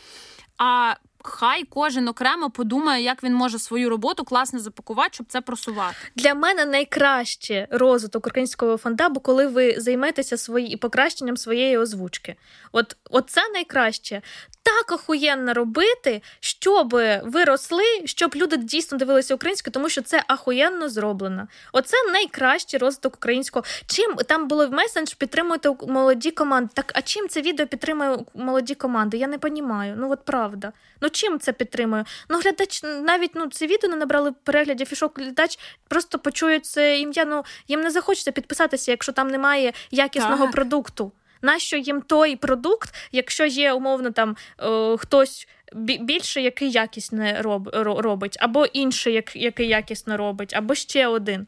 А 0.58 0.96
хай 1.24 1.64
кожен 1.64 2.08
окремо 2.08 2.50
подумає, 2.50 3.04
як 3.04 3.24
він 3.24 3.34
може 3.34 3.60
свою 3.60 3.90
роботу 3.90 4.24
класно 4.24 4.60
запакувати, 4.60 5.10
щоб 5.14 5.28
це 5.30 5.42
просувати. 5.42 5.96
Для 6.16 6.34
мене 6.34 6.66
найкраще 6.66 7.68
розвиток 7.72 8.28
українського 8.28 8.78
фандабу, 8.78 9.20
коли 9.20 9.48
ви 9.48 9.76
займетеся 9.78 10.38
свої 10.38 10.78
покращенням 10.78 11.38
своєї 11.38 11.78
озвучки. 11.78 12.36
От, 12.72 12.98
от 13.10 13.30
це 13.30 13.42
найкраще. 13.54 14.22
Так 14.64 14.92
охуєнно 14.92 15.54
робити, 15.54 16.22
щоб 16.40 16.90
ви 17.24 17.44
росли, 17.44 17.84
щоб 18.06 18.36
люди 18.36 18.58
дійсно 18.58 18.98
дивилися 18.98 19.36
українською, 19.36 19.72
тому 19.72 19.90
що 19.90 20.02
це 20.02 20.24
ахуєнно 20.28 20.90
зроблено. 20.90 21.48
Оце 21.74 21.98
найкращий 22.14 22.80
розвиток 22.80 23.16
українського. 23.16 23.66
Чим 23.86 24.16
там 24.16 24.48
було 24.48 24.68
в 24.68 24.72
месендж 24.72 25.14
підтримуєте 25.14 25.76
молоді 25.88 26.32
команди? 26.32 26.70
Так 26.74 26.92
а 26.96 27.02
чим 27.02 27.28
це 27.28 27.42
відео 27.42 27.68
підтримує 27.68 28.18
молоді 28.36 28.76
команди? 28.76 29.18
Я 29.18 29.28
не 29.28 29.38
розумію. 29.42 29.96
Ну 29.98 30.12
от 30.12 30.26
правда. 30.26 30.74
Ну 31.02 31.10
чим 31.10 31.40
це 31.40 31.54
підтримує? 31.54 32.06
Ну 32.30 32.40
глядач 32.40 32.84
навіть 32.84 33.32
ну 33.36 33.48
це 33.48 33.68
відео 33.68 33.90
не 33.90 33.96
набрали 33.96 34.32
переглядів, 34.32 34.88
і 34.92 34.96
що 34.96 35.12
глядач 35.16 35.60
просто 35.88 36.20
почує 36.20 36.60
це 36.60 37.00
ім'я. 37.00 37.26
Ну 37.26 37.44
їм 37.68 37.82
не 37.82 37.92
захочеться 37.92 38.32
підписатися, 38.32 38.92
якщо 38.92 39.12
там 39.12 39.28
немає 39.28 39.74
якісного 39.92 40.46
Так. 40.46 40.52
продукту. 40.52 41.12
Нащо 41.42 41.78
їм 41.78 42.02
той 42.02 42.36
продукт, 42.36 42.96
якщо 43.12 43.46
є 43.46 43.74
умовно 43.74 44.12
там 44.12 44.36
е, 44.60 44.98
хтось 44.98 45.48
бі- 45.74 45.98
більше, 45.98 46.42
який 46.42 46.72
якісне 46.72 47.42
роб, 47.42 47.70
робить, 47.74 48.38
або 48.40 48.66
інший, 48.66 49.14
як, 49.14 49.36
який 49.36 49.68
якісно 49.68 50.18
робить, 50.18 50.54
або 50.54 50.76
ще 50.76 51.08
один. 51.08 51.48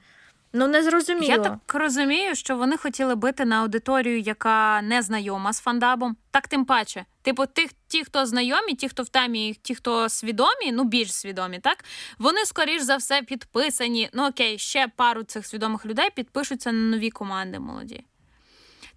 Ну 0.56 0.68
не 0.68 0.84
зрозуміло. 0.84 1.28
Я 1.32 1.38
так 1.38 1.74
розумію, 1.74 2.36
що 2.36 2.58
вони 2.58 2.78
хотіли 2.78 3.16
бити 3.16 3.46
на 3.46 3.62
аудиторію, 3.62 4.20
яка 4.20 4.82
не 4.82 5.02
знайома 5.02 5.54
з 5.54 5.60
фандабом. 5.60 6.16
Так 6.32 6.48
тим 6.48 6.66
паче. 6.66 7.06
Типу, 7.22 7.46
тих, 7.46 7.70
ті, 7.88 8.04
хто 8.04 8.26
знайомі, 8.26 8.74
ті, 8.76 8.90
хто 8.90 9.04
в 9.04 9.10
темі, 9.10 9.56
ті, 9.62 9.76
хто 9.76 10.10
свідомі, 10.10 10.72
ну 10.74 10.84
більш 10.84 11.14
свідомі, 11.14 11.60
так 11.60 11.86
вони 12.20 12.46
скоріш 12.46 12.82
за 12.82 12.96
все 12.98 13.22
підписані. 13.22 14.10
Ну 14.14 14.28
окей, 14.28 14.58
ще 14.58 14.88
пару 14.96 15.24
цих 15.24 15.46
свідомих 15.46 15.86
людей 15.86 16.10
підпишуться 16.16 16.72
на 16.72 16.96
нові 16.96 17.10
команди 17.10 17.60
молоді. 17.60 18.04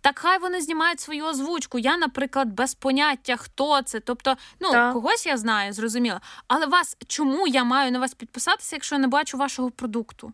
Так 0.06 0.18
хай 0.18 0.38
вони 0.38 0.60
знімають 0.60 1.00
свою 1.00 1.24
озвучку. 1.24 1.78
Я, 1.78 1.96
наприклад, 1.96 2.48
без 2.48 2.74
поняття, 2.74 3.36
хто 3.36 3.82
це. 3.82 4.00
Тобто, 4.00 4.36
ну 4.60 4.70
Так. 4.72 4.92
когось 4.92 5.26
я 5.26 5.36
знаю, 5.36 5.72
зрозуміло. 5.72 6.20
Але 6.48 6.66
вас 6.66 6.96
чому 7.06 7.46
я 7.46 7.64
маю 7.64 7.92
на 7.92 7.98
вас 7.98 8.14
підписатися, 8.14 8.76
якщо 8.76 8.94
я 8.94 8.98
не 8.98 9.08
бачу 9.08 9.38
вашого 9.38 9.70
продукту? 9.70 10.32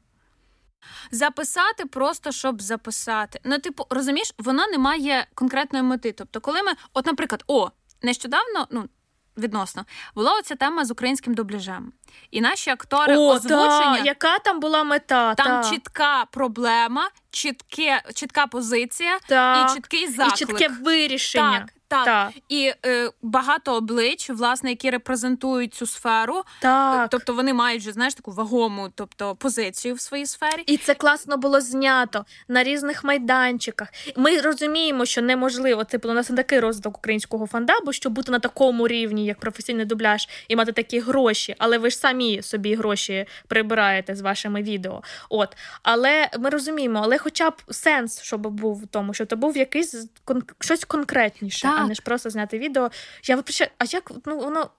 Записати 1.10 1.86
просто 1.86 2.32
щоб 2.32 2.62
записати. 2.62 3.40
Ну, 3.44 3.58
типу, 3.58 3.86
розумієш, 3.90 4.34
вона 4.38 4.66
не 4.66 4.78
має 4.78 5.26
конкретної 5.34 5.84
мети. 5.84 6.12
Тобто, 6.12 6.40
коли 6.40 6.62
ми, 6.62 6.72
от, 6.94 7.06
наприклад, 7.06 7.44
о, 7.46 7.70
нещодавно, 8.02 8.66
ну. 8.70 8.88
Відносно 9.36 9.84
була 10.14 10.32
оця 10.38 10.54
тема 10.54 10.84
з 10.84 10.90
українським 10.90 11.34
дубляжем, 11.34 11.92
і 12.30 12.40
наші 12.40 12.70
актори 12.70 13.16
О, 13.16 13.28
озвучення 13.30 13.98
та, 13.98 14.04
яка 14.04 14.38
там 14.38 14.60
була 14.60 14.84
мета? 14.84 15.34
там 15.34 15.62
та. 15.62 15.70
чітка 15.70 16.24
проблема, 16.30 17.08
чітке, 17.30 18.02
чітка 18.14 18.46
позиція 18.46 19.18
Так. 19.28 19.70
і 19.70 19.74
чіткий 19.74 20.08
заклик. 20.08 20.34
І 20.34 20.38
чітке 20.38 20.68
вирішення. 20.68 21.58
Так, 21.60 21.72
так. 21.92 22.04
Так. 22.04 22.42
І 22.48 22.72
е, 22.86 23.10
багато 23.22 23.74
облич, 23.74 24.30
власне, 24.30 24.70
які 24.70 24.90
репрезентують 24.90 25.74
цю 25.74 25.86
сферу. 25.86 26.42
Так. 26.60 27.10
Тобто 27.10 27.34
вони 27.34 27.54
мають 27.54 27.82
вже 27.82 27.92
знаєш 27.92 28.14
таку 28.14 28.30
вагому, 28.30 28.88
тобто 28.94 29.36
позицію 29.36 29.94
в 29.94 30.00
своїй 30.00 30.26
сфері. 30.26 30.62
І 30.66 30.76
це 30.76 30.94
класно 30.94 31.36
було 31.36 31.60
знято 31.60 32.24
на 32.48 32.62
різних 32.64 33.04
майданчиках. 33.04 33.88
Ми 34.16 34.40
розуміємо, 34.40 35.06
що 35.06 35.22
неможливо, 35.22 35.84
типу, 35.84 36.08
у 36.08 36.12
нас 36.12 36.30
не 36.30 36.36
такий 36.36 36.60
розвиток 36.60 36.98
українського 36.98 37.46
фандабу, 37.46 37.92
щоб 37.92 38.12
бути 38.12 38.32
на 38.32 38.38
такому 38.38 38.88
рівні, 38.88 39.26
як 39.26 39.40
професійний 39.40 39.84
дубляж, 39.84 40.28
і 40.48 40.56
мати 40.56 40.72
такі 40.72 41.00
гроші. 41.00 41.54
Але 41.58 41.78
ви 41.78 41.90
ж 41.90 41.96
самі 41.96 42.42
собі 42.42 42.74
гроші 42.74 43.26
прибираєте 43.48 44.16
з 44.16 44.20
вашими 44.20 44.62
відео. 44.62 45.02
От, 45.28 45.56
але 45.82 46.28
ми 46.38 46.50
розуміємо, 46.50 47.00
але 47.02 47.18
хоча 47.18 47.50
б 47.50 47.54
сенс, 47.70 48.22
щоб 48.22 48.46
був 48.46 48.82
в 48.82 48.86
тому, 48.86 49.14
щоб 49.14 49.26
це 49.30 49.36
був 49.36 49.56
якийсь 49.56 49.94
кон- 50.26 50.42
щось 50.60 50.84
конкретніше, 50.84 51.68
а 51.82 51.84
Так. 51.84 51.88
не 51.88 51.94
ж 51.94 52.02
просто 52.02 52.30
зняти 52.30 52.58
відео. 52.58 52.90
Я 53.24 53.36
випрощаю, 53.36 53.70
а 53.78 53.84
як 53.84 54.12
ну 54.26 54.38
воно. 54.38 54.70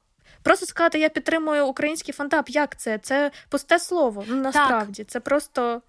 Просто 0.43 0.66
сказати, 0.66 0.99
я 0.99 1.10
підтримую 1.10 1.68
український 1.68 2.14
фандап. 2.14 2.49
Як 2.49 2.78
це? 2.78 2.97
Це 2.97 3.32
пусте 3.49 3.80
слово. 3.80 4.26
Ну 4.28 4.36
насправді 4.36 5.04
це 5.04 5.20
просто 5.20 5.82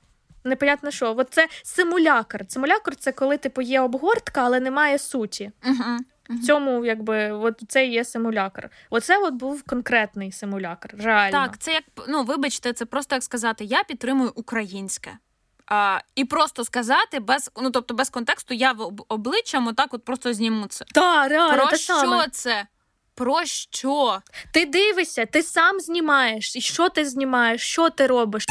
непонятно 0.44 0.90
що. 0.90 1.14
От 1.18 1.28
це 1.30 1.48
симулякр. 1.62 2.44
Симулякр 2.48 2.96
це 2.96 3.12
коли 3.12 3.36
типу 3.36 3.62
є 3.62 3.80
обгортка, 3.80 4.42
але 4.44 4.60
немає 4.60 4.98
суті. 4.98 5.52
Угу. 5.66 5.98
В 6.28 6.46
цьому, 6.46 6.84
якби, 6.84 7.32
от 7.32 7.62
це 7.68 7.86
і 7.86 7.90
є 7.90 8.04
симулякр. 8.04 8.70
Оце 8.90 9.18
от 9.18 9.34
був 9.34 9.62
конкретний 9.62 10.32
симулякр. 10.32 10.94
Реально. 10.98 11.32
Так, 11.32 11.58
це 11.58 11.72
як 11.72 11.84
ну 12.08 12.24
вибачте, 12.24 12.72
це 12.72 12.84
просто 12.84 13.14
як 13.14 13.22
сказати: 13.22 13.64
я 13.64 13.84
підтримую 13.84 14.32
українське. 14.34 15.18
А, 15.66 15.98
І 16.14 16.24
просто 16.24 16.64
сказати 16.64 17.20
без 17.20 17.50
ну 17.62 17.70
тобто 17.70 17.94
без 17.94 18.10
контексту, 18.10 18.54
я 18.54 18.72
обличчям 19.08 19.66
отак 19.66 19.94
от 19.94 20.04
просто 20.04 20.34
зніму 20.34 20.66
це. 20.66 20.84
Та, 20.84 21.28
реально, 21.28 21.56
Про 21.56 21.66
та 21.66 21.76
що 21.76 21.94
саме. 21.94 22.28
це? 22.28 22.66
Про 23.14 23.44
що? 23.44 24.22
Ти 24.52 24.64
дивишся, 24.66 25.26
ти 25.26 25.42
сам 25.42 25.80
знімаєш. 25.80 26.56
І 26.56 26.60
що 26.60 26.88
ти 26.88 27.04
знімаєш, 27.04 27.62
що 27.62 27.90
ти 27.90 28.06
робиш? 28.06 28.44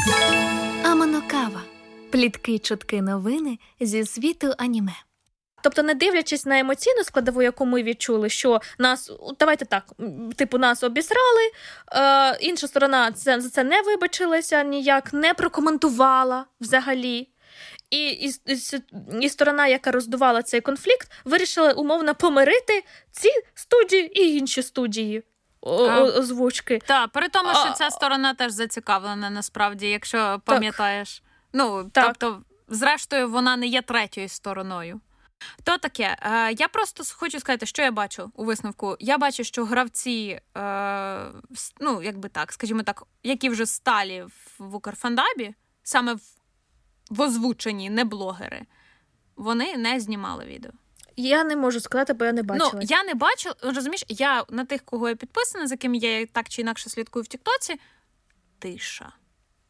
Аманокава. 0.84 1.60
Плітки, 2.10 2.58
чутки, 2.58 3.02
новини 3.02 3.58
зі 3.80 4.06
світу 4.06 4.54
аніме. 4.58 4.94
Тобто, 5.64 5.82
не 5.82 5.94
дивлячись 5.94 6.46
на 6.46 6.58
емоційну 6.58 7.04
складову, 7.04 7.42
яку 7.42 7.66
ми 7.66 7.82
відчули, 7.82 8.28
що 8.28 8.60
нас 8.78 9.12
давайте 9.38 9.64
так, 9.64 9.84
типу, 10.36 10.58
нас 10.58 10.82
обісрали, 10.82 11.50
е, 11.92 12.36
інша 12.40 12.68
сторона 12.68 13.12
це 13.12 13.40
за 13.40 13.50
це 13.50 13.64
не 13.64 13.82
вибачилася, 13.82 14.62
ніяк 14.62 15.12
не 15.12 15.34
прокоментувала 15.34 16.44
взагалі. 16.60 17.28
І, 17.90 18.06
і, 18.06 18.28
і, 18.28 18.56
і 19.20 19.28
сторона, 19.28 19.66
яка 19.66 19.90
роздувала 19.90 20.42
цей 20.42 20.60
конфлікт, 20.60 21.12
вирішила 21.24 21.72
умовно 21.72 22.14
помирити 22.14 22.84
ці 23.10 23.28
студії 23.54 24.20
і 24.22 24.36
інші 24.36 24.62
студії 24.62 25.22
о- 25.60 25.86
А. 25.86 26.00
о- 26.00 26.06
озвучки. 26.18 26.80
Та 26.86 27.06
при 27.06 27.28
тому, 27.28 27.50
що 27.50 27.68
А- 27.70 27.72
ця 27.72 27.90
сторона 27.90 28.34
теж 28.34 28.52
зацікавлена, 28.52 29.30
насправді, 29.30 29.90
якщо 29.90 30.40
пам'ятаєш. 30.44 31.22
Ну 31.52 31.90
Так. 31.92 32.04
тобто, 32.06 32.42
зрештою, 32.68 33.28
вона 33.28 33.56
не 33.56 33.66
є 33.66 33.82
третьою 33.82 34.28
стороною. 34.28 35.00
То 35.64 35.78
таке, 35.78 36.16
е, 36.22 36.52
я 36.52 36.68
просто 36.68 37.04
хочу 37.16 37.40
сказати, 37.40 37.66
що 37.66 37.82
я 37.82 37.90
бачу 37.90 38.30
у 38.34 38.44
висновку. 38.44 38.96
Я 39.00 39.18
бачу, 39.18 39.44
що 39.44 39.64
гравці, 39.64 40.40
е, 40.56 41.32
ну 41.80 42.02
якби 42.02 42.28
так, 42.28 42.52
скажімо 42.52 42.82
так, 42.82 43.02
які 43.22 43.48
вже 43.48 43.66
сталі 43.66 44.24
в, 44.58 44.74
Укрфандабі, 44.74 45.54
саме 45.82 46.14
в, 46.14 46.22
в 47.10 47.20
озвученні, 47.20 47.90
не 47.90 48.04
блогери, 48.04 48.62
вони 49.36 49.76
не 49.76 50.00
знімали 50.00 50.44
відео. 50.44 50.72
Я 51.16 51.44
не 51.44 51.56
можу 51.56 51.80
сказати, 51.80 52.12
бо 52.12 52.24
я 52.24 52.32
не 52.32 52.42
бачила. 52.42 52.70
Ну, 52.74 52.80
я 52.82 53.04
не 53.04 53.14
бачила, 53.14 53.54
розумієш, 53.62 54.04
я 54.08 54.44
на 54.48 54.64
тих, 54.64 54.82
кого 54.82 55.08
я 55.08 55.16
підписана, 55.16 55.66
за 55.66 55.76
ким 55.76 55.94
я 55.94 56.26
так 56.26 56.48
чи 56.48 56.62
інакше 56.62 56.90
слідкую 56.90 57.22
в 57.22 57.26
Тіктоці, 57.26 57.80
тиша. 58.58 59.12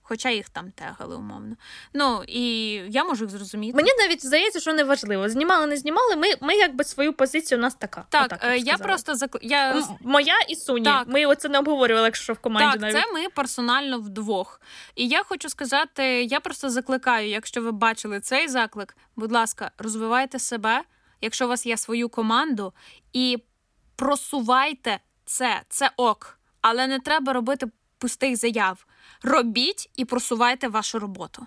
Хоча 0.06 0.30
їх 0.30 0.48
там 0.48 0.70
тегали, 0.70 1.16
умовно. 1.16 1.56
Ну, 1.92 2.24
і 2.28 2.70
я 2.88 3.04
можу 3.04 3.24
їх 3.24 3.30
зрозуміти. 3.30 3.76
Мені 3.76 3.90
навіть 3.98 4.26
здається, 4.26 4.60
що 4.60 4.72
не 4.72 4.84
важливо. 4.84 5.28
Знімали, 5.28 5.66
не 5.66 5.76
знімали. 5.76 6.16
Ми, 6.16 6.26
ми 6.40 6.54
якби 6.54 6.84
свою 6.84 7.12
позицію 7.12 7.58
у 7.58 7.62
нас 7.62 7.74
така. 7.74 8.04
Так, 8.08 8.24
Отак 8.24 8.44
е, 8.44 8.56
я 8.56 8.62
сказала. 8.62 8.78
просто 8.84 9.14
зак... 9.14 9.36
я... 9.42 9.76
М- 9.76 9.84
моя 10.00 10.34
і 10.48 10.56
Суні. 10.56 10.84
Так. 10.84 11.08
Ми 11.08 11.26
оце 11.26 11.48
не 11.48 11.58
обговорювали, 11.58 12.06
якщо 12.06 12.32
в 12.32 12.38
команді 12.38 12.72
Так, 12.72 12.80
навіть. 12.80 12.94
це 12.96 13.12
ми 13.12 13.28
персонально 13.28 13.98
вдвох. 13.98 14.60
І 14.94 15.08
я 15.08 15.22
хочу 15.22 15.48
сказати: 15.48 16.24
я 16.24 16.40
просто 16.40 16.70
закликаю, 16.70 17.28
якщо 17.28 17.62
ви 17.62 17.72
бачили 17.72 18.20
цей 18.20 18.48
заклик, 18.48 18.96
будь 19.16 19.32
ласка, 19.32 19.70
розвивайте 19.78 20.38
себе, 20.38 20.82
якщо 21.20 21.44
у 21.44 21.48
вас 21.48 21.66
є 21.66 21.76
свою 21.76 22.08
команду, 22.08 22.72
і 23.12 23.38
просувайте 23.96 24.98
це, 25.24 25.62
це 25.68 25.90
ок. 25.96 26.38
Але 26.60 26.86
не 26.86 27.00
треба 27.00 27.32
робити 27.32 27.66
пустих 27.98 28.36
заяв. 28.36 28.86
Робіть 29.24 29.90
і 29.96 30.04
просувайте 30.04 30.68
вашу 30.68 30.98
роботу. 30.98 31.46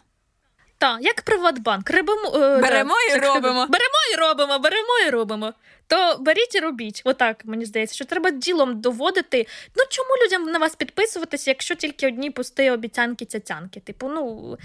Так, 0.77 0.97
як 1.01 1.21
Приватбанк. 1.21 1.89
Рибимо, 1.89 2.31
е, 2.35 2.61
Беремо 2.61 2.93
да, 2.93 3.01
і 3.01 3.15
як 3.15 3.23
робимо. 3.23 3.67
Беремо 3.69 3.97
і 4.13 4.15
робимо, 4.15 4.59
беремо 4.59 4.99
і 5.07 5.09
робимо. 5.09 5.53
То 5.87 6.17
беріть 6.19 6.55
і 6.55 6.59
робіть. 6.59 7.01
Отак, 7.05 7.45
мені 7.45 7.65
здається, 7.65 7.95
що 7.95 8.05
треба 8.05 8.31
ділом 8.31 8.81
доводити. 8.81 9.47
Ну 9.75 9.83
чому 9.89 10.09
людям 10.25 10.43
на 10.43 10.59
вас 10.59 10.75
підписуватися, 10.75 11.51
якщо 11.51 11.75
тільки 11.75 12.07
одні 12.07 12.31
пусті 12.31 12.69
обіцянки 12.69 13.25
цяцянки? 13.25 13.79
Типу, 13.79 14.09
ну 14.09 14.57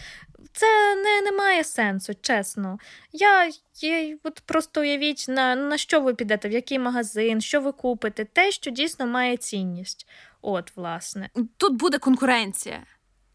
це 0.52 0.94
не, 0.94 1.20
не 1.20 1.32
має 1.32 1.64
сенсу, 1.64 2.12
чесно. 2.20 2.78
Я, 3.12 3.50
я 3.80 4.16
от 4.22 4.40
просто 4.46 4.80
уявіть, 4.80 5.24
на, 5.28 5.56
на 5.56 5.78
що 5.78 6.00
ви 6.00 6.14
підете, 6.14 6.48
в 6.48 6.52
який 6.52 6.78
магазин, 6.78 7.40
що 7.40 7.60
ви 7.60 7.72
купите, 7.72 8.24
те, 8.24 8.50
що 8.52 8.70
дійсно 8.70 9.06
має 9.06 9.36
цінність. 9.36 10.06
От, 10.42 10.76
власне. 10.76 11.30
Тут 11.56 11.72
буде 11.74 11.98
конкуренція. 11.98 12.82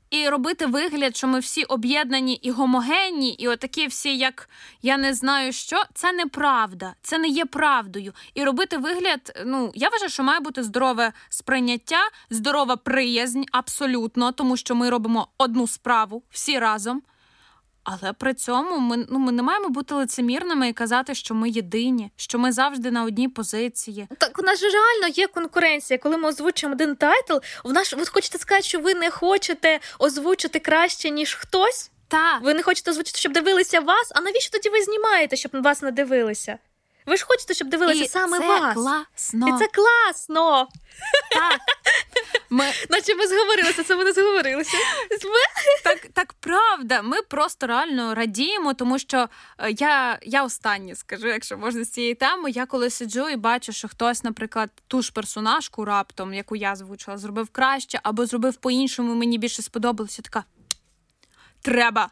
І 0.10 0.30
робити 0.30 0.66
вигляд, 0.66 1.18
що 1.18 1.28
ми 1.28 1.40
всі 1.40 1.64
об'єднані 1.64 2.34
і 2.34 2.52
гомогенні, 2.52 3.30
і 3.30 3.48
отакі 3.48 3.88
всі, 3.88 4.18
як 4.18 4.50
я 4.82 4.98
не 4.98 5.14
знаю 5.14 5.52
що, 5.52 5.84
це 5.94 6.12
неправда, 6.12 6.94
це 7.02 7.18
не 7.18 7.28
є 7.28 7.46
правдою. 7.46 8.14
І 8.34 8.44
робити 8.44 8.78
вигляд, 8.78 9.44
ну 9.46 9.72
я 9.76 9.90
вважаю, 9.90 10.10
що 10.10 10.24
має 10.24 10.40
бути 10.40 10.64
здорове 10.64 11.14
сприйняття, 11.30 12.00
здорова 12.30 12.76
приязнь, 12.76 13.44
абсолютно, 13.52 14.32
тому 14.32 14.58
що 14.58 14.76
ми 14.76 14.90
робимо 14.90 15.28
одну 15.38 15.68
справу 15.68 16.24
всі 16.30 16.60
разом. 16.60 17.02
Але 17.90 18.14
при 18.14 18.34
цьому 18.34 18.80
ми, 18.80 19.06
ну, 19.10 19.20
ми 19.20 19.32
не 19.32 19.44
маємо 19.44 19.70
бути 19.70 19.96
лицемірними 19.96 20.70
і 20.70 20.74
казати, 20.74 21.16
що 21.16 21.36
ми 21.36 21.50
єдині, 21.50 22.12
що 22.16 22.40
ми 22.40 22.52
завжди 22.52 22.92
на 22.92 23.04
одній 23.04 23.30
позиції. 23.30 24.08
Так 24.18 24.40
у 24.40 24.42
нас 24.42 24.60
же 24.60 24.66
реально 24.70 25.08
є 25.16 25.28
конкуренція. 25.28 25.98
Коли 25.98 26.18
ми 26.18 26.30
озвучуємо 26.30 26.76
один 26.76 26.96
тайтл, 26.96 27.38
в 27.64 27.74
нас 27.74 27.94
ви 27.94 28.06
хочете 28.06 28.38
сказати, 28.38 28.64
що 28.64 28.80
ви 28.80 28.94
не 28.94 29.10
хочете 29.10 29.80
озвучити 30.00 30.60
краще, 30.60 31.10
ніж 31.10 31.36
хтось? 31.36 31.92
Так. 32.08 32.42
Ви 32.42 32.54
не 32.54 32.64
хочете 32.64 32.92
озвучити, 32.92 33.20
щоб 33.20 33.34
дивилися 33.34 33.80
вас? 33.80 34.12
А 34.16 34.22
навіщо 34.22 34.52
тоді 34.52 34.70
ви 34.70 34.82
знімаєте, 34.82 35.36
щоб 35.36 35.52
вас 35.54 35.82
не 35.82 35.92
дивилися? 35.92 36.58
Ви 37.08 37.18
ж 37.18 37.26
хочете, 37.26 37.54
щоб 37.54 37.70
дивилися 37.70 38.04
і 38.04 38.08
саме 38.08 38.40
це 38.40 38.48
вас. 38.48 38.74
класно. 38.74 39.48
І 39.48 39.60
це 39.60 39.68
класно. 39.68 40.68
так. 41.32 41.60
Ми, 42.50 42.66
Наче 42.90 43.16
ми 43.16 43.28
зговорилися, 43.28 43.84
це 43.84 43.96
ми 43.96 44.04
не 44.04 44.14
зговорилися. 44.14 44.78
так, 45.84 46.08
так 46.14 46.34
правда. 46.34 47.02
Ми 47.02 47.22
просто 47.22 47.68
реально 47.68 48.16
радіємо, 48.16 48.74
тому 48.74 49.00
що 49.00 49.30
е, 49.58 49.72
я, 49.72 50.20
я 50.22 50.44
останнє 50.44 50.96
скажу, 50.96 51.28
якщо 51.28 51.58
можна 51.58 51.84
з 51.84 51.90
цієї 51.90 52.16
теми. 52.16 52.52
Я 52.52 52.66
коли 52.66 52.90
сиджу 52.90 53.30
і 53.30 53.36
бачу, 53.36 53.74
що 53.74 53.88
хтось, 53.88 54.24
наприклад, 54.24 54.70
ту 54.88 55.02
ж 55.02 55.12
персонажку 55.12 55.86
раптом, 55.86 56.34
яку 56.34 56.56
я 56.56 56.76
звучила, 56.76 57.18
зробив 57.18 57.50
краще 57.50 58.00
або 58.04 58.26
зробив 58.26 58.56
по-іншому, 58.56 59.16
мені 59.16 59.38
більше 59.38 59.62
сподобалося. 59.62 60.22
Така 60.22 60.44
треба 61.62 62.10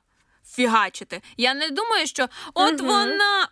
фігачити. 0.55 1.21
Я 1.37 1.53
не 1.53 1.69
думаю, 1.69 2.07
що 2.07 2.27
от 2.53 2.79
Мгм. 2.79 2.87
вона. 2.87 3.47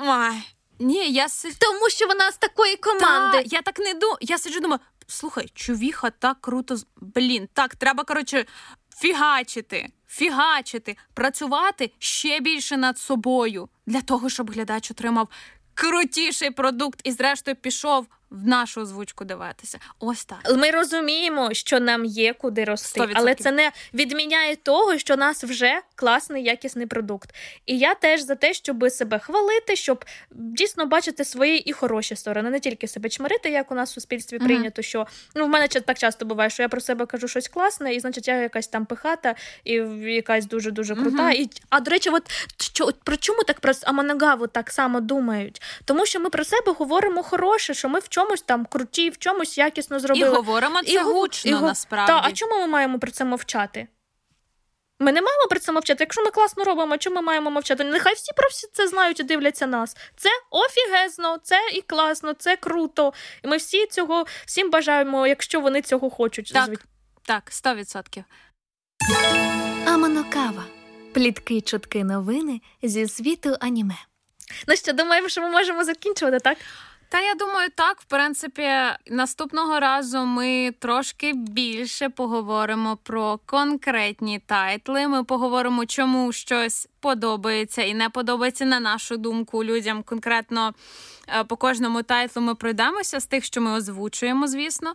Ой, 0.00 0.42
ні, 0.78 1.12
я 1.12 1.28
сиджу. 1.28 1.56
Тому 1.60 1.90
що 1.90 2.06
вона 2.06 2.32
з 2.32 2.36
такої 2.36 2.76
команди. 2.76 3.42
Та, 3.42 3.56
я 3.56 3.62
так 3.62 3.78
не 3.78 3.94
думаю. 3.94 4.18
Я 4.20 4.38
сиджу 4.38 4.60
думаю, 4.60 4.80
слухай, 5.06 5.50
чувіха 5.54 6.10
так 6.10 6.36
круто. 6.40 6.76
Блін, 6.96 7.48
так, 7.52 7.74
треба, 7.74 8.04
коротше, 8.04 8.46
фігачити, 8.98 9.92
фігачити, 10.08 10.96
працювати 11.14 11.92
ще 11.98 12.40
більше 12.40 12.76
над 12.76 12.98
собою 12.98 13.68
для 13.86 14.00
того, 14.00 14.28
щоб 14.28 14.50
глядач 14.50 14.90
отримав 14.90 15.28
крутіший 15.74 16.50
продукт 16.50 17.00
і, 17.04 17.12
зрештою, 17.12 17.56
пішов 17.56 18.06
в 18.30 18.46
нашу 18.46 18.80
озвучку 18.80 19.24
дивитися. 19.24 19.78
Ось 20.00 20.24
так. 20.24 20.38
Ми 20.56 20.70
розуміємо, 20.70 21.54
що 21.54 21.80
нам 21.80 22.04
є 22.04 22.32
куди 22.32 22.64
рости, 22.64 23.00
100%. 23.00 23.12
але 23.14 23.34
це 23.34 23.52
не 23.52 23.72
відміняє 23.94 24.56
того, 24.56 24.98
що 24.98 25.14
у 25.14 25.16
нас 25.16 25.44
вже 25.44 25.80
класний 25.94 26.44
якісний 26.44 26.86
продукт. 26.86 27.34
І 27.66 27.78
я 27.78 27.94
теж 27.94 28.20
за 28.20 28.34
те, 28.34 28.54
щоб 28.54 28.90
себе 28.90 29.18
хвалити, 29.18 29.76
щоб 29.76 30.04
дійсно 30.30 30.86
бачити 30.86 31.24
свої 31.24 31.58
і 31.58 31.72
хороші 31.72 32.16
сторони, 32.16 32.50
не 32.50 32.60
тільки 32.60 32.88
себе 32.88 33.08
чмирити, 33.08 33.50
як 33.50 33.72
у 33.72 33.74
нас 33.74 33.90
в 33.90 33.94
суспільстві 33.94 34.36
Мгм. 34.36 34.46
прийнято. 34.46 34.82
Що 34.82 35.06
ну 35.34 35.44
в 35.46 35.48
мене 35.48 35.68
так 35.68 35.98
часто 35.98 36.24
буває, 36.24 36.50
що 36.50 36.62
я 36.62 36.68
про 36.68 36.80
себе 36.80 37.06
кажу 37.06 37.28
щось 37.28 37.48
класне, 37.48 37.94
і 37.94 38.00
значить 38.00 38.28
я 38.28 38.36
якась 38.36 38.68
там 38.68 38.86
пихата 38.86 39.34
і 39.64 39.72
якась 39.72 40.46
дуже 40.46 40.70
дуже 40.70 40.94
крута. 40.94 41.22
Мгм. 41.22 41.32
І 41.32 41.50
а 41.70 41.80
до 41.80 41.90
речі, 41.90 42.10
от 42.10 42.22
що 42.58 42.86
от 42.86 43.02
про 43.02 43.16
чому 43.16 43.42
так 43.42 43.60
про 43.60 43.72
Аманагаву 43.84 44.46
так 44.46 44.70
само 44.70 45.00
думають? 45.00 45.62
Тому 45.84 46.06
що 46.06 46.20
ми 46.20 46.30
про 46.30 46.44
себе 46.44 46.72
говоримо 46.72 47.22
хороше, 47.22 47.74
що 47.74 47.88
ми 47.88 47.98
в 47.98 48.08
чомусь 48.16 48.42
там 48.42 48.66
круті, 48.66 49.10
в 49.10 49.18
чомусь 49.18 49.58
якісно 49.58 49.96
І 49.96 50.00
зробили. 50.00 50.36
говоримо 50.36 50.82
це 50.82 51.02
гов- 51.02 51.12
гучно 51.12 51.58
і 51.58 51.62
насправді. 51.62 52.12
Та, 52.12 52.20
а 52.24 52.32
чому 52.32 52.54
ми 52.60 52.66
маємо 52.66 52.98
про 52.98 53.10
це 53.10 53.24
мовчати? 53.24 53.88
Ми 55.00 55.12
не 55.12 55.22
маємо 55.22 55.46
про 55.50 55.58
це 55.60 55.72
мовчати. 55.72 56.04
Якщо 56.04 56.24
ми 56.24 56.30
класно 56.30 56.64
робимо, 56.64 56.98
чому 56.98 57.16
ми 57.16 57.22
маємо 57.22 57.50
мовчати? 57.50 57.84
Нехай 57.84 58.14
всі 58.14 58.32
про 58.36 58.48
всі 58.48 58.66
це 58.72 58.88
знають 58.88 59.20
і 59.20 59.22
дивляться 59.22 59.66
нас. 59.66 59.96
Це 60.16 60.28
офігезно, 60.50 61.38
це 61.42 61.60
і 61.74 61.82
класно, 61.82 62.32
це 62.32 62.56
круто. 62.56 63.12
І 63.44 63.48
ми 63.48 63.56
всі 63.56 63.86
цього 63.86 64.26
всім 64.46 64.70
бажаємо, 64.70 65.26
якщо 65.26 65.60
вони 65.60 65.82
цього 65.82 66.10
хочуть. 66.10 66.52
Так. 66.52 66.64
звичайно. 66.64 66.90
Так, 67.22 67.50
100%. 67.50 68.24
Аманокава. 69.86 70.64
Плітки, 71.14 71.60
чутки, 71.60 72.04
новини 72.04 72.60
зі 72.82 73.08
світу 73.08 73.56
аніме. 73.60 73.96
Ну 74.68 74.76
що, 74.76 74.92
думаємо, 74.92 75.28
що 75.28 75.40
ми 75.40 75.48
можемо 75.50 75.84
закінчувати, 75.84 76.38
так? 76.40 76.58
Та 77.08 77.20
я 77.20 77.34
думаю, 77.34 77.68
так. 77.74 78.00
В 78.00 78.04
принципі, 78.04 78.68
наступного 79.06 79.80
разу 79.80 80.18
ми 80.18 80.74
трошки 80.78 81.32
більше 81.32 82.08
поговоримо 82.08 82.96
про 83.02 83.38
конкретні 83.46 84.38
тайтли. 84.38 85.08
Ми 85.08 85.24
поговоримо, 85.24 85.86
чому 85.86 86.32
щось 86.32 86.88
подобається 87.06 87.82
і 87.82 87.94
не 87.94 88.08
подобається 88.10 88.64
на 88.64 88.80
нашу 88.80 89.16
думку 89.16 89.64
людям 89.64 90.02
конкретно. 90.02 90.74
Е, 91.28 91.44
по 91.44 91.56
кожному 91.56 92.02
тайтлу 92.02 92.42
ми 92.42 92.54
пройдемося 92.54 93.20
з 93.20 93.26
тих, 93.26 93.44
що 93.44 93.60
ми 93.60 93.70
озвучуємо, 93.70 94.46
звісно, 94.46 94.94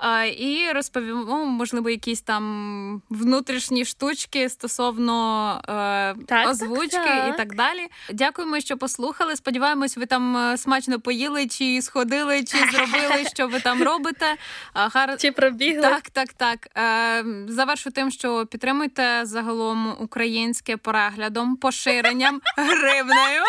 е, 0.00 0.28
і 0.28 0.72
розповімо, 0.72 1.46
можливо, 1.46 1.90
якісь 1.90 2.20
там 2.20 3.02
внутрішні 3.10 3.84
штучки 3.84 4.48
стосовно 4.48 5.60
е, 5.68 6.24
так, 6.26 6.48
озвучки 6.48 6.96
так, 6.96 7.06
так. 7.06 7.34
і 7.34 7.36
так 7.36 7.54
далі. 7.54 7.86
Дякуємо, 8.12 8.60
що 8.60 8.76
послухали. 8.76 9.36
Сподіваємось, 9.36 9.96
ви 9.96 10.06
там 10.06 10.54
смачно 10.56 11.00
поїли, 11.00 11.46
чи 11.46 11.82
сходили, 11.82 12.44
чи 12.44 12.58
зробили, 12.72 13.24
що 13.34 13.48
ви 13.48 13.60
там 13.60 13.82
робите. 13.82 14.36
Гар... 14.74 15.16
Чи 15.18 15.32
пробігли? 15.32 15.82
Так, 15.82 16.10
так, 16.10 16.32
так. 16.32 16.68
Завершу 17.48 17.90
тим, 17.90 18.10
що 18.10 18.46
підтримуйте 18.46 19.20
загалом 19.22 19.96
українське 20.00 20.76
переглядом, 20.76 21.51
поширенням, 21.56 22.40
гривнею. 22.56 23.42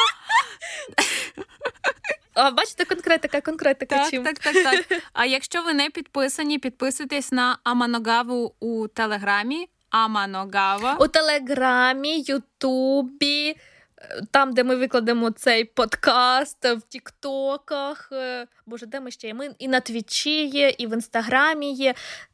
А 2.33 2.51
бачите, 2.51 2.85
конкретика, 2.85 3.41
конкретика. 3.41 3.95
Так, 3.95 4.09
чим? 4.09 4.23
так, 4.23 4.39
так, 4.39 4.53
так. 4.63 5.01
А 5.13 5.25
якщо 5.25 5.63
ви 5.63 5.73
не 5.73 5.89
підписані, 5.89 6.59
підписуйтесь 6.59 7.31
на 7.31 7.57
Аманогаву 7.63 8.55
у 8.59 8.87
Телеграмі. 8.87 9.69
Аманогава. 9.89 10.97
У 10.99 11.07
Телеграмі, 11.07 12.19
Ютубі 12.19 13.55
там, 14.31 14.53
де 14.53 14.63
ми 14.63 14.75
викладемо 14.75 15.31
цей 15.31 15.65
подкаст, 15.65 16.65
в 16.65 16.81
Тіктоках. 16.89 18.09
Е, 18.11 18.47
боже, 18.65 18.85
де 18.85 18.99
ми 18.99 19.11
ще 19.11 19.27
є? 19.27 19.33
Ми 19.33 19.55
і 19.59 19.67
на 19.67 19.79
Твічі 19.79 20.45
є, 20.45 20.69
і 20.77 20.87
в 20.87 20.93
Інстаграмі 20.93 21.73
є, 21.73 21.93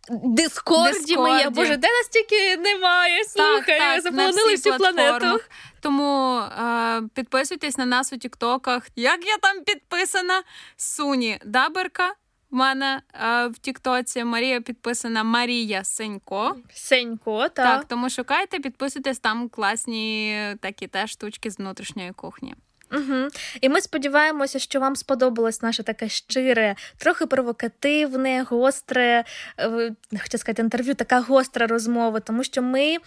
Дискорді, 0.10 0.92
Дискорді. 0.92 1.18
ми 1.18 1.40
є. 1.40 1.50
Боже, 1.50 1.78
де 1.78 1.88
нас 1.88 2.08
тільки 2.12 2.58
немає? 2.58 3.24
Слухай, 3.24 3.80
так, 3.80 3.80
так, 3.80 4.02
заполонили 4.02 4.52
всю 4.52 4.78
планету. 4.78 5.40
Тому 5.82 6.38
е, 6.40 7.02
підписуйтесь 7.16 7.78
на 7.78 7.86
нас 7.86 8.14
у 8.14 8.18
Тіктоках. 8.18 8.84
Як 8.96 9.26
я 9.26 9.38
там 9.38 9.64
підписана? 9.64 10.44
Суні 10.78 11.40
Даберка. 11.46 12.14
У 12.52 12.56
мене 12.56 13.02
е, 13.14 13.48
в 13.48 13.58
Тіктоці 13.58 14.24
Марія 14.24 14.62
підписана 14.62 15.24
Марія 15.24 15.84
Сенько. 15.84 16.56
Сенько, 16.74 17.42
так. 17.42 17.54
Так, 17.54 17.86
тому 17.86 18.10
шукайте, 18.10 18.60
підписуйтесь 18.60 19.20
там 19.20 19.50
класні 19.50 20.36
такі 20.60 20.88
теж 20.88 21.12
штучки 21.12 21.52
з 21.52 21.60
внутрішньої 21.60 22.12
кухні. 22.12 22.56
Угу. 22.92 23.28
І 23.62 23.70
ми 23.70 23.82
сподіваємося, 23.82 24.60
що 24.60 24.80
вам 24.80 24.96
сподобалось 24.96 25.62
наше 25.62 25.84
таке 25.84 26.10
щире, 26.10 26.76
трохи 26.98 27.26
провокативне, 27.26 28.44
гостре, 28.50 29.24
е, 29.60 29.92
хочу 30.24 30.38
сказати, 30.38 30.62
інтерв'ю, 30.62 30.96
така 30.96 31.20
гостра 31.20 31.68
розмова, 31.68 32.20
тому 32.20 32.44
що 32.44 32.62
ми 32.62 32.98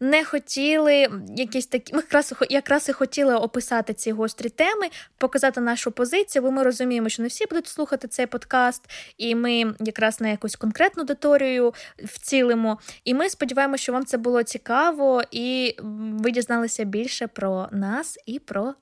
не 0.00 0.24
хотіли 0.24 1.08
якісь 1.36 1.66
такі. 1.66 1.94
Ми 1.94 2.00
якраз 2.00 2.34
якраз 2.50 2.88
і 2.88 2.92
хотіли 2.92 3.34
описати 3.34 3.94
ці 3.94 4.12
гострі 4.12 4.48
теми, 4.48 4.88
показати 5.18 5.60
нашу 5.60 5.90
позицію, 5.90 6.42
бо 6.42 6.50
ми 6.50 6.62
розуміємо, 6.62 7.08
що 7.08 7.22
не 7.22 7.28
всі 7.28 7.46
будуть 7.46 7.66
слухати 7.66 8.08
цей 8.08 8.26
подкаст, 8.26 8.82
і 9.18 9.34
ми 9.34 9.74
якраз 9.80 10.20
на 10.20 10.28
якусь 10.28 10.56
конкретну 10.56 11.02
аудиторію 11.02 11.74
вцілимо. 11.98 12.78
І 13.04 13.14
ми 13.14 13.30
сподіваємося, 13.30 13.82
що 13.82 13.92
вам 13.92 14.04
це 14.04 14.18
було 14.18 14.42
цікаво, 14.42 15.22
і 15.30 15.76
ви 16.18 16.30
дізналися 16.30 16.84
більше 16.84 17.26
про 17.26 17.68
нас 17.72 18.18
і 18.26 18.38
про 18.38 18.74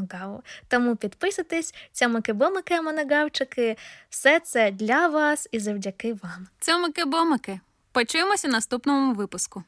Аманогаву. 0.00 0.42
Тому 0.68 0.96
підписуйтесь, 0.96 1.74
цьомики-бомики, 1.92 2.74
Аманогавчики. 2.74 3.76
Все 4.10 4.40
це 4.40 4.70
для 4.70 5.08
вас 5.08 5.48
і 5.52 5.58
завдяки 5.58 6.12
вам. 6.12 6.48
Цьомики-бомики. 6.60 7.60
Почуємося 7.92 8.48
в 8.48 8.50
наступному 8.50 9.14
випуску. 9.14 9.64